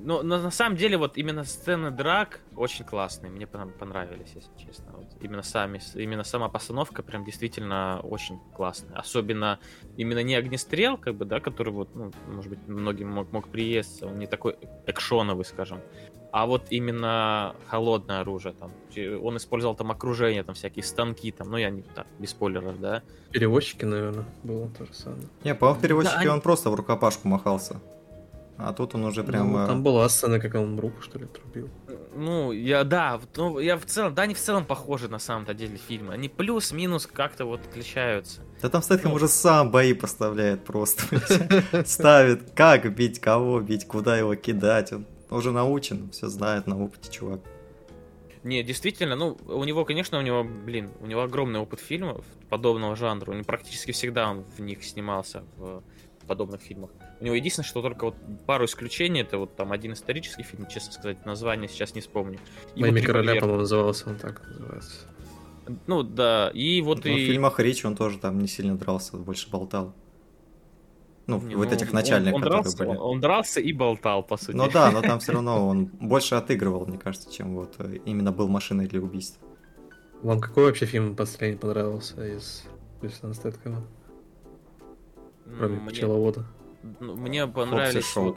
Ну, 0.00 0.22
но 0.22 0.38
на 0.38 0.52
самом 0.52 0.76
деле, 0.76 0.96
вот 0.96 1.18
именно 1.18 1.42
сцены 1.42 1.90
драк 1.90 2.38
очень 2.54 2.84
классные, 2.84 3.32
мне 3.32 3.46
пон- 3.46 3.72
понравились, 3.72 4.30
если 4.36 4.50
честно. 4.56 4.92
Вот 4.92 5.08
именно 5.20 5.42
сами, 5.42 5.80
именно 5.94 6.22
сама 6.22 6.48
постановка 6.48 7.02
прям 7.02 7.24
действительно 7.24 7.98
очень 8.04 8.38
классная. 8.54 8.96
Особенно 8.96 9.58
именно 9.96 10.22
не 10.22 10.36
огнестрел, 10.36 10.96
как 10.96 11.16
бы, 11.16 11.24
да, 11.24 11.40
который 11.40 11.72
вот, 11.72 11.92
ну, 11.96 12.12
может 12.28 12.50
быть, 12.50 12.68
многим 12.68 13.08
мог, 13.10 13.32
мог 13.32 13.48
приесться, 13.48 14.06
он 14.06 14.20
не 14.20 14.28
такой 14.28 14.56
экшоновый, 14.86 15.44
скажем. 15.44 15.80
А 16.30 16.44
вот 16.46 16.66
именно 16.70 17.54
холодное 17.68 18.20
оружие, 18.20 18.54
там, 18.54 18.70
он 19.22 19.36
использовал 19.38 19.74
там 19.74 19.90
окружение, 19.90 20.42
там 20.42 20.54
всякие 20.54 20.82
станки, 20.82 21.30
там, 21.32 21.50
ну 21.50 21.56
я 21.56 21.70
не 21.70 21.82
так, 21.82 22.06
без 22.18 22.30
спойлеров, 22.30 22.78
да. 22.80 23.02
Перевозчики, 23.30 23.84
наверное, 23.86 24.24
было 24.42 24.68
то 24.68 24.84
же 24.84 24.92
самое. 24.92 25.22
Не, 25.44 25.54
по-моему, 25.54 25.78
в 25.78 25.82
переводчике 25.82 26.14
Да, 26.16 26.20
они- 26.20 26.28
он 26.30 26.40
просто 26.42 26.70
в 26.70 26.74
рукопашку 26.74 27.28
махался. 27.28 27.80
А 28.60 28.72
тут 28.72 28.94
он 28.96 29.04
уже 29.04 29.22
прям... 29.22 29.52
Ну, 29.52 29.66
там 29.68 29.82
была 29.84 30.08
сцена, 30.08 30.40
как 30.40 30.54
он 30.56 30.80
руку, 30.80 31.00
что 31.00 31.18
ли, 31.18 31.26
отрубил. 31.26 31.70
Ну, 32.16 32.50
я, 32.50 32.82
да, 32.82 33.20
ну, 33.36 33.60
я 33.60 33.76
в 33.76 33.84
целом, 33.86 34.14
да, 34.14 34.22
они 34.22 34.34
в 34.34 34.40
целом 34.40 34.64
похожи 34.64 35.08
на 35.08 35.20
самом-то 35.20 35.54
деле 35.54 35.76
фильмы. 35.76 36.12
Они 36.14 36.28
плюс-минус 36.28 37.06
как-то 37.06 37.44
вот 37.44 37.60
отличаются. 37.70 38.40
Да 38.60 38.68
там 38.68 38.82
Стэтхэм 38.82 39.10
Ну. 39.10 39.16
уже 39.16 39.28
сам 39.28 39.70
бои 39.70 39.92
поставляет 39.94 40.64
просто. 40.64 41.04
Ставит, 41.86 42.50
как 42.56 42.92
бить, 42.96 43.20
кого 43.20 43.60
бить, 43.60 43.86
куда 43.86 44.18
его 44.18 44.34
кидать. 44.34 44.92
Он 44.92 45.06
уже 45.30 45.52
научен, 45.52 46.10
все 46.10 46.28
знает 46.28 46.66
на 46.66 46.82
опыте, 46.82 47.10
чувак. 47.10 47.40
Не, 48.44 48.62
действительно, 48.62 49.16
ну, 49.16 49.36
у 49.46 49.64
него, 49.64 49.84
конечно, 49.84 50.18
у 50.18 50.22
него, 50.22 50.44
блин, 50.44 50.90
у 51.00 51.06
него 51.06 51.22
огромный 51.22 51.60
опыт 51.60 51.80
фильмов 51.80 52.24
подобного 52.48 52.96
жанра. 52.96 53.32
Он 53.32 53.44
практически 53.44 53.92
всегда 53.92 54.30
он 54.30 54.44
в 54.56 54.60
них 54.60 54.84
снимался, 54.84 55.44
в 55.56 55.82
подобных 56.26 56.60
фильмах. 56.60 56.90
У 57.20 57.24
него 57.24 57.34
единственное, 57.34 57.66
что 57.66 57.82
только 57.82 58.04
вот 58.04 58.14
пару 58.46 58.66
исключений, 58.66 59.22
это 59.22 59.38
вот 59.38 59.56
там 59.56 59.72
один 59.72 59.94
исторический 59.94 60.44
фильм, 60.44 60.66
честно 60.66 60.92
сказать, 60.92 61.26
название 61.26 61.68
сейчас 61.68 61.94
не 61.94 62.00
вспомню. 62.00 62.38
И 62.76 62.80
Моими 62.80 63.00
вот 63.00 63.06
короля, 63.06 63.40
по-моему, 63.40 63.62
назывался 63.62 64.08
он 64.08 64.16
так 64.16 64.46
называется. 64.46 65.06
Ну, 65.86 66.02
да, 66.02 66.50
и 66.54 66.80
вот 66.80 67.04
Но 67.04 67.10
в 67.10 67.14
и... 67.14 67.26
фильмах 67.26 67.58
Ричи 67.58 67.86
он 67.86 67.96
тоже 67.96 68.18
там 68.18 68.38
не 68.38 68.48
сильно 68.48 68.76
дрался, 68.76 69.16
больше 69.16 69.50
болтал. 69.50 69.94
Ну, 71.28 71.40
Не, 71.42 71.54
вот 71.56 71.68
ну, 71.68 71.74
этих 71.74 71.88
он- 71.88 71.94
начальных, 71.94 72.34
он, 72.34 72.40
которые 72.42 72.62
дрался, 72.62 72.78
были. 72.78 72.88
Он, 72.88 72.96
он 72.98 73.20
дрался 73.20 73.60
и 73.60 73.72
болтал, 73.72 74.22
по 74.22 74.36
сути. 74.38 74.56
Ну 74.56 74.68
да, 74.70 74.90
но 74.90 75.02
там 75.02 75.20
все 75.20 75.32
равно 75.34 75.68
он 75.68 75.84
больше 75.86 76.34
отыгрывал, 76.34 76.86
мне 76.86 76.98
кажется, 76.98 77.30
чем 77.30 77.54
вот 77.54 77.74
э, 77.78 77.98
именно 78.06 78.32
был 78.32 78.48
машиной 78.48 78.86
для 78.88 79.00
убийств. 79.00 79.38
Вам 80.22 80.40
какой 80.40 80.64
вообще 80.64 80.86
фильм 80.86 81.14
последний 81.14 81.58
понравился 81.58 82.26
из 82.26 82.64
Стэтхэма, 83.32 83.84
М, 85.46 85.54
кроме 85.58 85.76
мне- 85.80 85.90
пчеловода? 85.90 86.44
Ну, 87.00 87.14
Мне 87.14 87.46
понравились... 87.46 88.06
Шоу. 88.06 88.24
вот- 88.24 88.36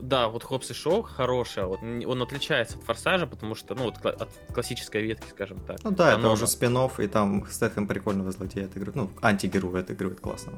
Да, 0.00 0.28
вот 0.28 0.44
Хопс 0.44 0.70
и 0.70 0.74
Шоу 0.74 1.02
хорошая. 1.02 1.64
Вот 1.66 1.80
он 1.82 2.22
отличается 2.22 2.76
от 2.76 2.84
Форсажа, 2.84 3.26
потому 3.26 3.54
что, 3.54 3.74
ну, 3.74 3.84
вот 3.84 3.94
кла- 4.02 4.10
от 4.12 4.28
классической 4.52 5.02
ветки, 5.02 5.26
скажем 5.30 5.60
так. 5.60 5.78
Ну 5.82 5.90
да, 5.92 6.08
это 6.08 6.16
Канона. 6.16 6.32
уже 6.34 6.46
спин 6.46 6.76
и 6.98 7.06
там 7.06 7.46
Стэтхэм 7.48 7.86
прикольного 7.86 8.30
злодея 8.32 8.66
отыгрывает. 8.66 8.96
Ну, 8.96 9.10
антигероя 9.22 9.80
отыгрывает 9.82 10.20
классно. 10.20 10.52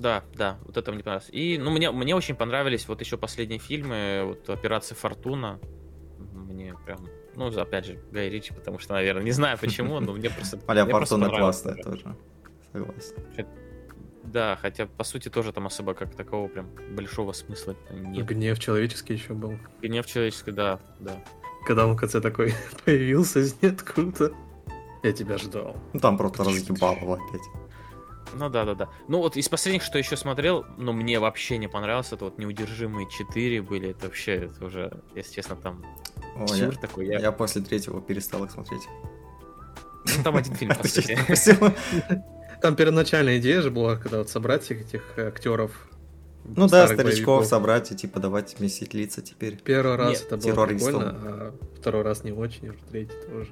Да, 0.00 0.24
да, 0.34 0.58
вот 0.64 0.76
это 0.76 0.92
мне 0.92 1.02
понравилось. 1.02 1.28
И, 1.30 1.58
ну, 1.58 1.70
мне, 1.70 1.90
мне 1.90 2.14
очень 2.16 2.34
понравились 2.34 2.88
вот 2.88 3.00
еще 3.00 3.18
последние 3.18 3.58
фильмы, 3.58 4.22
вот 4.24 4.48
Операция 4.48 4.96
Фортуна. 4.96 5.58
Мне 6.32 6.74
прям, 6.86 7.06
ну, 7.36 7.46
опять 7.48 7.86
же, 7.86 7.98
Гай 8.10 8.28
Ричи, 8.30 8.52
потому 8.54 8.78
что, 8.78 8.94
наверное, 8.94 9.22
не 9.22 9.32
знаю 9.32 9.58
почему, 9.58 10.00
но 10.00 10.12
мне 10.12 10.30
просто... 10.30 10.56
Просто 10.66 10.86
Фортуна 10.86 11.28
классная 11.28 11.74
тоже. 11.74 12.16
Согласен. 12.72 13.46
Да, 14.24 14.56
хотя, 14.60 14.86
по 14.86 15.04
сути, 15.04 15.28
тоже 15.28 15.52
там 15.52 15.66
особо 15.66 15.94
как 15.94 16.14
такого 16.14 16.46
прям 16.48 16.70
большого 16.94 17.32
смысла 17.32 17.74
нет. 17.90 18.24
Гнев 18.26 18.58
человеческий 18.58 19.14
еще 19.14 19.34
был. 19.34 19.58
Гнев 19.82 20.06
человеческий, 20.06 20.52
да, 20.52 20.78
да. 21.00 21.22
Когда 21.66 21.86
он 21.86 21.94
в 21.94 21.96
конце 21.96 22.20
такой 22.20 22.54
появился 22.84 23.40
из 23.40 23.60
ниоткуда. 23.60 24.32
Я 25.02 25.12
тебя 25.12 25.38
ждал. 25.38 25.76
Ну 25.92 26.00
там 26.00 26.16
просто 26.16 26.44
разъебал 26.44 26.96
его 26.96 27.14
опять. 27.14 27.42
Ну 28.34 28.48
да, 28.48 28.64
да, 28.64 28.74
да. 28.74 28.88
Ну 29.08 29.18
вот 29.18 29.36
из 29.36 29.48
последних, 29.48 29.82
что 29.82 29.98
еще 29.98 30.16
смотрел, 30.16 30.64
но 30.76 30.92
мне 30.92 31.18
вообще 31.18 31.58
не 31.58 31.68
понравилось, 31.68 32.12
это 32.12 32.26
вот 32.26 32.38
неудержимые 32.38 33.08
4 33.10 33.62
были. 33.62 33.90
Это 33.90 34.06
вообще, 34.06 34.34
это 34.36 34.64
уже, 34.64 34.92
если 35.14 35.34
честно, 35.34 35.56
там 35.56 35.84
О, 36.36 36.54
я, 36.54 36.70
такой. 36.72 37.06
Я... 37.06 37.18
я 37.18 37.32
после 37.32 37.62
третьего 37.62 38.00
перестал 38.00 38.44
их 38.44 38.50
смотреть. 38.50 38.82
Ну, 40.04 40.22
там 40.22 40.36
один 40.36 40.54
фильм, 40.54 40.74
по 40.80 40.86
сути. 40.86 41.18
Там 42.62 42.76
первоначальная 42.76 43.38
идея 43.38 43.62
же 43.62 43.70
была, 43.70 43.96
когда 43.96 44.18
вот 44.18 44.28
собрать 44.28 44.62
всех 44.62 44.82
этих 44.82 45.18
актеров. 45.18 45.72
Ну 46.44 46.68
да, 46.68 46.86
старичков 46.86 47.26
боевиков. 47.26 47.46
собрать 47.46 47.92
и 47.92 47.96
типа 47.96 48.18
давать 48.18 48.58
месить 48.60 48.94
лица 48.94 49.22
теперь. 49.22 49.56
Первый 49.56 49.96
раз 49.96 50.10
Нет, 50.10 50.32
это 50.32 50.36
было 50.36 50.66
прикольно, 50.66 51.00
а 51.00 51.54
второй 51.78 52.02
раз 52.02 52.24
не 52.24 52.32
очень, 52.32 52.66
и 52.66 52.70
уже 52.70 52.78
третий 52.90 53.16
тоже. 53.28 53.50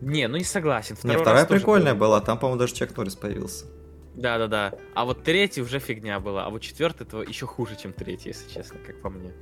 Не, 0.00 0.28
ну 0.28 0.36
не 0.36 0.44
согласен. 0.44 0.96
Не, 0.96 1.00
Второй 1.00 1.22
вторая 1.22 1.42
раз 1.42 1.48
тоже 1.48 1.60
прикольная 1.60 1.94
был. 1.94 2.00
была, 2.00 2.20
там, 2.20 2.38
по-моему, 2.38 2.60
даже 2.60 2.74
Чак 2.74 2.96
Норрис 2.96 3.14
появился. 3.14 3.66
Да, 4.14 4.38
да, 4.38 4.46
да. 4.46 4.72
А 4.94 5.04
вот 5.04 5.24
третий 5.24 5.60
уже 5.62 5.78
фигня 5.80 6.20
была. 6.20 6.46
А 6.46 6.50
вот 6.50 6.60
четвертый 6.62 7.02
это 7.04 7.18
еще 7.22 7.46
хуже, 7.46 7.76
чем 7.76 7.92
третий, 7.92 8.28
если 8.30 8.48
честно, 8.52 8.78
как 8.78 9.00
по 9.02 9.10
мне. 9.10 9.32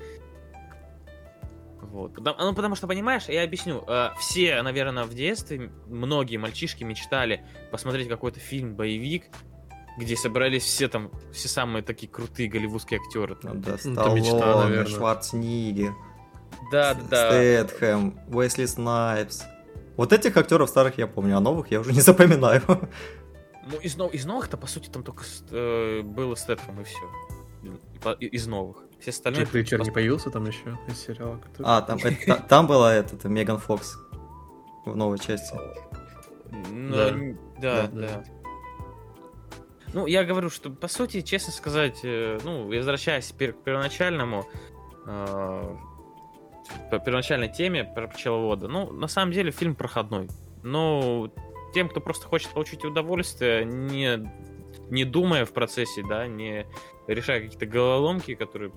Вот. 1.81 2.17
Ну, 2.17 2.55
потому 2.55 2.75
что, 2.75 2.87
понимаешь, 2.87 3.25
я 3.29 3.43
объясню. 3.43 3.85
э, 3.87 4.11
все, 4.19 4.63
наверное, 4.63 5.05
в 5.05 5.15
детстве, 5.15 5.71
многие 5.89 6.39
мальчишки 6.39 6.85
мечтали 6.85 7.45
посмотреть 7.71 8.09
какой-то 8.09 8.41
фильм, 8.41 8.75
боевик, 8.75 9.25
где 9.99 10.17
собрались 10.17 10.63
все 10.63 10.89
там, 10.89 11.11
все 11.33 11.49
самые 11.49 11.83
такие 11.83 12.11
крутые 12.11 12.49
голливудские 12.49 12.99
актеры. 13.05 13.37
Ну 13.43 13.55
да, 13.57 13.77
Ну, 13.85 13.93
это 13.93 14.11
мечта, 14.11 14.39
Сталлоне, 14.39 14.69
наверное. 14.71 14.87
Шварценеггер, 14.97 15.93
Да, 16.71 16.95
да, 16.95 17.01
да. 17.11 17.31
Стэтхэм, 17.31 18.21
Уэсли 18.29 18.65
Снайпс. 18.65 19.45
Вот 19.97 20.15
этих 20.15 20.35
актеров 20.37 20.71
старых 20.71 20.97
я 20.97 21.07
помню, 21.07 21.37
а 21.37 21.41
новых 21.41 21.71
я 21.71 21.81
уже 21.81 21.93
не 21.93 22.01
запоминаю. 22.01 22.63
Ну, 23.71 23.79
из, 23.79 23.97
нов- 23.97 24.13
из 24.13 24.25
новых-то, 24.25 24.57
по 24.57 24.67
сути, 24.67 24.89
там 24.89 25.03
только 25.05 25.25
э, 25.51 26.03
было 26.03 26.35
Стэтхэм 26.35 26.81
и 26.81 26.85
все. 26.85 27.11
Из 28.19 28.47
новых. 28.49 28.79
Все 29.01 29.11
остальные... 29.11 29.45
Джек 29.45 29.55
Ричер 29.55 29.81
не 29.83 29.91
появился 29.91 30.31
там 30.31 30.45
еще 30.47 30.77
из 30.89 30.99
сериала? 30.99 31.37
который- 31.39 31.67
А, 31.67 31.81
там, 31.83 31.99
это- 31.99 32.27
та- 32.27 32.37
там 32.37 32.67
была 32.67 32.93
этот, 32.95 33.25
Меган 33.25 33.59
Фокс 33.59 33.97
в 34.85 34.97
новой 34.97 35.19
части. 35.21 35.55
Ну, 36.71 36.93
Да. 36.95 37.11
Да, 37.61 37.83
Да, 37.83 37.87
да. 37.87 38.07
да. 38.09 38.25
Ну, 39.95 40.07
я 40.07 40.25
говорю, 40.25 40.49
что, 40.51 40.71
по 40.71 40.89
сути, 40.89 41.21
честно 41.21 41.53
сказать, 41.53 42.01
э, 42.03 42.39
ну, 42.45 42.67
возвращаясь 42.67 43.33
пер- 43.39 43.53
к 43.53 43.63
первоначальному, 43.63 44.45
э, 45.07 45.77
по 46.91 46.99
первоначальной 46.99 47.49
теме 47.53 47.85
про 47.85 48.09
пчеловода, 48.09 48.69
ну, 48.69 48.91
на 48.91 49.07
самом 49.07 49.33
деле, 49.33 49.51
фильм 49.51 49.75
проходной. 49.75 50.29
Но 50.63 51.31
тем, 51.73 51.89
кто 51.89 52.01
просто 52.01 52.27
хочет 52.27 52.51
получить 52.51 52.85
удовольствие, 52.85 53.65
не, 53.65 54.31
не 54.91 55.05
думая 55.05 55.45
в 55.45 55.53
процессе, 55.53 56.03
да, 56.09 56.27
не 56.27 56.67
решая 57.07 57.41
какие-то 57.43 57.67
головоломки, 57.67 58.35
которые 58.35 58.73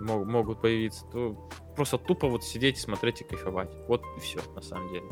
мог- 0.00 0.26
могут 0.26 0.60
появиться, 0.60 1.04
то 1.12 1.48
просто 1.76 1.98
тупо 1.98 2.28
вот 2.28 2.44
сидеть 2.44 2.76
и 2.78 2.80
смотреть 2.80 3.20
и 3.20 3.24
кайфовать. 3.24 3.70
Вот 3.88 4.02
и 4.16 4.20
все, 4.20 4.40
на 4.54 4.62
самом 4.62 4.92
деле. 4.92 5.06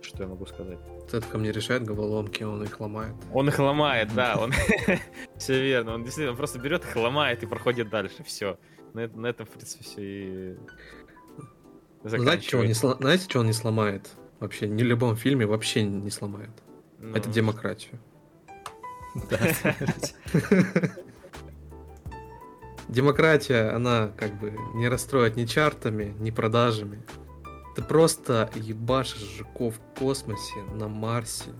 Что 0.00 0.24
я 0.24 0.28
могу 0.28 0.46
сказать? 0.46 0.78
Стэтхэм 1.08 1.42
не 1.42 1.52
решает 1.52 1.84
головоломки, 1.84 2.42
он 2.42 2.62
их 2.64 2.80
ломает. 2.80 3.14
Он 3.32 3.48
их 3.48 3.58
ломает, 3.58 4.12
да, 4.14 4.36
он... 4.38 4.52
Все 5.38 5.62
верно, 5.62 5.94
он 5.94 6.04
действительно 6.04 6.36
просто 6.36 6.58
берет 6.58 6.84
их, 6.84 6.96
ломает 6.96 7.42
и 7.42 7.46
проходит 7.46 7.88
дальше, 7.88 8.22
все. 8.24 8.58
На, 8.94 9.00
эт- 9.04 9.16
на 9.16 9.26
этом, 9.28 9.46
в 9.46 9.50
принципе, 9.50 9.84
все 9.84 10.02
и... 10.02 10.56
Знаете, 12.04 12.46
что 12.48 12.58
он 12.58 12.66
не 12.66 12.74
заканчивается. 12.74 12.86
сло- 12.86 12.96
Знаете, 12.98 13.24
что 13.24 13.40
он 13.40 13.46
не 13.46 13.52
сломает? 13.52 14.10
Вообще, 14.42 14.66
ни 14.66 14.82
в 14.82 14.86
любом 14.86 15.14
фильме 15.14 15.46
вообще 15.46 15.84
не 15.84 16.10
сломает. 16.10 16.50
Ну, 16.98 17.14
Это 17.14 17.30
демократию. 17.30 18.00
Да. 19.30 19.38
Демократия, 22.88 23.70
она 23.70 24.10
как 24.16 24.40
бы 24.40 24.52
не 24.74 24.88
расстроит 24.88 25.36
ни 25.36 25.44
чартами, 25.44 26.16
ни 26.18 26.32
продажами. 26.32 27.04
Ты 27.76 27.82
просто 27.82 28.50
ебашишь 28.56 29.38
жуков 29.38 29.76
в 29.76 29.98
космосе, 30.00 30.60
на 30.74 30.88
Марсе 30.88 31.52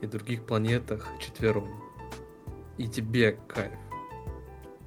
и 0.00 0.06
других 0.06 0.44
планетах 0.46 1.06
четвером. 1.20 1.80
И 2.76 2.88
тебе 2.88 3.38
кайф. 3.46 3.78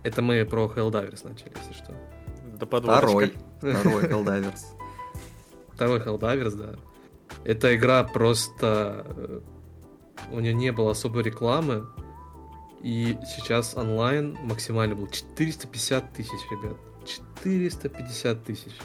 Это 0.03 0.21
мы 0.21 0.43
про 0.43 0.65
Helldiver's 0.65 1.25
начали, 1.25 1.53
если 1.57 1.71
что. 1.71 1.95
Да 2.59 2.65
подводочка. 2.65 3.07
Второй. 3.07 3.33
Второй 3.59 4.03
Helldivers. 4.03 4.65
Второй 5.73 5.99
Helldiver's, 5.99 6.55
да. 6.57 6.88
Эта 7.45 7.75
игра 7.75 8.03
просто... 8.03 9.05
э, 9.15 9.41
У 10.31 10.39
нее 10.39 10.53
не 10.53 10.71
было 10.71 10.91
особой 10.91 11.23
рекламы. 11.23 11.87
И 12.81 13.17
сейчас 13.25 13.75
онлайн 13.75 14.37
максимально 14.43 14.95
был 14.95 15.07
450 15.07 16.13
тысяч, 16.13 16.39
ребят. 16.51 16.77
450 17.05 18.43
тысяч. 18.43 18.75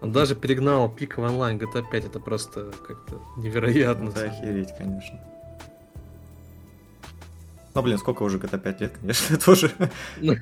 Он 0.00 0.12
даже 0.12 0.34
перегнал 0.34 0.88
пиковый 0.88 1.28
онлайн 1.30 1.58
GTA 1.58 1.84
5. 1.90 2.04
Это 2.06 2.20
просто 2.20 2.72
как-то 2.86 3.20
невероятно. 3.36 4.08
Это 4.08 4.24
охереть, 4.24 4.74
конечно. 4.78 5.20
Ну, 7.74 7.82
блин, 7.82 7.98
сколько 7.98 8.22
уже 8.24 8.38
GTA 8.38 8.58
5 8.58 8.80
лет, 8.80 8.92
конечно, 9.00 9.38
тоже. 9.44 9.70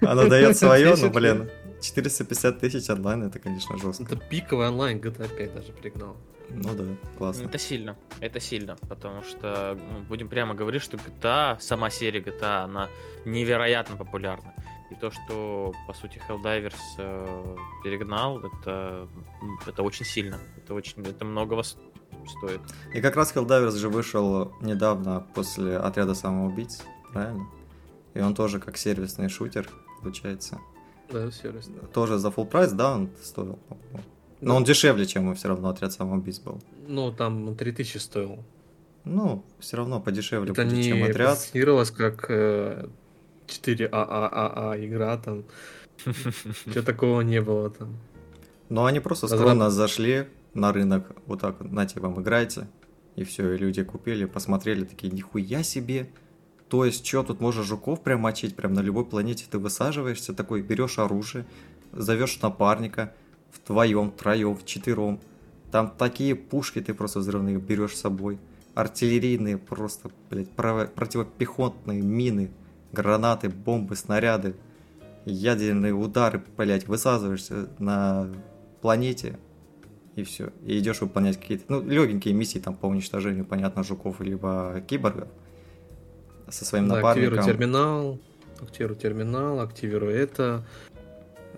Она 0.03 0.25
дает 0.25 0.57
свое, 0.57 0.95
но, 0.97 1.11
блин, 1.11 1.51
450 1.81 2.59
тысяч 2.59 2.89
онлайн, 2.91 3.25
это, 3.25 3.39
конечно, 3.39 3.77
жестко. 3.79 4.05
Это 4.05 4.17
пиковый 4.17 4.69
онлайн 4.69 4.99
GTA 4.99 5.29
5 5.29 5.55
даже 5.55 5.73
перегнал. 5.73 6.17
Ну 6.51 6.75
да, 6.75 6.85
классно. 7.19 7.45
Это 7.45 7.59
сильно, 7.59 7.97
это 8.21 8.41
сильно, 8.41 8.77
потому 8.89 9.23
что, 9.23 9.79
ну, 9.93 10.01
будем 10.09 10.29
прямо 10.29 10.55
говорить, 10.55 10.83
что 10.83 10.97
GTA, 10.97 11.61
сама 11.61 11.91
серия 11.91 12.21
GTA, 12.21 12.65
она 12.65 12.89
невероятно 13.27 13.97
популярна. 13.97 14.55
И 14.91 14.95
то, 14.95 15.11
что, 15.11 15.75
по 15.87 15.93
сути, 15.93 16.21
Helldivers 16.27 16.75
э, 16.97 17.57
перегнал, 17.85 18.41
это, 18.41 19.07
это 19.67 19.83
очень 19.83 20.07
сильно. 20.07 20.39
Это 20.57 20.73
очень, 20.73 21.03
это 21.07 21.27
многого 21.27 21.63
стоит. 21.63 22.61
И 22.95 23.01
как 23.03 23.17
раз 23.17 23.35
Helldivers 23.35 23.77
же 23.77 23.91
вышел 23.91 24.53
недавно 24.63 25.27
после 25.35 25.77
отряда 25.77 26.15
самоубийц, 26.15 26.83
правильно? 27.23 27.49
И 28.15 28.21
он 28.21 28.35
тоже 28.35 28.59
как 28.59 28.77
сервисный 28.77 29.29
шутер, 29.29 29.69
получается. 30.03 30.59
Да, 31.13 31.31
сервисный. 31.31 31.81
Тоже 31.93 32.19
за 32.19 32.29
full 32.29 32.47
прайс, 32.47 32.73
да, 32.73 32.95
он 32.95 33.11
стоил, 33.23 33.59
по-моему. 33.69 34.03
Но 34.41 34.57
он 34.57 34.65
дешевле, 34.65 35.07
чем 35.07 35.35
все 35.35 35.49
равно 35.49 35.69
отряд 35.69 35.93
самоубийц 35.93 36.39
был. 36.39 36.61
Ну, 36.87 37.13
там 37.13 37.57
3000 37.57 37.99
стоил. 37.99 38.45
Ну, 39.05 39.45
все 39.59 39.77
равно 39.77 40.01
подешевле 40.01 40.53
Это 40.53 40.65
будет, 40.65 40.75
не 40.75 40.85
чем 40.85 41.03
отряд. 41.03 41.39
позиционировалось 41.39 41.91
как 41.91 42.27
э, 42.29 42.89
4АААА 43.47 44.87
игра 44.87 45.17
там. 45.17 45.45
Чего 46.73 46.83
такого 46.83 47.23
не 47.23 47.41
было 47.41 47.71
там. 47.71 47.97
Но 48.69 48.85
они 48.85 49.01
просто 49.01 49.29
скромно 49.29 49.71
зашли 49.71 50.29
на 50.55 50.73
рынок, 50.73 51.07
вот 51.27 51.41
так, 51.41 51.61
вот, 51.61 51.73
нате 51.73 52.01
вам 52.01 52.21
играйте. 52.21 52.69
И 53.17 53.25
все, 53.25 53.53
и 53.53 53.59
люди 53.59 53.83
купили, 53.83 54.27
посмотрели, 54.27 54.85
такие, 54.85 55.13
нихуя 55.13 55.63
себе. 55.63 56.09
То 56.69 56.85
есть, 56.85 57.07
что, 57.07 57.23
тут 57.23 57.41
можно 57.41 57.63
жуков 57.63 58.03
прям 58.03 58.21
мочить, 58.21 58.55
прям 58.55 58.75
на 58.75 58.81
любой 58.81 59.07
планете 59.07 59.47
ты 59.51 59.59
высаживаешься, 59.59 60.35
такой, 60.35 60.61
берешь 60.61 60.99
оружие, 60.99 61.47
зовешь 61.93 62.41
напарника, 62.43 63.15
вдвоем, 63.55 64.11
троем, 64.11 64.57
вчетвером. 64.57 65.21
Там 65.71 65.91
такие 65.97 66.35
пушки 66.35 66.81
ты 66.81 66.93
просто 66.93 67.21
взрывные 67.21 67.59
берешь 67.59 67.97
с 67.97 68.01
собой. 68.01 68.39
Артиллерийные 68.75 69.57
просто, 69.57 70.11
блядь, 70.31 70.51
прово- 70.51 70.89
противопехотные 70.89 72.03
мины, 72.03 72.51
гранаты, 72.93 73.49
бомбы, 73.49 73.97
снаряды, 73.97 74.55
ядерные 75.25 75.95
удары, 75.95 76.43
блядь, 76.57 76.87
высаживаешься 76.87 77.71
на 77.79 78.29
планете, 78.83 79.39
и 80.17 80.23
все. 80.23 80.53
И 80.65 80.79
идешь 80.79 81.01
выполнять 81.01 81.41
какие-то, 81.41 81.65
ну, 81.69 81.83
легенькие 81.83 82.35
миссии 82.35 82.59
там 82.59 82.77
по 82.77 82.87
уничтожению, 82.87 83.47
понятно, 83.47 83.83
жуков 83.83 84.21
либо 84.21 84.83
киборгов 84.87 85.29
со 86.51 86.65
своим 86.65 86.89
Да, 86.89 86.99
активируй 87.09 87.37
напарником. 87.39 87.45
терминал, 87.61 88.19
активируй 88.61 88.97
терминал, 88.97 89.61
активируй 89.61 90.15
это, 90.15 90.65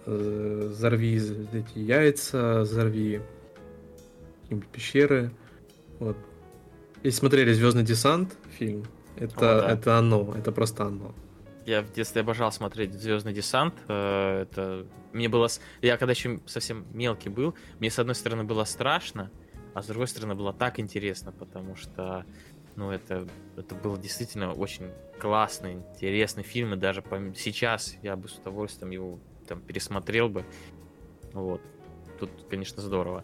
э, 0.06 0.68
взорви 0.70 1.16
эти 1.52 1.78
яйца, 1.78 2.60
взорви 2.60 3.20
какие-нибудь 4.42 4.68
пещеры. 4.68 5.30
Вот. 5.98 6.16
Если 7.02 7.18
смотрели 7.18 7.52
Звездный 7.52 7.82
десант 7.84 8.36
фильм, 8.58 8.84
это, 9.16 9.58
О, 9.58 9.60
да. 9.62 9.70
это 9.72 9.98
оно, 9.98 10.34
это 10.36 10.52
просто 10.52 10.84
оно. 10.84 11.14
Я 11.66 11.82
в 11.82 11.92
детстве 11.92 12.22
обожал 12.22 12.50
смотреть 12.52 12.92
Звездный 12.94 13.32
десант. 13.32 13.74
э, 13.88 14.42
Это 14.42 14.86
мне 15.12 15.28
было. 15.28 15.48
Я 15.82 15.96
когда 15.96 16.12
еще 16.12 16.40
совсем 16.46 16.84
мелкий 16.92 17.28
был, 17.28 17.54
мне 17.78 17.90
с 17.90 17.98
одной 17.98 18.14
стороны 18.14 18.44
было 18.44 18.64
страшно, 18.64 19.30
а 19.74 19.82
с 19.82 19.86
другой 19.86 20.08
стороны 20.08 20.34
было 20.34 20.52
так 20.52 20.78
интересно, 20.80 21.32
потому 21.32 21.76
что 21.76 22.24
ну, 22.80 22.90
это, 22.90 23.28
это 23.58 23.74
был 23.74 23.98
действительно 23.98 24.54
очень 24.54 24.90
классный, 25.20 25.74
интересный 25.74 26.42
фильм, 26.42 26.72
и 26.72 26.76
даже 26.78 27.04
сейчас 27.36 27.94
я 28.02 28.16
бы 28.16 28.26
с 28.26 28.38
удовольствием 28.38 28.90
его 28.90 29.20
там 29.46 29.60
пересмотрел 29.60 30.30
бы. 30.30 30.46
Вот. 31.34 31.60
Тут, 32.18 32.30
конечно, 32.48 32.80
здорово. 32.80 33.22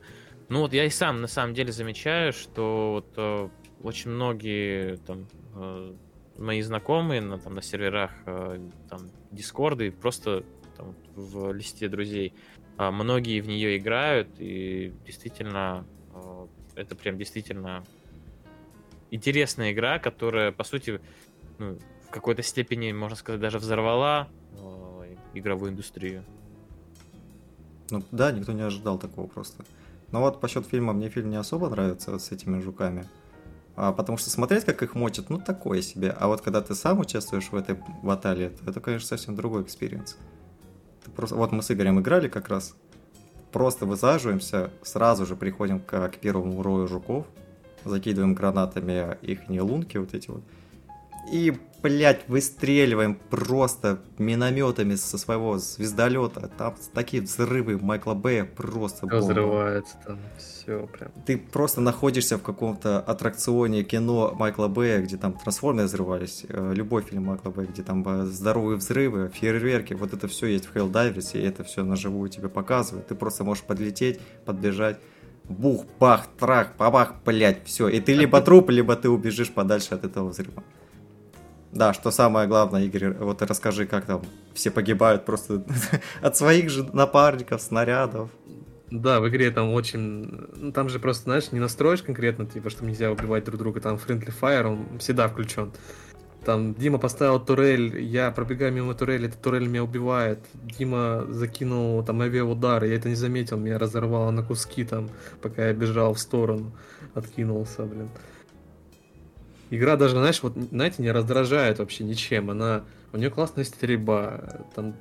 Ну 0.50 0.60
вот 0.60 0.74
я 0.74 0.84
и 0.84 0.90
сам 0.90 1.22
на 1.22 1.26
самом 1.26 1.54
деле 1.54 1.72
замечаю, 1.72 2.34
что 2.34 2.92
вот 2.96 3.14
э, 3.16 3.48
очень 3.82 4.10
многие 4.10 4.96
там 4.98 5.26
э, 5.54 5.94
мои 6.36 6.60
знакомые 6.60 7.22
на, 7.22 7.38
там, 7.38 7.54
на 7.54 7.62
серверах 7.62 8.12
э, 8.26 8.60
там, 8.90 9.08
и 9.80 9.90
просто 9.90 10.44
там, 10.76 10.94
в 11.14 11.50
листе 11.52 11.88
друзей, 11.88 12.34
а, 12.76 12.90
многие 12.90 13.40
в 13.40 13.48
нее 13.48 13.78
играют, 13.78 14.28
и 14.38 14.92
действительно, 15.06 15.86
э, 16.14 16.46
это 16.74 16.94
прям 16.94 17.16
действительно 17.16 17.84
интересная 19.16 19.72
игра, 19.72 19.98
которая, 19.98 20.52
по 20.52 20.64
сути, 20.64 21.00
ну, 21.58 21.78
в 22.06 22.10
какой-то 22.10 22.42
степени, 22.42 22.92
можно 22.92 23.16
сказать, 23.16 23.40
даже 23.40 23.58
взорвала 23.58 24.28
э, 24.52 25.16
игровую 25.34 25.72
индустрию. 25.72 26.24
Ну 27.90 28.02
да, 28.10 28.32
никто 28.32 28.52
не 28.52 28.62
ожидал 28.62 28.98
такого 28.98 29.26
просто. 29.26 29.64
Но 30.12 30.20
вот 30.20 30.40
по 30.40 30.48
счету 30.48 30.68
фильма 30.68 30.92
мне 30.92 31.08
фильм 31.08 31.30
не 31.30 31.36
особо 31.36 31.68
нравится 31.68 32.18
с 32.18 32.30
этими 32.32 32.60
жуками. 32.60 33.06
А, 33.74 33.92
потому 33.92 34.18
что 34.18 34.30
смотреть, 34.30 34.64
как 34.64 34.82
их 34.82 34.94
мочат, 34.94 35.30
ну 35.30 35.38
такое 35.38 35.82
себе. 35.82 36.10
А 36.10 36.28
вот 36.28 36.40
когда 36.40 36.60
ты 36.62 36.74
сам 36.74 37.00
участвуешь 37.00 37.50
в 37.50 37.56
этой 37.56 37.76
баталии, 38.02 38.48
то 38.48 38.70
это, 38.70 38.80
конечно, 38.80 39.06
совсем 39.06 39.36
другой 39.36 39.62
experience. 39.62 40.16
Просто... 41.14 41.36
Вот 41.36 41.52
мы 41.52 41.62
с 41.62 41.70
Игорем 41.70 42.00
играли 42.00 42.28
как 42.28 42.48
раз. 42.48 42.74
Просто 43.52 43.86
высаживаемся, 43.86 44.70
сразу 44.82 45.26
же 45.26 45.36
приходим 45.36 45.80
к, 45.80 46.08
к 46.08 46.16
первому 46.18 46.62
рою 46.62 46.88
жуков, 46.88 47.26
закидываем 47.88 48.34
гранатами 48.34 49.16
их 49.22 49.48
лунки 49.48 49.96
вот 49.96 50.14
эти 50.14 50.30
вот. 50.30 50.42
И, 51.30 51.58
блядь, 51.82 52.28
выстреливаем 52.28 53.16
просто 53.30 53.98
минометами 54.18 54.94
со 54.94 55.18
своего 55.18 55.58
звездолета. 55.58 56.50
Там 56.56 56.76
такие 56.94 57.22
взрывы 57.22 57.78
Майкла 57.78 58.14
Бэя 58.14 58.44
просто 58.44 59.06
бомба. 59.06 59.24
взрывается 59.24 59.96
там, 60.06 60.18
все 60.38 60.86
прям. 60.86 61.10
Ты 61.26 61.36
просто 61.36 61.80
находишься 61.80 62.38
в 62.38 62.42
каком-то 62.42 63.00
аттракционе 63.00 63.82
кино 63.82 64.34
Майкла 64.38 64.68
Бэя, 64.68 65.00
где 65.00 65.16
там 65.16 65.32
трансформеры 65.32 65.88
взрывались, 65.88 66.44
э, 66.48 66.72
любой 66.74 67.02
фильм 67.02 67.24
Майкла 67.24 67.50
Бэя, 67.50 67.66
где 67.66 67.82
там 67.82 68.04
э, 68.06 68.26
здоровые 68.26 68.76
взрывы, 68.76 69.28
фейерверки, 69.34 69.94
вот 69.94 70.12
это 70.12 70.28
все 70.28 70.46
есть 70.46 70.66
в 70.66 70.76
Helldiverse, 70.76 71.40
и 71.40 71.42
это 71.42 71.64
все 71.64 71.82
на 71.82 71.96
живую 71.96 72.30
тебе 72.30 72.48
показывают. 72.48 73.08
Ты 73.08 73.16
просто 73.16 73.42
можешь 73.42 73.64
подлететь, 73.64 74.20
подбежать, 74.44 74.98
бух, 75.48 75.84
бах, 76.00 76.26
трах, 76.38 76.68
бабах, 76.78 77.14
блять, 77.24 77.64
все. 77.64 77.88
И 77.88 78.00
ты 78.00 78.14
либо 78.14 78.40
труп, 78.40 78.70
либо 78.70 78.96
ты 78.96 79.08
убежишь 79.08 79.50
подальше 79.50 79.94
от 79.94 80.04
этого 80.04 80.28
взрыва. 80.28 80.62
Да, 81.72 81.92
что 81.92 82.10
самое 82.10 82.48
главное, 82.48 82.84
Игорь, 82.84 83.12
вот 83.12 83.42
расскажи, 83.42 83.86
как 83.86 84.06
там 84.06 84.22
все 84.54 84.70
погибают 84.70 85.24
просто 85.24 85.62
от 86.22 86.36
своих 86.36 86.70
же 86.70 86.84
напарников, 86.92 87.60
снарядов. 87.60 88.30
Да, 88.90 89.20
в 89.20 89.28
игре 89.28 89.50
там 89.50 89.72
очень... 89.72 90.48
ну, 90.56 90.72
Там 90.72 90.88
же 90.88 91.00
просто, 91.00 91.24
знаешь, 91.24 91.50
не 91.50 91.58
настроишь 91.58 92.02
конкретно, 92.02 92.46
типа, 92.46 92.70
что 92.70 92.84
нельзя 92.84 93.10
убивать 93.10 93.44
друг 93.44 93.58
друга. 93.58 93.80
Там 93.80 93.96
Friendly 93.96 94.32
Fire, 94.40 94.64
он 94.66 94.98
всегда 95.00 95.28
включен. 95.28 95.72
Там 96.46 96.74
Дима 96.74 96.98
поставил 96.98 97.40
турель, 97.40 98.00
я 98.00 98.30
пробегаю 98.30 98.72
мимо 98.72 98.94
турели, 98.94 99.26
эта 99.26 99.36
турель 99.36 99.66
меня 99.66 99.82
убивает. 99.82 100.38
Дима 100.78 101.26
закинул 101.28 102.04
там 102.04 102.20
авиаудар, 102.20 102.84
я 102.84 102.94
это 102.94 103.08
не 103.08 103.16
заметил, 103.16 103.56
меня 103.56 103.78
разорвало 103.78 104.30
на 104.30 104.44
куски 104.44 104.84
там, 104.84 105.10
пока 105.42 105.66
я 105.66 105.72
бежал 105.72 106.14
в 106.14 106.20
сторону, 106.20 106.70
откинулся, 107.14 107.82
блин. 107.82 108.08
Игра 109.70 109.96
даже, 109.96 110.14
знаешь, 110.14 110.40
вот, 110.40 110.52
знаете, 110.70 111.02
не 111.02 111.10
раздражает 111.10 111.80
вообще 111.80 112.04
ничем. 112.04 112.48
Она, 112.48 112.84
у 113.12 113.16
нее 113.16 113.30
классная 113.30 113.64
стрельба, 113.64 114.66
там 114.76 114.94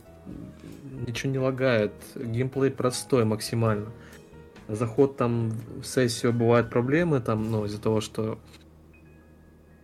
ничего 1.06 1.32
не 1.32 1.38
лагает, 1.38 1.94
геймплей 2.16 2.72
простой 2.72 3.24
максимально. 3.24 3.92
Заход 4.68 5.16
там 5.16 5.54
в 5.80 5.86
сессию 5.86 6.34
бывают 6.34 6.72
проблемы, 6.72 7.20
там, 7.22 7.52
ну, 7.52 7.66
из-за 7.66 7.80
того, 7.80 8.02
что 8.02 8.40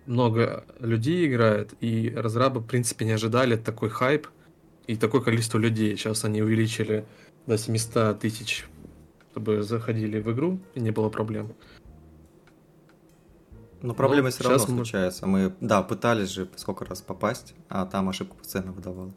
много 0.05 0.65
людей 0.79 1.27
играет, 1.27 1.73
и 1.79 2.13
разрабы, 2.15 2.59
в 2.59 2.65
принципе, 2.67 3.05
не 3.05 3.11
ожидали 3.11 3.55
такой 3.55 3.89
хайп 3.89 4.27
и 4.87 4.95
такое 4.95 5.21
количество 5.21 5.57
людей. 5.57 5.95
Сейчас 5.95 6.25
они 6.25 6.41
увеличили 6.41 7.05
до 7.47 7.57
700 7.57 8.19
тысяч, 8.19 8.65
чтобы 9.31 9.63
заходили 9.63 10.19
в 10.19 10.31
игру, 10.31 10.59
и 10.75 10.79
не 10.79 10.91
было 10.91 11.09
проблем. 11.09 11.53
Но 13.81 13.93
проблемы 13.95 14.25
Ну, 14.27 14.31
все 14.31 14.43
равно 14.43 14.59
щас 14.59 14.69
мы- 14.69 14.75
случаются. 14.75 15.25
Мы, 15.27 15.53
да, 15.59 15.81
пытались 15.81 16.29
же 16.29 16.47
сколько 16.55 16.85
раз 16.85 17.01
попасть, 17.01 17.55
а 17.67 17.85
там 17.85 18.09
ошибку 18.09 18.37
постоянно 18.37 18.71
выдавал. 18.73 19.11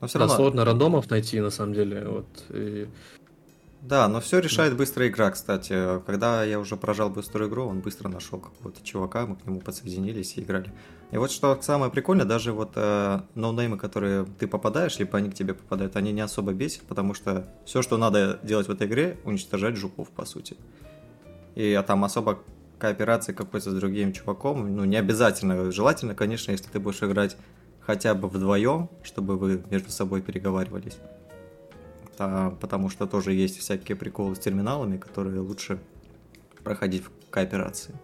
Но 0.00 0.06
все 0.08 0.18
Да, 0.18 0.24
равно. 0.24 0.36
сложно 0.36 0.64
рандомов 0.64 1.10
найти, 1.10 1.40
на 1.40 1.50
самом 1.50 1.74
деле. 1.74 2.04
Вот, 2.08 2.26
и 2.50 2.88
Да, 3.82 4.08
но 4.08 4.20
все 4.20 4.40
решает 4.40 4.76
быстрая 4.76 5.08
игра, 5.08 5.30
кстати. 5.30 6.00
Когда 6.04 6.44
я 6.44 6.60
уже 6.60 6.76
прожал 6.76 7.08
быструю 7.08 7.48
игру, 7.48 7.64
он 7.64 7.80
быстро 7.80 8.08
нашел 8.08 8.38
какого-то 8.38 8.84
чувака, 8.84 9.26
мы 9.26 9.36
к 9.36 9.46
нему 9.46 9.60
подсоединились 9.60 10.36
и 10.36 10.42
играли. 10.42 10.70
И 11.12 11.16
вот 11.16 11.30
что 11.30 11.58
самое 11.62 11.90
прикольное, 11.90 12.26
даже 12.26 12.52
вот 12.52 12.72
э, 12.76 13.20
ноунеймы, 13.34 13.78
которые 13.78 14.26
ты 14.38 14.46
попадаешь, 14.46 14.98
либо 14.98 15.16
они 15.16 15.30
к 15.30 15.34
тебе 15.34 15.54
попадают, 15.54 15.96
они 15.96 16.12
не 16.12 16.20
особо 16.20 16.52
бесят, 16.52 16.82
потому 16.82 17.14
что 17.14 17.48
все, 17.64 17.80
что 17.80 17.96
надо 17.96 18.38
делать 18.42 18.68
в 18.68 18.70
этой 18.70 18.86
игре, 18.86 19.18
уничтожать 19.24 19.76
жуков, 19.76 20.10
по 20.10 20.26
сути. 20.26 20.56
И 21.54 21.72
а 21.72 21.82
там 21.82 22.04
особо 22.04 22.38
кооперации 22.78 23.32
какой-то 23.32 23.70
с 23.70 23.74
другим 23.74 24.12
чуваком, 24.12 24.76
ну, 24.76 24.84
не 24.84 24.96
обязательно. 24.96 25.72
Желательно, 25.72 26.14
конечно, 26.14 26.50
если 26.50 26.68
ты 26.68 26.78
будешь 26.78 27.02
играть 27.02 27.36
хотя 27.80 28.14
бы 28.14 28.28
вдвоем, 28.28 28.88
чтобы 29.02 29.36
вы 29.36 29.62
между 29.70 29.90
собой 29.90 30.20
переговаривались. 30.20 30.98
Да, 32.20 32.54
потому 32.60 32.90
что 32.90 33.06
тоже 33.06 33.32
есть 33.32 33.58
всякие 33.58 33.96
приколы 33.96 34.36
с 34.36 34.38
терминалами, 34.38 34.98
которые 34.98 35.40
лучше 35.40 35.80
проходить 36.62 37.02
в 37.02 37.10
кооперации. 37.30 37.94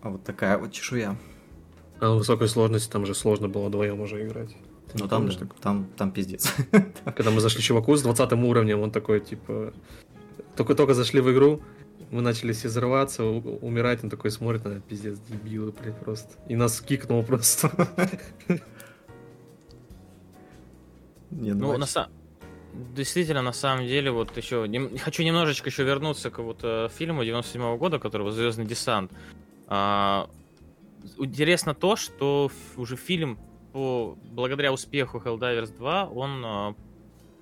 А 0.00 0.08
вот 0.08 0.24
такая 0.24 0.56
вот 0.56 0.72
чешуя. 0.72 1.18
А 2.00 2.04
на 2.06 2.14
высокой 2.14 2.48
сложности 2.48 2.90
там 2.90 3.04
же 3.04 3.14
сложно 3.14 3.50
было 3.50 3.68
вдвоем 3.68 4.00
уже 4.00 4.26
играть. 4.26 4.56
Ну 4.94 5.06
там, 5.06 5.28
да, 5.28 5.34
там, 5.60 5.86
там 5.98 6.12
пиздец. 6.12 6.50
Когда 7.04 7.30
мы 7.30 7.42
зашли 7.42 7.60
чуваку 7.60 7.94
с 7.94 8.00
20 8.00 8.32
уровнем, 8.32 8.80
он 8.80 8.90
такой, 8.90 9.20
типа... 9.20 9.74
Только-только 10.56 10.94
зашли 10.94 11.20
в 11.20 11.30
игру, 11.30 11.60
мы 12.10 12.22
начали 12.22 12.54
все 12.54 12.68
взрываться, 12.68 13.22
умирать, 13.22 14.02
он 14.02 14.08
такой 14.08 14.30
смотрит 14.30 14.64
на 14.64 14.80
пиздец, 14.80 15.18
дебилы, 15.28 15.74
блядь, 15.78 15.98
просто. 15.98 16.30
И 16.48 16.56
нас 16.56 16.80
кикнул 16.80 17.22
просто. 17.22 17.70
Не, 21.30 21.52
ну, 21.52 21.72
ну 21.72 21.78
на 21.78 21.84
самом 21.86 22.21
действительно, 22.72 23.42
на 23.42 23.52
самом 23.52 23.86
деле, 23.86 24.10
вот 24.10 24.36
еще 24.36 24.66
не, 24.68 24.98
хочу 24.98 25.22
немножечко 25.22 25.68
еще 25.68 25.84
вернуться 25.84 26.30
к 26.30 26.38
вот 26.38 26.60
э, 26.62 26.88
фильму 26.96 27.24
97 27.24 27.60
-го 27.60 27.78
года, 27.78 27.98
который 27.98 28.30
Звездный 28.32 28.66
десант. 28.66 29.12
А, 29.66 30.28
интересно 31.18 31.74
то, 31.74 31.96
что 31.96 32.50
уже 32.76 32.96
фильм 32.96 33.38
по 33.72 34.16
благодаря 34.24 34.72
успеху 34.72 35.18
Helldivers 35.18 35.76
2 35.76 36.04
он 36.06 36.42
а, 36.44 36.74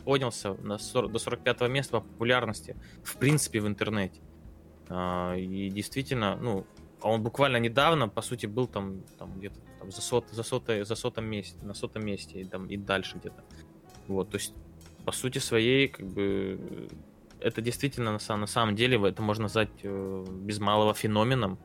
поднялся 0.04 0.54
на 0.62 0.78
40, 0.78 1.12
до 1.12 1.18
45 1.18 1.60
места 1.68 2.00
по 2.00 2.06
популярности 2.06 2.76
в 3.02 3.16
принципе 3.16 3.60
в 3.60 3.66
интернете. 3.66 4.20
А, 4.88 5.34
и 5.36 5.70
действительно, 5.70 6.36
ну, 6.36 6.66
он 7.02 7.22
буквально 7.22 7.58
недавно, 7.58 8.08
по 8.08 8.22
сути, 8.22 8.46
был 8.46 8.66
там, 8.66 9.02
там 9.18 9.38
где-то 9.38 9.58
там, 9.78 9.90
за, 9.90 10.02
сот, 10.02 10.28
за, 10.30 10.42
сотой, 10.42 10.84
за 10.84 10.94
сотом 10.94 11.24
месте, 11.24 11.56
на 11.62 11.74
сотом 11.74 12.04
месте 12.04 12.40
и, 12.40 12.44
там, 12.44 12.66
и 12.66 12.76
дальше 12.76 13.16
где-то. 13.18 13.42
Вот, 14.08 14.30
то 14.30 14.36
есть, 14.36 14.54
по 15.04 15.12
сути 15.12 15.38
своей, 15.38 15.88
как 15.88 16.06
бы, 16.06 16.88
это 17.40 17.60
действительно 17.60 18.18
на, 18.18 18.36
на 18.36 18.46
самом 18.46 18.76
деле, 18.76 19.00
это 19.08 19.22
можно 19.22 19.44
назвать 19.44 19.70
э, 19.82 20.26
без 20.42 20.58
малого 20.58 20.94
феноменом, 20.94 21.58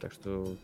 так 0.00 0.12
что 0.12 0.56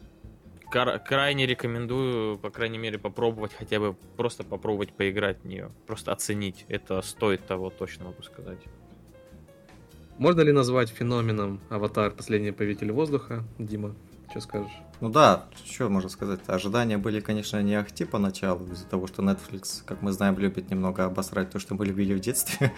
крайне 0.71 1.47
рекомендую, 1.47 2.39
по 2.39 2.51
крайней 2.51 2.79
мере, 2.79 2.99
попробовать 2.99 3.53
хотя 3.55 3.79
бы 3.79 3.95
просто 4.17 4.45
попробовать 4.45 4.93
поиграть 4.93 5.41
в 5.43 5.45
нее. 5.45 5.71
Просто 5.87 6.13
оценить. 6.13 6.65
Это 6.69 7.01
стоит 7.03 7.47
того, 7.47 7.71
точно 7.71 8.07
могу 8.07 8.23
сказать. 8.23 8.59
Можно 10.19 10.43
ли 10.43 10.53
назвать 10.53 10.91
феноменом 10.91 11.61
аватар 11.69 12.13
последний 12.13 12.53
повелитель 12.53 12.93
воздуха? 12.93 13.45
Дима, 13.59 13.95
что 14.35 14.41
скажешь? 14.41 14.73
Ну 15.01 15.11
да, 15.11 15.45
что 15.65 15.89
можно 15.89 16.09
сказать? 16.09 16.41
Ожидания 16.49 16.99
были, 16.99 17.21
конечно, 17.21 17.63
не 17.63 17.77
ахти 17.77 18.05
поначалу, 18.05 18.67
из-за 18.73 18.85
того, 18.85 19.07
что 19.07 19.23
Netflix, 19.23 19.85
как 19.87 20.03
мы 20.03 20.11
знаем, 20.11 20.37
любит 20.39 20.71
немного 20.71 21.05
обосрать 21.05 21.51
то, 21.51 21.61
что 21.61 21.77
мы 21.77 21.87
любили 21.87 22.15
в 22.15 22.21
детстве. 22.21 22.73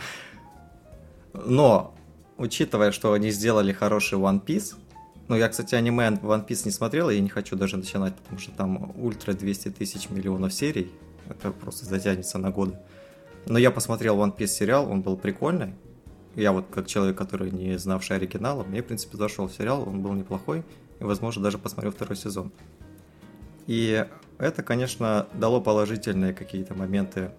Но, 1.32 1.94
учитывая, 2.36 2.92
что 2.92 3.14
они 3.14 3.30
сделали 3.30 3.72
хороший 3.72 4.18
One 4.18 4.44
Piece, 4.44 4.74
ну, 5.28 5.36
я, 5.36 5.48
кстати, 5.48 5.74
аниме 5.74 6.08
One 6.10 6.46
Piece 6.46 6.62
не 6.66 6.70
смотрел, 6.70 7.08
и 7.08 7.18
не 7.20 7.30
хочу 7.30 7.56
даже 7.56 7.78
начинать, 7.78 8.14
потому 8.16 8.38
что 8.38 8.52
там 8.52 8.92
ультра 8.96 9.32
200 9.32 9.70
тысяч 9.70 10.10
миллионов 10.10 10.52
серий. 10.52 10.92
Это 11.28 11.52
просто 11.52 11.86
затянется 11.86 12.36
на 12.36 12.50
годы. 12.50 12.78
Но 13.46 13.58
я 13.58 13.70
посмотрел 13.70 14.18
One 14.18 14.36
Piece 14.36 14.48
сериал, 14.48 14.90
он 14.90 15.00
был 15.00 15.16
прикольный. 15.16 15.72
Я 16.34 16.52
вот 16.52 16.66
как 16.70 16.86
человек, 16.86 17.16
который 17.16 17.50
не 17.50 17.78
знавший 17.78 18.16
оригинала, 18.16 18.62
мне, 18.62 18.82
в 18.82 18.86
принципе, 18.86 19.16
зашел 19.16 19.48
сериал, 19.48 19.88
он 19.88 20.02
был 20.02 20.12
неплохой, 20.12 20.62
и, 21.00 21.04
возможно, 21.04 21.42
даже 21.42 21.58
посмотрел 21.58 21.92
второй 21.92 22.16
сезон. 22.16 22.52
И 23.66 24.06
это, 24.38 24.62
конечно, 24.62 25.26
дало 25.34 25.60
положительные 25.60 26.32
какие-то 26.32 26.74
моменты 26.74 27.30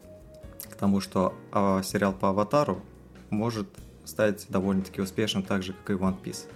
к 0.70 0.76
тому, 0.76 1.00
что 1.00 1.34
а, 1.52 1.82
сериал 1.84 2.14
по 2.14 2.30
Аватару 2.30 2.82
может 3.30 3.68
стать 4.06 4.46
довольно-таки 4.50 5.02
успешным, 5.02 5.44
так 5.44 5.64
же, 5.64 5.74
как 5.74 5.90
и 5.92 6.00
One 6.00 6.22
Piece. 6.22 6.48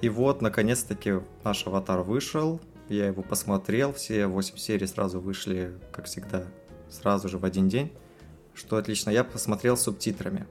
И 0.00 0.08
вот, 0.08 0.40
наконец-таки, 0.40 1.20
наш 1.44 1.66
аватар 1.66 2.00
вышел. 2.00 2.60
Я 2.88 3.06
его 3.06 3.22
посмотрел. 3.22 3.92
Все 3.92 4.26
8 4.26 4.56
серий 4.56 4.86
сразу 4.86 5.20
вышли, 5.20 5.78
как 5.92 6.06
всегда, 6.06 6.44
сразу 6.88 7.28
же 7.28 7.38
в 7.38 7.44
один 7.44 7.68
день. 7.68 7.92
Что 8.54 8.76
отлично. 8.76 9.10
Я 9.10 9.24
посмотрел 9.24 9.76
с 9.76 9.82
субтитрами. 9.82 10.46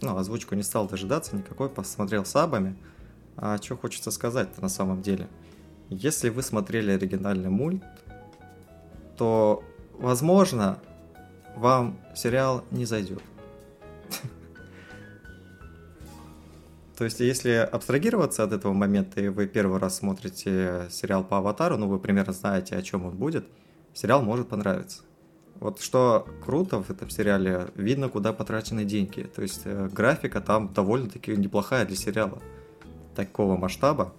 Ну, 0.00 0.16
озвучку 0.16 0.54
не 0.54 0.62
стал 0.62 0.88
дожидаться 0.88 1.36
никакой, 1.36 1.68
посмотрел 1.68 2.24
сабами. 2.24 2.76
А 3.36 3.58
что 3.58 3.76
хочется 3.76 4.10
сказать-то 4.10 4.62
на 4.62 4.68
самом 4.68 5.02
деле? 5.02 5.28
Если 5.90 6.30
вы 6.30 6.42
смотрели 6.42 6.90
оригинальный 6.90 7.50
мульт, 7.50 7.84
то, 9.16 9.62
возможно, 9.92 10.78
вам 11.54 11.98
сериал 12.14 12.64
не 12.70 12.86
зайдет. 12.86 13.22
То 16.96 17.04
есть, 17.04 17.20
если 17.20 17.50
абстрагироваться 17.50 18.42
от 18.42 18.52
этого 18.52 18.72
момента, 18.72 19.20
и 19.20 19.28
вы 19.28 19.46
первый 19.46 19.78
раз 19.78 19.98
смотрите 19.98 20.86
сериал 20.90 21.22
по 21.22 21.38
Аватару, 21.38 21.76
ну, 21.76 21.88
вы 21.88 21.98
примерно 21.98 22.32
знаете, 22.32 22.74
о 22.74 22.82
чем 22.82 23.06
он 23.06 23.16
будет, 23.16 23.46
сериал 23.94 24.22
может 24.22 24.48
понравиться. 24.48 25.02
Вот 25.60 25.80
что 25.80 26.26
круто 26.44 26.82
в 26.82 26.90
этом 26.90 27.10
сериале, 27.10 27.68
видно, 27.76 28.08
куда 28.08 28.32
потрачены 28.32 28.84
деньги. 28.84 29.22
То 29.22 29.42
есть, 29.42 29.62
э, 29.64 29.88
графика 29.90 30.40
там 30.40 30.72
довольно-таки 30.72 31.36
неплохая 31.36 31.86
для 31.86 31.96
сериала 31.96 32.42
такого 33.16 33.56
масштаба. 33.56 34.12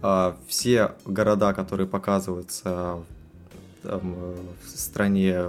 А, 0.00 0.36
все 0.46 0.92
города, 1.04 1.52
которые 1.52 1.88
показываются 1.88 3.02
там, 3.82 4.14
э, 4.16 4.36
в 4.64 4.68
стране 4.68 5.44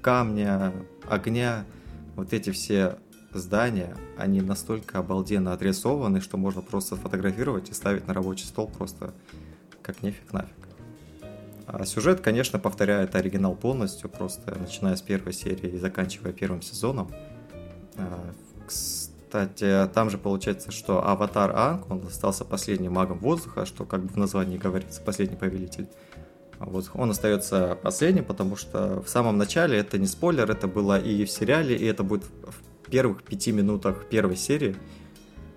камня, 0.00 0.72
огня, 1.08 1.64
вот 2.14 2.32
эти 2.32 2.50
все 2.50 2.98
здания, 3.32 3.96
они 4.16 4.40
настолько 4.40 4.98
обалденно 4.98 5.52
отрисованы, 5.52 6.20
что 6.20 6.36
можно 6.36 6.62
просто 6.62 6.96
фотографировать 6.96 7.70
и 7.70 7.74
ставить 7.74 8.06
на 8.06 8.14
рабочий 8.14 8.46
стол 8.46 8.68
просто 8.68 9.12
как 9.82 10.02
нефиг 10.02 10.32
нафиг. 10.32 10.50
А 11.66 11.84
сюжет, 11.84 12.20
конечно, 12.20 12.60
повторяет 12.60 13.16
оригинал 13.16 13.56
полностью, 13.56 14.08
просто 14.08 14.56
начиная 14.58 14.94
с 14.94 15.02
первой 15.02 15.32
серии 15.32 15.70
и 15.70 15.78
заканчивая 15.78 16.32
первым 16.32 16.62
сезоном. 16.62 17.10
А, 17.96 18.32
кстати, 19.26 19.88
там 19.92 20.08
же 20.08 20.18
получается, 20.18 20.70
что 20.70 21.04
Аватар 21.04 21.50
Анг, 21.54 21.90
он 21.90 22.06
остался 22.06 22.44
последним 22.44 22.92
магом 22.92 23.18
воздуха, 23.18 23.66
что 23.66 23.84
как 23.84 24.04
бы 24.04 24.08
в 24.08 24.16
названии 24.16 24.56
говорится, 24.56 25.02
последний 25.02 25.36
повелитель. 25.36 25.88
Вот 26.60 26.90
он 26.94 27.10
остается 27.10 27.76
последним, 27.82 28.24
потому 28.24 28.54
что 28.54 29.02
в 29.02 29.08
самом 29.08 29.36
начале 29.36 29.78
это 29.78 29.98
не 29.98 30.06
спойлер, 30.06 30.48
это 30.48 30.68
было 30.68 30.98
и 30.98 31.24
в 31.24 31.30
сериале, 31.30 31.76
и 31.76 31.84
это 31.84 32.04
будет 32.04 32.24
в 32.24 32.88
первых 32.88 33.24
пяти 33.24 33.50
минутах 33.50 34.08
первой 34.08 34.36
серии, 34.36 34.76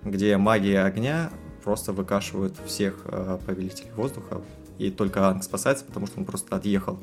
где 0.02 0.36
магия 0.36 0.82
огня 0.82 1.30
просто 1.62 1.92
выкашивают 1.92 2.56
всех 2.66 3.02
э, 3.04 3.38
повелителей 3.46 3.92
воздуха, 3.92 4.42
и 4.78 4.90
только 4.90 5.28
Анг 5.28 5.44
спасается, 5.44 5.84
потому 5.84 6.08
что 6.08 6.18
он 6.18 6.24
просто 6.24 6.56
отъехал 6.56 6.98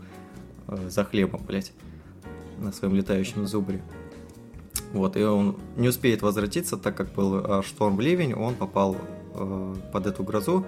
э, 0.67 0.89
за 0.89 1.05
хлебом, 1.05 1.43
блять, 1.45 1.71
на 2.59 2.73
своем 2.73 2.93
летающем 2.93 3.47
зубре. 3.47 3.81
Вот, 4.93 5.17
и 5.17 5.23
он 5.23 5.57
не 5.75 5.89
успеет 5.89 6.21
возвратиться, 6.21 6.77
так 6.77 6.95
как 6.95 7.13
был 7.13 7.39
э, 7.39 7.61
шторм 7.63 7.99
ливень, 7.99 8.33
он 8.33 8.55
попал 8.55 8.95
э, 9.33 9.75
под 9.91 10.07
эту 10.07 10.23
грозу, 10.23 10.65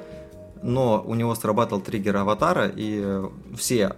но 0.61 1.01
у 1.05 1.15
него 1.15 1.33
срабатывал 1.35 1.81
триггер 1.81 2.17
аватара, 2.17 2.67
и 2.67 2.99
э, 3.01 3.29
все 3.55 3.95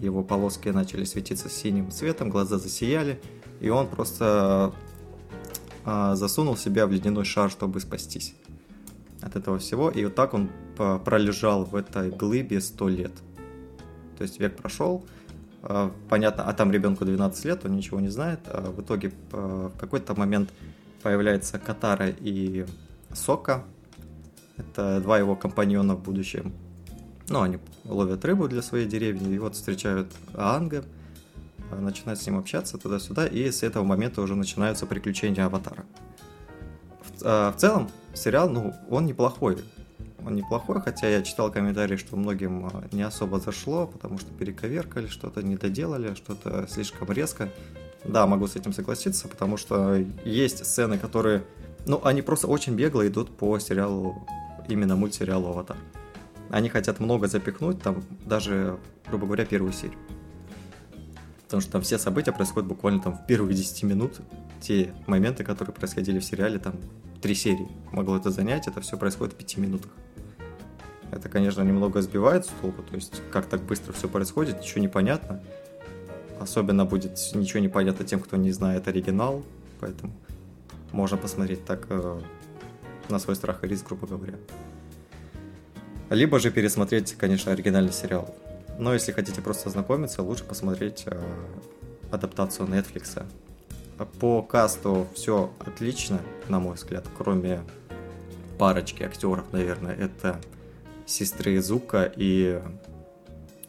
его 0.00 0.22
полоски 0.22 0.68
начали 0.68 1.04
светиться 1.04 1.48
синим 1.48 1.90
цветом, 1.90 2.30
глаза 2.30 2.58
засияли, 2.58 3.20
и 3.60 3.68
он 3.68 3.88
просто 3.88 4.72
а, 5.84 6.14
засунул 6.14 6.56
себя 6.56 6.86
в 6.86 6.92
ледяной 6.92 7.24
шар, 7.24 7.50
чтобы 7.50 7.80
спастись 7.80 8.34
от 9.22 9.36
этого 9.36 9.58
всего. 9.58 9.90
И 9.90 10.04
вот 10.04 10.14
так 10.14 10.34
он 10.34 10.50
пролежал 11.04 11.64
в 11.64 11.74
этой 11.74 12.10
глыбе 12.10 12.60
100 12.60 12.88
лет. 12.88 13.12
То 14.16 14.22
есть 14.22 14.38
век 14.38 14.56
прошел, 14.56 15.04
понятно, 16.08 16.44
а 16.44 16.52
там 16.52 16.72
ребенку 16.72 17.04
12 17.04 17.44
лет, 17.44 17.64
он 17.64 17.76
ничего 17.76 18.00
не 18.00 18.08
знает. 18.08 18.40
А 18.46 18.70
в 18.70 18.80
итоге 18.80 19.12
в 19.30 19.72
какой-то 19.78 20.14
момент 20.14 20.50
появляется 21.02 21.58
Катара 21.58 22.08
и 22.08 22.66
Сока. 23.12 23.64
Это 24.56 25.00
два 25.00 25.18
его 25.18 25.36
компаньона 25.36 25.94
в 25.94 26.02
будущем. 26.02 26.52
Ну, 27.28 27.42
они 27.42 27.58
ловят 27.84 28.24
рыбу 28.24 28.48
для 28.48 28.62
своей 28.62 28.86
деревни, 28.86 29.34
и 29.34 29.38
вот 29.38 29.54
встречают 29.54 30.08
Анга– 30.34 30.84
начинает 31.76 32.20
с 32.20 32.26
ним 32.26 32.38
общаться 32.38 32.78
туда-сюда, 32.78 33.26
и 33.26 33.50
с 33.50 33.62
этого 33.62 33.84
момента 33.84 34.22
уже 34.22 34.34
начинаются 34.34 34.86
приключения 34.86 35.44
Аватара. 35.44 35.84
В, 37.00 37.22
э, 37.22 37.52
в 37.52 37.56
целом, 37.56 37.90
сериал, 38.14 38.48
ну, 38.48 38.74
он 38.90 39.06
неплохой. 39.06 39.58
Он 40.28 40.36
неплохой, 40.36 40.80
хотя 40.80 41.08
я 41.08 41.22
читал 41.22 41.50
комментарии, 41.50 41.96
что 41.96 42.16
многим 42.16 42.66
а, 42.66 42.84
не 42.92 43.02
особо 43.02 43.40
зашло, 43.40 43.86
потому 43.86 44.18
что 44.18 44.30
перековеркали, 44.32 45.06
что-то 45.06 45.42
не 45.42 45.56
доделали, 45.56 46.14
что-то 46.14 46.66
слишком 46.68 47.10
резко. 47.10 47.50
Да, 48.04 48.26
могу 48.26 48.46
с 48.46 48.56
этим 48.56 48.72
согласиться, 48.72 49.26
потому 49.26 49.56
что 49.56 49.96
есть 50.24 50.64
сцены, 50.64 50.98
которые, 50.98 51.44
ну, 51.86 52.00
они 52.04 52.22
просто 52.22 52.46
очень 52.46 52.74
бегло 52.74 53.06
идут 53.06 53.36
по 53.36 53.58
сериалу, 53.58 54.26
именно 54.68 54.96
мультсериалу 54.96 55.48
«Аватар». 55.48 55.76
Они 56.50 56.68
хотят 56.68 57.00
много 57.00 57.26
запихнуть, 57.26 57.82
там 57.82 58.02
даже, 58.24 58.78
грубо 59.08 59.26
говоря, 59.26 59.44
первую 59.44 59.72
серию. 59.72 59.98
Потому 61.44 61.62
что 61.62 61.72
там 61.72 61.82
все 61.82 61.98
события 61.98 62.32
происходят 62.32 62.68
буквально 62.68 63.00
там 63.00 63.14
в 63.14 63.26
первых 63.26 63.54
10 63.54 63.82
минут. 63.84 64.20
Те 64.60 64.94
моменты, 65.06 65.44
которые 65.44 65.74
происходили 65.74 66.18
в 66.18 66.24
сериале, 66.24 66.58
там 66.58 66.74
три 67.20 67.34
серии 67.34 67.68
могло 67.90 68.16
это 68.16 68.30
занять, 68.30 68.68
это 68.68 68.80
все 68.80 68.96
происходит 68.96 69.34
в 69.34 69.36
пяти 69.36 69.60
минутах. 69.60 69.90
Это, 71.10 71.28
конечно, 71.28 71.62
немного 71.62 72.02
сбивает 72.02 72.44
с 72.44 72.48
толку, 72.60 72.82
то 72.82 72.94
есть 72.94 73.22
как 73.30 73.46
так 73.46 73.62
быстро 73.62 73.92
все 73.92 74.08
происходит, 74.08 74.60
ничего 74.60 74.80
не 74.80 74.88
понятно. 74.88 75.40
Особенно 76.40 76.84
будет 76.84 77.18
ничего 77.34 77.60
не 77.60 77.68
понятно 77.68 78.04
тем, 78.04 78.20
кто 78.20 78.36
не 78.36 78.52
знает 78.52 78.86
оригинал, 78.88 79.42
поэтому 79.80 80.12
можно 80.92 81.16
посмотреть 81.16 81.64
так 81.64 81.86
э, 81.88 82.20
на 83.08 83.18
свой 83.18 83.36
страх 83.36 83.64
и 83.64 83.68
риск, 83.68 83.86
грубо 83.86 84.06
говоря. 84.06 84.34
Либо 86.10 86.38
же 86.38 86.50
пересмотреть, 86.50 87.14
конечно, 87.14 87.52
оригинальный 87.52 87.92
сериал. 87.92 88.34
Но 88.78 88.94
если 88.94 89.12
хотите 89.12 89.42
просто 89.42 89.68
ознакомиться, 89.68 90.22
лучше 90.22 90.44
посмотреть 90.44 91.02
э, 91.06 91.20
адаптацию 92.10 92.68
Netflix. 92.68 93.24
По 94.20 94.42
касту 94.42 95.06
все 95.14 95.50
отлично, 95.58 96.20
на 96.48 96.60
мой 96.60 96.76
взгляд, 96.76 97.04
кроме 97.16 97.60
парочки 98.58 99.02
актеров, 99.02 99.52
наверное. 99.52 99.94
Это 99.94 100.40
сестры 101.08 101.60
Зука 101.60 102.12
и 102.16 102.60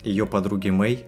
ее 0.04 0.26
подруги 0.26 0.70
Мэй, 0.70 1.06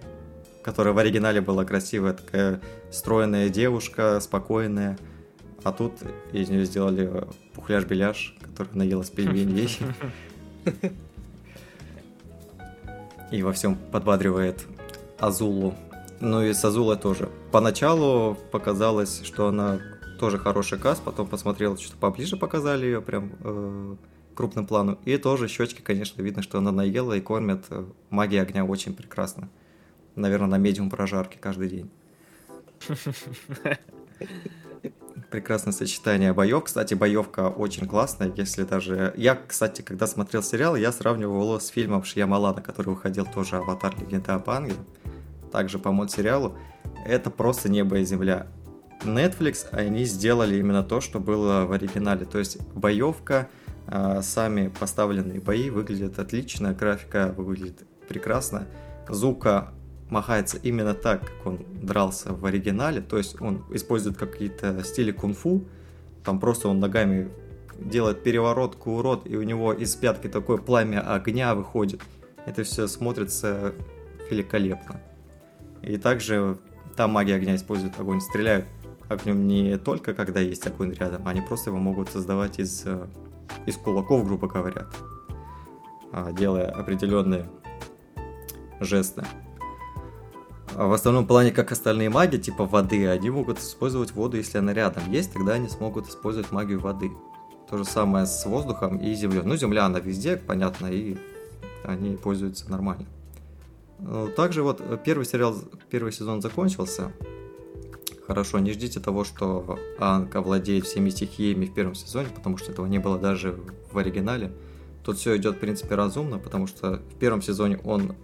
которая 0.62 0.94
в 0.94 0.98
оригинале 0.98 1.40
была 1.40 1.64
красивая, 1.64 2.14
такая 2.14 2.60
стройная 2.90 3.48
девушка, 3.48 4.20
спокойная. 4.20 4.98
А 5.62 5.72
тут 5.72 5.92
из 6.32 6.48
нее 6.48 6.64
сделали 6.64 7.26
пухляж-беляш, 7.54 8.36
который 8.40 8.74
наелась 8.74 9.10
пельменей. 9.10 9.78
И 13.30 13.42
во 13.42 13.52
всем 13.52 13.76
подбадривает 13.76 14.66
Азулу. 15.18 15.74
Ну 16.20 16.42
и 16.42 16.52
с 16.52 16.64
Азулой 16.64 16.98
тоже. 16.98 17.30
Поначалу 17.50 18.36
показалось, 18.50 19.22
что 19.24 19.48
она 19.48 19.80
тоже 20.20 20.38
хороший 20.38 20.78
каст, 20.78 21.02
потом 21.02 21.26
посмотрел, 21.26 21.78
что 21.78 21.96
поближе 21.96 22.36
показали 22.36 22.84
ее 22.84 23.00
прям 23.00 23.32
э, 23.40 23.96
крупным 24.34 24.66
плану. 24.66 24.98
И 25.04 25.16
тоже 25.16 25.48
щечки, 25.48 25.80
конечно, 25.80 26.22
видно, 26.22 26.42
что 26.42 26.58
она 26.58 26.72
наела 26.72 27.14
и 27.14 27.20
кормят 27.20 27.64
э, 27.70 27.84
магии 28.10 28.38
огня 28.38 28.64
очень 28.64 28.94
прекрасно 28.94 29.48
наверное, 30.16 30.48
на 30.48 30.58
медиум 30.58 30.90
прожарки 30.90 31.38
каждый 31.38 31.68
день. 31.68 31.90
Прекрасное 35.30 35.72
сочетание 35.72 36.32
боев. 36.32 36.64
Кстати, 36.64 36.94
боевка 36.94 37.48
очень 37.48 37.86
классная, 37.86 38.32
если 38.36 38.64
даже... 38.64 39.14
Я, 39.16 39.34
кстати, 39.34 39.80
когда 39.82 40.06
смотрел 40.06 40.42
сериал, 40.42 40.76
я 40.76 40.92
сравнивал 40.92 41.42
его 41.42 41.58
с 41.58 41.68
фильмом 41.68 42.04
Шьямалана, 42.04 42.60
который 42.60 42.90
выходил 42.90 43.24
тоже 43.26 43.56
«Аватар. 43.56 43.94
Легенда 43.98 44.34
об 44.34 44.50
Анге». 44.50 44.74
Также 45.50 45.78
по 45.78 45.90
мод-сериалу. 45.90 46.58
Это 47.06 47.30
просто 47.30 47.70
небо 47.70 47.98
и 47.98 48.04
земля. 48.04 48.46
Netflix, 49.02 49.66
они 49.72 50.04
сделали 50.04 50.56
именно 50.56 50.82
то, 50.82 51.00
что 51.00 51.18
было 51.18 51.64
в 51.64 51.72
оригинале. 51.72 52.26
То 52.26 52.38
есть 52.38 52.60
боевка, 52.74 53.48
сами 54.20 54.68
поставленные 54.68 55.40
бои 55.40 55.70
выглядят 55.70 56.18
отлично, 56.18 56.72
графика 56.72 57.34
выглядит 57.36 57.84
прекрасно. 58.08 58.66
Зука 59.08 59.72
махается 60.08 60.58
именно 60.58 60.94
так, 60.94 61.20
как 61.20 61.46
он 61.46 61.66
дрался 61.82 62.32
в 62.32 62.44
оригинале, 62.44 63.00
то 63.00 63.18
есть 63.18 63.40
он 63.40 63.64
использует 63.70 64.16
какие-то 64.16 64.82
стили 64.84 65.10
кунг-фу, 65.10 65.64
там 66.24 66.38
просто 66.38 66.68
он 66.68 66.80
ногами 66.80 67.30
делает 67.78 68.22
переворот, 68.22 68.76
курот, 68.76 69.26
и 69.26 69.36
у 69.36 69.42
него 69.42 69.72
из 69.72 69.96
пятки 69.96 70.28
такое 70.28 70.58
пламя 70.58 71.00
огня 71.00 71.54
выходит. 71.54 72.00
Это 72.46 72.62
все 72.64 72.86
смотрится 72.86 73.72
великолепно. 74.30 75.00
И 75.82 75.96
также 75.96 76.58
там 76.96 77.12
магия 77.12 77.34
огня 77.34 77.56
использует 77.56 77.98
огонь, 77.98 78.20
стреляют 78.20 78.66
огнем 79.08 79.46
не 79.46 79.78
только 79.78 80.14
когда 80.14 80.40
есть 80.40 80.66
огонь 80.66 80.92
рядом, 80.92 81.26
они 81.26 81.40
просто 81.40 81.70
его 81.70 81.78
могут 81.78 82.10
создавать 82.10 82.58
из, 82.58 82.82
э, 82.86 83.06
из 83.66 83.76
кулаков, 83.76 84.24
грубо 84.24 84.48
говоря, 84.48 84.86
а, 86.12 86.32
делая 86.32 86.70
определенные 86.70 87.48
жесты. 88.80 89.24
А 90.74 90.86
в 90.86 90.92
основном 90.92 91.26
плане, 91.26 91.50
как 91.50 91.70
остальные 91.70 92.08
маги, 92.08 92.38
типа 92.38 92.64
воды, 92.64 93.06
они 93.06 93.30
могут 93.30 93.58
использовать 93.58 94.12
воду, 94.12 94.38
если 94.38 94.58
она 94.58 94.72
рядом 94.72 95.10
есть, 95.10 95.32
тогда 95.32 95.54
они 95.54 95.68
смогут 95.68 96.08
использовать 96.08 96.50
магию 96.50 96.80
воды. 96.80 97.12
То 97.68 97.78
же 97.78 97.84
самое 97.84 98.26
с 98.26 98.44
воздухом 98.46 98.98
и 98.98 99.14
землей. 99.14 99.42
Ну, 99.44 99.56
земля, 99.56 99.86
она 99.86 100.00
везде, 100.00 100.36
понятно, 100.36 100.86
и 100.86 101.16
они 101.84 102.16
пользуются 102.16 102.70
нормально. 102.70 103.06
Ну, 103.98 104.28
также 104.28 104.62
вот 104.62 104.82
первый 105.04 105.24
сериал, 105.24 105.56
первый 105.90 106.12
сезон 106.12 106.40
закончился. 106.42 107.12
Хорошо, 108.26 108.60
не 108.60 108.72
ждите 108.72 109.00
того, 109.00 109.24
что 109.24 109.78
Анка 109.98 110.40
владеет 110.40 110.86
всеми 110.86 111.10
стихиями 111.10 111.66
в 111.66 111.74
первом 111.74 111.94
сезоне, 111.94 112.28
потому 112.34 112.56
что 112.56 112.70
этого 112.70 112.86
не 112.86 112.98
было 112.98 113.18
даже 113.18 113.58
в 113.90 113.98
оригинале. 113.98 114.52
Тут 115.04 115.18
все 115.18 115.36
идет, 115.36 115.56
в 115.56 115.58
принципе, 115.58 115.96
разумно, 115.96 116.38
потому 116.38 116.66
что 116.68 116.98
в 116.98 117.18
первом 117.18 117.42
сезоне 117.42 117.78
он 117.78 118.14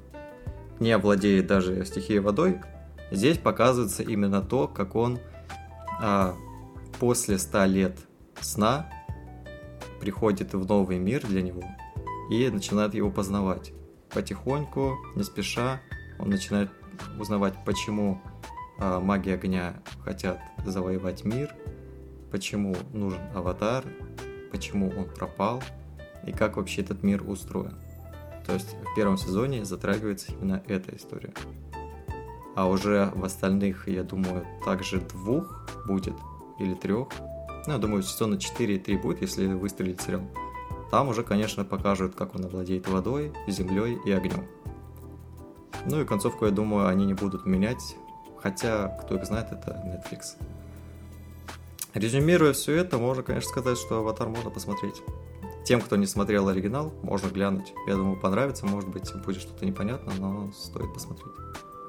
не 0.79 0.97
владеет 0.97 1.49
даже 1.49 1.85
стихией 1.85 2.21
водой, 2.21 2.61
здесь 3.11 3.39
показывается 3.39 4.05
именно 4.05 4.41
то, 4.43 4.69
как 4.69 4.95
он 4.95 5.19
а, 6.01 6.37
после 7.01 7.39
100 7.39 7.65
лет 7.65 7.99
сна 8.41 8.89
приходит 10.01 10.55
в 10.55 10.67
новый 10.67 10.99
мир 10.99 11.27
для 11.27 11.43
него 11.43 11.65
и 12.31 12.49
начинает 12.49 12.95
его 12.95 13.11
познавать. 13.11 13.73
Потихоньку, 14.11 14.97
не 15.17 15.25
спеша, 15.25 15.81
он 16.21 16.31
начинает 16.31 16.71
узнавать, 17.19 17.55
почему 17.65 18.21
а, 18.79 19.01
маги 19.01 19.31
огня 19.31 19.75
хотят 20.05 20.41
завоевать 20.65 21.25
мир, 21.25 21.55
почему 22.31 22.77
нужен 22.93 23.21
аватар, 23.35 23.85
почему 24.51 24.89
он 24.91 25.05
пропал 25.07 25.63
и 26.27 26.33
как 26.33 26.57
вообще 26.57 26.83
этот 26.83 27.03
мир 27.03 27.23
устроен. 27.29 27.77
То 28.47 28.55
есть 28.55 28.75
в 28.75 28.95
первом 28.95 29.19
сезоне 29.19 29.65
затрагивается 29.65 30.33
именно 30.33 30.63
эта 30.67 30.97
история. 30.97 31.35
А 32.57 32.67
уже 32.67 33.13
в 33.15 33.25
остальных, 33.25 33.89
я 33.89 34.03
думаю, 34.03 34.45
также 34.65 35.01
двух 35.01 35.69
будет, 35.87 36.15
или 36.59 36.75
трех. 36.75 37.09
Ну, 37.67 37.73
я 37.73 37.79
думаю, 37.79 38.03
сезона 38.03 38.39
4 38.39 38.75
и 38.75 38.79
3 38.79 38.97
будет, 38.97 39.21
если 39.21 39.47
выстрелить 39.47 40.01
сериал. 40.01 40.23
Там 40.91 41.09
уже, 41.09 41.23
конечно, 41.23 41.65
покажут, 41.65 42.15
как 42.15 42.35
он 42.35 42.47
овладеет 42.47 42.89
водой, 42.89 43.33
землей 43.47 43.99
и 44.05 44.11
огнем. 44.11 44.47
Ну 45.87 46.01
и 46.01 46.05
концовку, 46.05 46.47
я 46.47 46.51
думаю, 46.51 46.89
они 46.89 47.07
не 47.07 47.15
будут 47.15 47.47
менять. 47.47 47.97
Хотя, 48.43 48.89
кто 48.89 49.17
их 49.17 49.25
знает, 49.25 49.53
это 49.53 49.83
Netflix. 49.85 50.37
Резюмируя 51.95 52.53
все 52.53 52.77
это, 52.77 52.99
можно, 52.99 53.23
конечно, 53.23 53.49
сказать, 53.49 53.79
что 53.79 53.99
«Аватар» 53.99 54.29
можно 54.29 54.51
посмотреть. 54.51 55.03
Тем, 55.65 55.81
кто 55.81 55.97
не 55.97 56.07
смотрел 56.07 56.49
оригинал, 56.49 56.93
можно 57.03 57.29
глянуть. 57.29 57.73
Я 57.87 57.97
думаю, 57.97 58.19
понравится, 58.19 58.67
может 58.67 58.89
быть, 58.89 59.13
будет 59.25 59.41
что-то 59.41 59.67
непонятно, 59.67 60.13
но 60.19 60.53
стоит 60.53 60.93
посмотреть. 60.95 61.35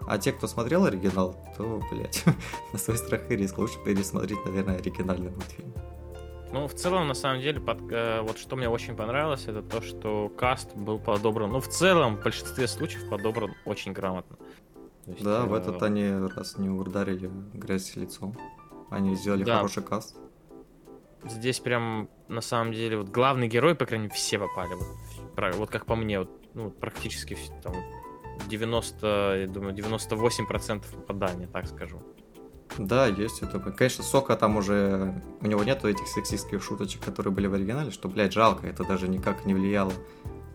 А 0.08 0.18
те, 0.18 0.32
кто 0.32 0.48
смотрел 0.48 0.86
оригинал, 0.86 1.36
то, 1.56 1.82
блядь, 1.92 2.24
на 2.74 2.80
свой 2.80 2.98
страх 2.98 3.30
и 3.30 3.36
риск 3.36 3.58
лучше 3.58 3.76
пересмотреть, 3.86 4.44
наверное, 4.46 4.78
оригинальный 4.78 5.32
мультфильм. 5.32 5.74
Ну, 6.52 6.68
в 6.68 6.74
целом, 6.74 7.08
на 7.08 7.14
самом 7.14 7.42
деле, 7.42 7.60
под, 7.62 7.80
э, 7.92 8.22
вот 8.22 8.40
что 8.40 8.56
мне 8.56 8.68
очень 8.68 8.96
понравилось, 8.96 9.46
это 9.46 9.62
то, 9.62 9.82
что 9.82 10.30
каст 10.36 10.76
был 10.76 10.98
подобран, 10.98 11.52
ну, 11.52 11.60
в 11.60 11.68
целом, 11.68 12.18
в 12.18 12.24
большинстве 12.24 12.68
случаев 12.68 13.08
подобран 13.08 13.54
очень 13.66 13.94
грамотно. 13.94 14.38
Есть, 15.10 15.24
да, 15.24 15.44
э, 15.44 15.46
в 15.46 15.54
этот 15.54 15.82
они 15.82 16.10
раз 16.36 16.58
не 16.58 16.70
ударили 16.70 17.30
грязь 17.54 17.96
лицом. 17.96 18.36
Они 18.90 19.16
сделали 19.16 19.44
да. 19.44 19.58
хороший 19.58 19.84
каст. 19.84 20.18
Здесь 21.26 21.60
прям, 21.60 22.10
на 22.28 22.42
самом 22.42 22.74
деле, 22.74 22.98
вот 22.98 23.10
главный 23.10 23.48
герой, 23.48 23.76
по 23.76 23.86
крайней 23.86 24.06
мере, 24.06 24.16
все 24.16 24.40
попали. 24.40 24.74
Вот, 24.74 25.56
вот 25.56 25.70
как 25.70 25.86
по 25.86 25.96
мне, 25.96 26.20
вот, 26.20 26.30
ну, 26.54 26.72
практически 26.72 27.38
там 27.62 27.76
90, 28.48 29.36
я 29.42 29.48
думаю, 29.48 29.76
98% 29.76 30.84
попадания, 30.96 31.48
так 31.48 31.68
скажу. 31.68 32.02
Да, 32.78 33.08
есть 33.08 33.42
это. 33.42 33.60
Конечно, 33.60 34.04
Сока 34.04 34.36
там 34.36 34.56
уже... 34.56 35.22
У 35.42 35.48
него 35.48 35.64
нету 35.64 35.88
этих 35.88 36.08
сексистских 36.08 36.64
шуточек, 36.64 37.04
которые 37.04 37.34
были 37.34 37.48
в 37.48 37.54
оригинале, 37.54 37.92
что, 37.92 38.08
блядь, 38.08 38.32
жалко. 38.32 38.68
Это 38.68 38.84
даже 38.84 39.08
никак 39.08 39.46
не 39.46 39.54
влияло 39.54 39.92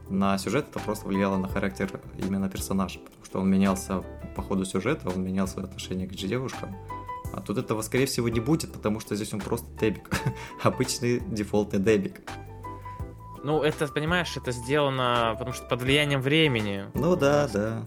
на 0.08 0.38
сюжет, 0.38 0.66
это 0.70 0.78
просто 0.78 1.06
влияло 1.06 1.36
на 1.36 1.48
характер 1.48 2.00
именно 2.18 2.48
персонажа. 2.48 2.98
Потому 2.98 3.24
что 3.24 3.40
он 3.40 3.50
менялся 3.50 4.04
по 4.36 4.42
ходу 4.42 4.64
сюжета, 4.64 5.08
он 5.08 5.22
менял 5.22 5.48
свое 5.48 5.66
отношение 5.66 6.06
к 6.06 6.12
девушкам. 6.12 6.76
А 7.32 7.40
тут 7.40 7.58
этого, 7.58 7.82
скорее 7.82 8.06
всего, 8.06 8.28
не 8.28 8.40
будет, 8.40 8.72
потому 8.72 9.00
что 9.00 9.16
здесь 9.16 9.32
он 9.32 9.40
просто 9.40 9.66
дебик. 9.80 10.10
Обычный 10.62 11.20
дефолтный 11.20 11.80
дебик. 11.80 12.20
Ну, 13.42 13.62
это, 13.62 13.86
понимаешь, 13.88 14.36
это 14.36 14.52
сделано, 14.52 15.34
потому 15.38 15.52
что 15.52 15.66
под 15.66 15.82
влиянием 15.82 16.20
времени. 16.20 16.86
Ну 16.94 17.16
да, 17.16 17.48
да. 17.52 17.86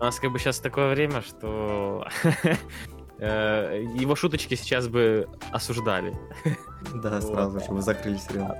У 0.00 0.04
нас 0.04 0.20
как 0.20 0.32
бы 0.32 0.38
сейчас 0.38 0.58
такое 0.58 0.94
время, 0.94 1.22
что 1.22 2.06
э, 3.18 3.84
его 3.94 4.14
шуточки 4.14 4.54
сейчас 4.54 4.88
бы 4.88 5.28
осуждали. 5.50 6.14
Да, 6.94 7.20
сразу 7.22 7.60
же 7.60 7.66
вы 7.68 7.82
закрыли 7.82 8.18
сериал. 8.18 8.56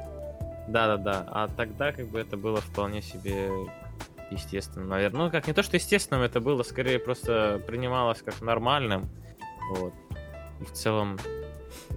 Да-да-да. 0.68 1.24
А 1.28 1.48
тогда 1.48 1.92
как 1.92 2.08
бы 2.08 2.18
это 2.18 2.36
было 2.36 2.60
вполне 2.60 3.02
себе 3.02 3.50
естественно, 4.30 4.86
наверное. 4.86 5.24
Ну, 5.26 5.30
как 5.30 5.46
не 5.46 5.52
то, 5.54 5.62
что 5.62 5.76
естественным, 5.76 6.22
это 6.22 6.40
было 6.40 6.62
скорее 6.62 6.98
просто 6.98 7.62
принималось 7.66 8.20
как 8.22 8.40
нормальным. 8.42 9.08
Вот. 9.74 9.94
И 10.60 10.64
в 10.64 10.72
целом... 10.72 11.18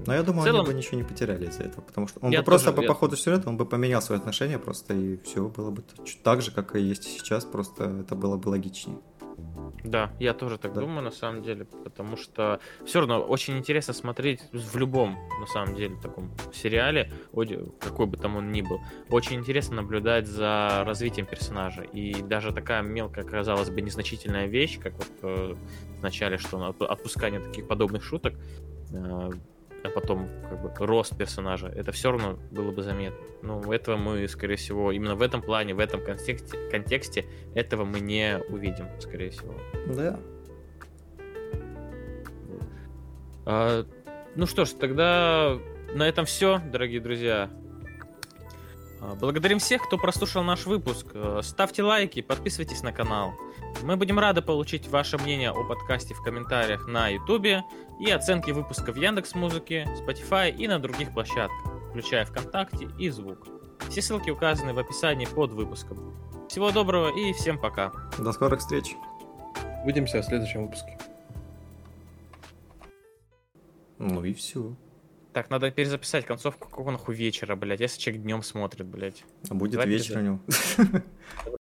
Но 0.06 0.14
я 0.14 0.24
думаю, 0.24 0.44
в 0.44 0.46
целом... 0.46 0.62
они 0.62 0.72
бы 0.72 0.74
ничего 0.78 0.98
не 0.98 1.04
потеряли 1.04 1.48
из-за 1.48 1.64
этого, 1.64 1.82
потому 1.82 2.08
что 2.08 2.20
он 2.22 2.32
Я 2.32 2.40
бы 2.40 2.46
просто 2.46 2.68
тоже- 2.68 2.78
по, 2.78 2.82
я- 2.84 2.88
по 2.88 2.94
ходу 2.96 3.16
сюжета, 3.18 3.50
он 3.50 3.58
бы 3.58 3.66
поменял 3.66 4.02
свои 4.02 4.18
отношения 4.18 4.58
просто, 4.60 4.94
и 4.94 5.18
все 5.24 5.48
было 5.48 5.72
бы 5.72 5.84
так 6.24 6.42
же, 6.42 6.52
как 6.52 6.76
и 6.76 6.82
есть 6.82 7.04
сейчас, 7.04 7.46
просто 7.46 7.84
это 8.02 8.16
было 8.16 8.38
бы 8.38 8.50
логичнее. 8.50 8.98
Да, 9.84 10.12
я 10.20 10.34
тоже 10.34 10.58
так 10.58 10.74
Да. 10.74 10.82
думаю, 10.82 11.04
на 11.04 11.12
самом 11.12 11.42
деле, 11.42 11.66
потому 11.66 12.16
что 12.16 12.60
все 12.86 13.00
равно 13.00 13.20
очень 13.20 13.58
интересно 13.58 13.94
смотреть 13.94 14.42
в 14.52 14.78
любом, 14.78 15.18
на 15.40 15.48
самом 15.48 15.76
деле, 15.76 15.96
таком 16.02 16.32
сериале, 16.54 17.12
какой 17.80 18.06
бы 18.06 18.18
там 18.18 18.36
он 18.36 18.52
ни 18.52 18.62
был. 18.62 18.80
Очень 19.10 19.38
интересно 19.38 19.78
наблюдать 19.78 20.28
за 20.28 20.84
развитием 20.86 21.26
персонажа. 21.26 21.82
И 21.82 22.22
даже 22.22 22.54
такая 22.54 22.84
мелкая, 22.84 23.26
казалось 23.26 23.70
бы, 23.70 23.82
незначительная 23.82 24.46
вещь, 24.46 24.80
как 24.80 24.94
вот 24.94 25.12
э, 25.24 25.56
в 26.00 26.04
начале, 26.04 26.38
что 26.38 26.64
отпускание 26.80 27.40
таких 27.40 27.68
подобных 27.68 28.04
шуток, 28.04 28.36
э, 28.94 29.30
а 29.84 29.90
потом 29.90 30.30
как 30.50 30.62
бы 30.62 30.86
рост 30.86 31.18
персонажа, 31.18 31.68
это 31.68 31.92
все 31.92 32.12
равно 32.12 32.38
было 32.52 32.72
бы 32.72 32.84
заметно. 32.84 33.20
Но 33.42 33.74
этого 33.74 33.98
мы, 33.98 34.28
скорее 34.28 34.56
всего, 34.56 34.92
именно 34.92 35.16
в 35.16 35.22
этом 35.22 35.42
плане, 35.42 35.74
в 35.74 35.80
этом 35.80 36.04
контексте, 36.04 36.58
контексте 36.70 37.26
этого 37.56 37.86
мы 37.86 38.00
не 38.00 38.40
увидим, 38.50 38.88
скорее 39.00 39.32
всего. 39.32 39.56
Да. 39.88 40.20
А, 43.46 43.86
ну 44.36 44.46
что 44.46 44.66
ж, 44.66 44.70
тогда 44.70 45.58
на 45.94 46.08
этом 46.08 46.26
все, 46.26 46.60
дорогие 46.72 47.02
друзья. 47.02 47.50
А, 49.02 49.16
Благодарим 49.16 49.60
всех, 49.60 49.84
кто 49.84 49.98
прослушал 49.98 50.44
наш 50.44 50.66
выпуск. 50.66 51.08
А, 51.14 51.42
Ставьте 51.42 51.84
лайки, 51.84 52.22
подписывайтесь 52.22 52.84
на 52.84 52.94
канал. 52.94 53.34
Мы 53.84 53.96
будем 53.96 54.20
рады 54.20 54.42
получить 54.42 54.88
ваше 54.88 55.18
мнение 55.18 55.50
о 55.52 55.64
подкасте 55.64 56.14
в 56.14 56.22
комментариях 56.22 56.88
на 56.88 57.10
YouTube 57.10 57.64
и 58.00 58.12
оценки 58.12 58.52
выпуска 58.52 58.92
в 58.92 58.96
Яндекс 58.96 59.36
Музыке, 59.36 59.88
Spotify 60.00 60.52
и 60.52 60.68
на 60.68 60.80
других 60.80 61.14
площадках, 61.14 61.90
включая 61.90 62.26
ВКонтакте 62.26 62.90
и 63.00 63.10
Звук. 63.10 63.48
Все 63.90 64.02
ссылки 64.02 64.30
указаны 64.30 64.74
в 64.74 64.80
описании 64.80 65.26
под 65.26 65.52
выпуском. 65.52 66.16
Всего 66.48 66.72
доброго 66.72 67.18
и 67.18 67.34
всем 67.34 67.58
пока. 67.58 67.92
До 68.20 68.32
скорых 68.32 68.60
встреч. 68.60 68.96
Увидимся 69.84 70.22
в 70.22 70.26
следующем 70.26 70.64
выпуске. 70.64 70.98
Ну 73.98 74.24
и 74.24 74.34
все. 74.34 74.76
Так, 75.34 75.50
надо 75.50 75.72
перезаписать 75.72 76.26
концовку 76.26 76.68
какого 76.68 76.92
нахуй 76.92 77.16
вечера, 77.16 77.56
блядь, 77.56 77.80
если 77.80 78.00
человек 78.00 78.24
днем 78.24 78.44
смотрит, 78.44 78.86
блядь. 78.86 79.24
А 79.50 79.54
будет 79.54 79.74
Давай 79.74 79.88
вечер 79.88 80.18
у 80.18 80.22
него. 80.22 80.40